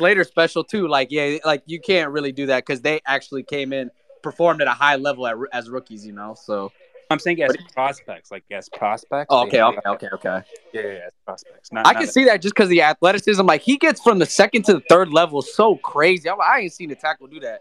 Slater 0.00 0.24
special 0.24 0.64
too. 0.64 0.88
Like 0.88 1.08
yeah, 1.10 1.36
like 1.44 1.62
you 1.66 1.78
can't 1.78 2.10
really 2.10 2.32
do 2.32 2.46
that 2.46 2.64
because 2.64 2.80
they 2.80 3.02
actually 3.06 3.42
came 3.42 3.74
in 3.74 3.90
performed 4.22 4.62
at 4.62 4.66
a 4.66 4.72
high 4.72 4.96
level 4.96 5.26
at, 5.26 5.36
as 5.52 5.68
rookies. 5.68 6.06
You 6.06 6.14
know, 6.14 6.34
so 6.34 6.72
I'm 7.10 7.18
saying 7.18 7.42
as 7.42 7.54
prospects, 7.74 8.30
like 8.30 8.44
as 8.50 8.70
prospects. 8.70 9.26
oh, 9.28 9.42
they- 9.44 9.60
okay, 9.60 9.78
okay, 9.78 9.88
okay, 9.88 10.08
okay. 10.14 10.42
Yeah, 10.72 10.80
yeah, 10.80 10.88
as 11.06 11.12
prospects. 11.26 11.70
Not, 11.70 11.86
I 11.86 11.92
not 11.92 12.00
can 12.00 12.08
see 12.08 12.24
that 12.24 12.40
just 12.40 12.54
because 12.54 12.70
the 12.70 12.80
athleticism. 12.80 13.44
Like 13.44 13.60
he 13.60 13.76
gets 13.76 14.00
from 14.00 14.18
the 14.18 14.24
second 14.24 14.64
to 14.64 14.72
the 14.72 14.80
third 14.88 15.12
level 15.12 15.42
so 15.42 15.76
crazy. 15.76 16.30
I'm, 16.30 16.40
I 16.40 16.60
ain't 16.60 16.72
seen 16.72 16.90
a 16.90 16.94
tackle 16.94 17.26
do 17.26 17.40
that. 17.40 17.60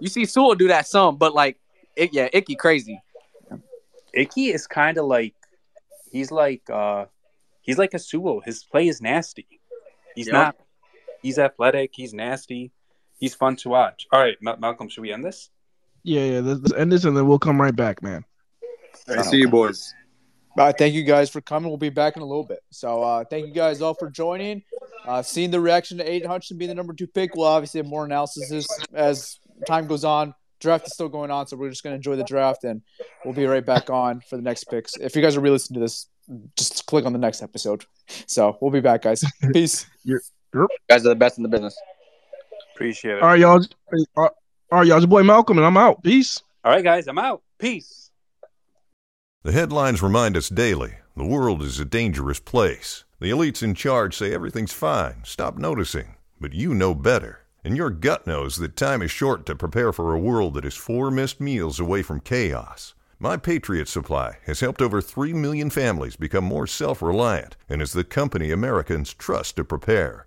You 0.00 0.08
see 0.08 0.24
Sewell 0.24 0.54
do 0.54 0.68
that 0.68 0.86
some, 0.86 1.16
but 1.16 1.34
like, 1.34 1.58
it, 1.96 2.14
yeah, 2.14 2.28
Icky 2.32 2.54
crazy. 2.54 3.02
Icky 4.14 4.52
is 4.52 4.66
kind 4.66 4.96
of 4.96 5.04
like 5.04 5.34
he's 6.10 6.30
like 6.30 6.62
uh 6.70 7.04
he's 7.60 7.76
like 7.76 7.92
a 7.92 7.98
Sewell. 7.98 8.40
His 8.40 8.64
play 8.64 8.88
is 8.88 9.02
nasty. 9.02 9.46
He's 10.14 10.28
Yep. 10.28 10.32
not. 10.32 10.56
He's 11.26 11.40
athletic. 11.40 11.90
He's 11.92 12.14
nasty. 12.14 12.70
He's 13.18 13.34
fun 13.34 13.56
to 13.56 13.68
watch. 13.68 14.06
All 14.12 14.20
right, 14.20 14.36
Ma- 14.40 14.54
Malcolm, 14.60 14.88
should 14.88 15.00
we 15.00 15.12
end 15.12 15.24
this? 15.24 15.50
Yeah, 16.04 16.24
yeah. 16.24 16.38
Let's 16.38 16.60
let's 16.60 16.72
end 16.74 16.92
this 16.92 17.04
and 17.04 17.16
then 17.16 17.26
we'll 17.26 17.40
come 17.40 17.60
right 17.60 17.74
back, 17.74 18.00
man. 18.00 18.24
I 19.08 19.22
see 19.22 19.38
you 19.38 19.48
boys. 19.48 19.92
All 20.56 20.66
right, 20.66 20.78
thank 20.78 20.94
you 20.94 21.02
guys 21.02 21.28
for 21.28 21.40
coming. 21.40 21.68
We'll 21.68 21.78
be 21.78 21.88
back 21.88 22.14
in 22.14 22.22
a 22.22 22.24
little 22.24 22.44
bit. 22.44 22.60
So 22.70 23.02
uh, 23.02 23.24
thank 23.24 23.48
you 23.48 23.52
guys 23.52 23.82
all 23.82 23.94
for 23.94 24.08
joining. 24.08 24.62
Uh, 25.04 25.20
seeing 25.20 25.50
the 25.50 25.60
reaction 25.60 25.98
to 25.98 26.08
Aidan 26.08 26.30
Hutchinson 26.30 26.58
being 26.58 26.68
the 26.68 26.76
number 26.76 26.92
two 26.92 27.08
pick. 27.08 27.34
We'll 27.34 27.48
obviously 27.48 27.80
have 27.80 27.88
more 27.88 28.04
analysis 28.04 28.52
as, 28.52 28.68
as 28.94 29.40
time 29.66 29.88
goes 29.88 30.04
on. 30.04 30.32
Draft 30.60 30.86
is 30.86 30.92
still 30.92 31.08
going 31.08 31.32
on, 31.32 31.48
so 31.48 31.56
we're 31.56 31.70
just 31.70 31.82
going 31.82 31.92
to 31.94 31.96
enjoy 31.96 32.14
the 32.14 32.22
draft, 32.22 32.62
and 32.62 32.82
we'll 33.24 33.34
be 33.34 33.46
right 33.46 33.66
back 33.66 33.90
on 33.90 34.20
for 34.30 34.36
the 34.36 34.42
next 34.42 34.64
picks. 34.64 34.96
If 34.96 35.16
you 35.16 35.22
guys 35.22 35.36
are 35.36 35.40
re-listening 35.40 35.80
to 35.80 35.84
this, 35.84 36.06
just 36.56 36.86
click 36.86 37.04
on 37.04 37.12
the 37.12 37.18
next 37.18 37.42
episode. 37.42 37.84
So 38.26 38.56
we'll 38.60 38.70
be 38.70 38.80
back, 38.80 39.02
guys. 39.02 39.24
Peace. 39.52 39.86
You 40.54 40.68
guys 40.88 41.04
are 41.04 41.10
the 41.10 41.14
best 41.14 41.38
in 41.38 41.42
the 41.42 41.48
business. 41.48 41.76
Appreciate 42.74 43.18
it. 43.18 43.22
All 43.22 43.28
right, 43.28 43.40
y'all. 43.40 43.64
All 44.16 44.30
right, 44.70 44.86
y'all. 44.86 44.96
It's 44.96 45.02
your 45.02 45.08
boy 45.08 45.22
Malcolm, 45.22 45.58
and 45.58 45.66
I'm 45.66 45.76
out. 45.76 46.02
Peace. 46.02 46.42
All 46.64 46.72
right, 46.72 46.84
guys, 46.84 47.06
I'm 47.06 47.18
out. 47.18 47.42
Peace. 47.58 48.10
The 49.44 49.52
headlines 49.52 50.02
remind 50.02 50.36
us 50.36 50.48
daily 50.48 50.94
the 51.16 51.24
world 51.24 51.62
is 51.62 51.78
a 51.78 51.84
dangerous 51.84 52.40
place. 52.40 53.04
The 53.20 53.30
elites 53.30 53.62
in 53.62 53.74
charge 53.74 54.16
say 54.16 54.34
everything's 54.34 54.72
fine, 54.72 55.22
stop 55.24 55.56
noticing. 55.56 56.16
But 56.40 56.52
you 56.52 56.74
know 56.74 56.94
better. 56.94 57.46
And 57.64 57.76
your 57.76 57.90
gut 57.90 58.26
knows 58.26 58.56
that 58.56 58.76
time 58.76 59.02
is 59.02 59.10
short 59.10 59.46
to 59.46 59.56
prepare 59.56 59.92
for 59.92 60.12
a 60.12 60.18
world 60.18 60.54
that 60.54 60.64
is 60.64 60.74
four 60.74 61.10
missed 61.10 61.40
meals 61.40 61.80
away 61.80 62.02
from 62.02 62.20
chaos. 62.20 62.94
My 63.18 63.38
Patriot 63.38 63.88
Supply 63.88 64.36
has 64.44 64.60
helped 64.60 64.82
over 64.82 65.00
3 65.00 65.32
million 65.32 65.70
families 65.70 66.16
become 66.16 66.44
more 66.44 66.66
self 66.66 67.00
reliant 67.00 67.56
and 67.68 67.80
is 67.80 67.92
the 67.92 68.04
company 68.04 68.50
Americans 68.50 69.14
trust 69.14 69.56
to 69.56 69.64
prepare. 69.64 70.26